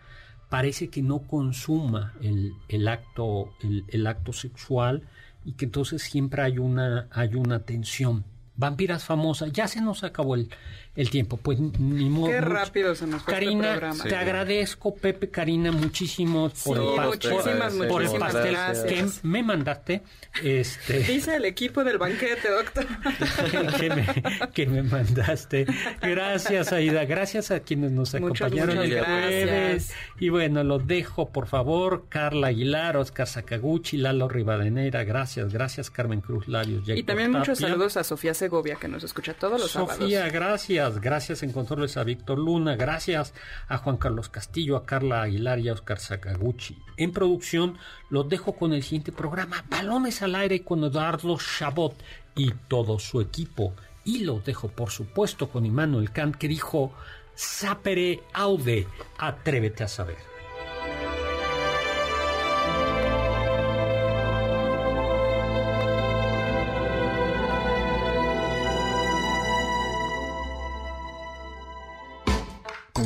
parece 0.50 0.90
que 0.90 1.02
no 1.02 1.20
consuma 1.20 2.14
el, 2.22 2.54
el 2.70 2.88
acto, 2.88 3.54
el, 3.62 3.86
el 3.88 4.08
acto 4.08 4.34
sexual 4.34 5.04
y 5.46 5.54
que 5.54 5.66
entonces 5.66 6.02
siempre 6.02 6.42
hay 6.42 6.58
una, 6.58 7.08
hay 7.12 7.36
una 7.36 7.60
tensión. 7.60 8.24
Vampiras 8.56 9.04
famosas, 9.04 9.52
ya 9.52 9.68
se 9.68 9.82
nos 9.82 10.04
acabó 10.04 10.36
el, 10.36 10.50
el 10.98 11.10
tiempo, 11.10 11.38
pues 11.38 11.60
ni 11.60 12.10
modo. 12.10 12.28
Qué 12.32 12.40
much- 12.42 12.44
rápido 12.44 12.94
se 12.96 13.08
nos 13.08 13.22
fue 13.24 13.34
este 13.36 13.46
Karina, 13.46 13.70
programa. 13.72 14.04
te 14.04 14.16
agradezco, 14.16 14.94
Pepe, 14.96 15.30
Karina, 15.30 15.72
muchísimo 15.72 16.50
por 16.66 16.78
Sí, 16.78 16.84
el, 16.84 17.02
muchísimas, 17.08 17.74
por- 17.88 18.20
pastel 18.20 18.52
gracias. 18.52 19.20
que 19.22 19.28
me 19.28 19.44
mandaste. 19.44 20.02
Este, 20.44 21.00
Dice 21.08 21.36
el 21.38 21.46
equipo 21.46 21.84
del 21.84 21.98
banquete, 21.98 22.50
doctor. 22.50 22.86
que, 23.80 23.90
me, 23.90 24.06
que 24.54 24.66
me 24.68 24.84
mandaste. 24.84 25.66
Gracias, 26.02 26.74
Aida. 26.74 27.06
Gracias 27.06 27.52
a 27.52 27.60
quienes 27.60 27.92
nos 27.92 28.14
Muchas, 28.20 28.48
acompañaron 28.48 28.76
muchas 28.78 28.92
el 28.92 29.06
jueves. 29.06 29.48
gracias. 29.48 29.94
Y 30.20 30.30
bueno, 30.30 30.64
lo 30.64 30.80
dejo, 30.80 31.30
por 31.30 31.48
favor. 31.48 32.06
Carla 32.10 32.48
Aguilar, 32.48 32.98
Oscar 32.98 33.28
Sakaguchi, 33.28 33.98
Lalo 33.98 34.28
Rivadeneira. 34.28 35.04
Gracias, 35.04 35.54
gracias, 35.54 35.92
Carmen 35.92 36.22
Cruz 36.22 36.48
Larios. 36.48 36.88
Y 36.90 37.04
también 37.04 37.32
muchos 37.32 37.60
saludos 37.60 37.98
a 37.98 38.04
Sofía 38.04 38.34
Segovia, 38.34 38.78
que 38.82 38.88
nos 38.88 39.04
escucha 39.04 39.34
todos 39.34 39.60
los 39.62 39.72
Sofía, 39.72 40.20
sábados. 40.20 40.34
gracias. 40.34 40.87
Gracias 40.96 41.44
en 41.44 41.52
controles 41.52 41.98
a 41.98 42.04
Víctor 42.04 42.40
Luna. 42.40 42.76
Gracias 42.76 43.34
a 43.68 43.78
Juan 43.78 43.98
Carlos 43.98 44.30
Castillo, 44.30 44.78
a 44.78 44.86
Carla 44.86 45.22
Aguilar 45.22 45.60
y 45.60 45.70
a 45.70 45.74
Oscar 45.74 46.00
Sakaguchi. 46.00 46.78
En 46.96 47.12
producción, 47.12 47.78
los 48.10 48.30
dejo 48.30 48.54
con 48.54 48.74
el 48.74 48.84
siguiente 48.84 49.12
programa, 49.12 49.66
Balones 49.70 50.22
al 50.22 50.36
aire 50.36 50.64
con 50.64 50.84
Eduardo 50.84 51.38
Chabot 51.38 51.96
y 52.36 52.52
todo 52.68 53.00
su 53.00 53.22
equipo. 53.22 53.74
Y 54.06 54.20
los 54.20 54.46
dejo, 54.46 54.70
por 54.70 54.90
supuesto, 54.90 55.50
con 55.50 55.66
Immanuel 55.66 56.12
Kant, 56.12 56.36
que 56.36 56.48
dijo, 56.48 56.94
Sapere 57.36 58.24
aude, 58.34 58.88
atrévete 59.20 59.84
a 59.84 59.88
saber. 59.88 60.27